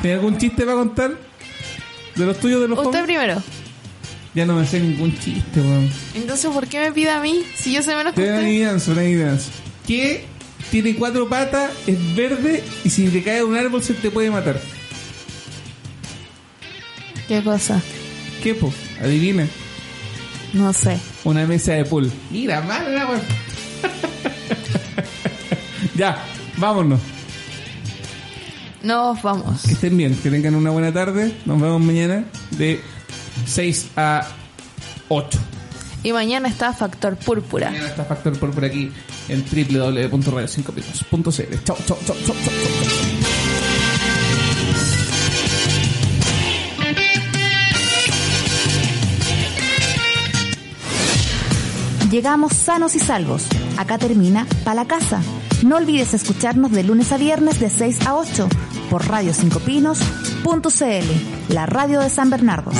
¿Tiene 0.00 0.16
algún 0.16 0.38
chiste 0.38 0.64
para 0.64 0.76
contar? 0.78 1.12
¿De 2.16 2.26
los 2.26 2.38
tuyos, 2.38 2.60
de 2.62 2.68
los 2.68 2.78
Usted 2.78 2.90
jóvenes? 3.00 3.04
primero. 3.06 3.42
Ya 4.34 4.46
no 4.46 4.54
me 4.54 4.66
sé 4.66 4.80
ningún 4.80 5.16
chiste, 5.18 5.60
weón. 5.60 5.90
Entonces, 6.14 6.50
¿por 6.50 6.66
qué 6.68 6.78
me 6.80 6.92
pide 6.92 7.10
a 7.10 7.20
mí 7.20 7.42
si 7.56 7.72
yo 7.72 7.82
sé 7.82 7.94
menos 7.96 8.14
que 8.14 8.20
usted? 8.22 8.34
adivinanza, 8.34 8.92
una 8.92 9.00
adivinanza. 9.00 9.50
Que 9.86 10.24
tiene 10.70 10.94
cuatro 10.94 11.28
patas, 11.28 11.72
es 11.86 12.14
verde 12.14 12.62
y 12.84 12.90
si 12.90 13.08
te 13.08 13.22
cae 13.22 13.36
de 13.36 13.44
un 13.44 13.56
árbol 13.56 13.82
se 13.82 13.94
te 13.94 14.10
puede 14.10 14.30
matar. 14.30 14.60
¿Qué 17.26 17.42
cosa? 17.42 17.80
¿Qué, 18.42 18.54
po? 18.54 18.72
Adivina. 19.02 19.46
No 20.52 20.72
sé. 20.72 20.98
Una 21.24 21.46
mesa 21.46 21.72
de 21.72 21.84
pool. 21.84 22.10
Mira, 22.30 22.60
mala, 22.62 23.06
weón. 23.08 23.20
ya, 25.96 26.24
vámonos. 26.56 27.00
Nos 28.82 29.22
vamos. 29.22 29.62
Que 29.62 29.72
estén 29.72 29.96
bien, 29.96 30.14
que 30.16 30.30
tengan 30.30 30.54
una 30.54 30.70
buena 30.70 30.92
tarde. 30.92 31.34
Nos 31.44 31.60
vemos 31.60 31.82
mañana 31.82 32.24
de 32.52 32.80
6 33.46 33.90
a 33.96 34.28
8. 35.08 35.38
Y 36.02 36.12
mañana 36.12 36.48
está 36.48 36.72
Factor 36.72 37.16
Púrpura. 37.16 37.70
Mañana 37.70 37.88
está 37.88 38.04
Factor 38.04 38.38
por 38.38 38.64
aquí 38.64 38.90
en 39.28 39.44
www.radio5pinos.cl. 39.44 41.64
Chau, 41.64 41.76
chau, 41.86 41.98
chau, 42.06 42.06
chau, 42.06 42.16
chau, 42.24 42.26
chau. 42.26 42.36
Llegamos 52.10 52.54
sanos 52.54 52.96
y 52.96 52.98
salvos. 52.98 53.46
Acá 53.76 53.96
termina 53.96 54.44
Pa' 54.64 54.74
la 54.74 54.86
Casa. 54.86 55.22
No 55.62 55.76
olvides 55.76 56.14
escucharnos 56.14 56.72
de 56.72 56.84
lunes 56.84 57.12
a 57.12 57.18
viernes 57.18 57.60
de 57.60 57.68
6 57.68 58.06
a 58.06 58.16
8 58.16 58.48
por 58.88 59.04
radio5pinos.cl, 59.04 61.54
la 61.54 61.66
radio 61.66 62.00
de 62.00 62.08
San 62.08 62.30
Bernardo. 62.30 62.70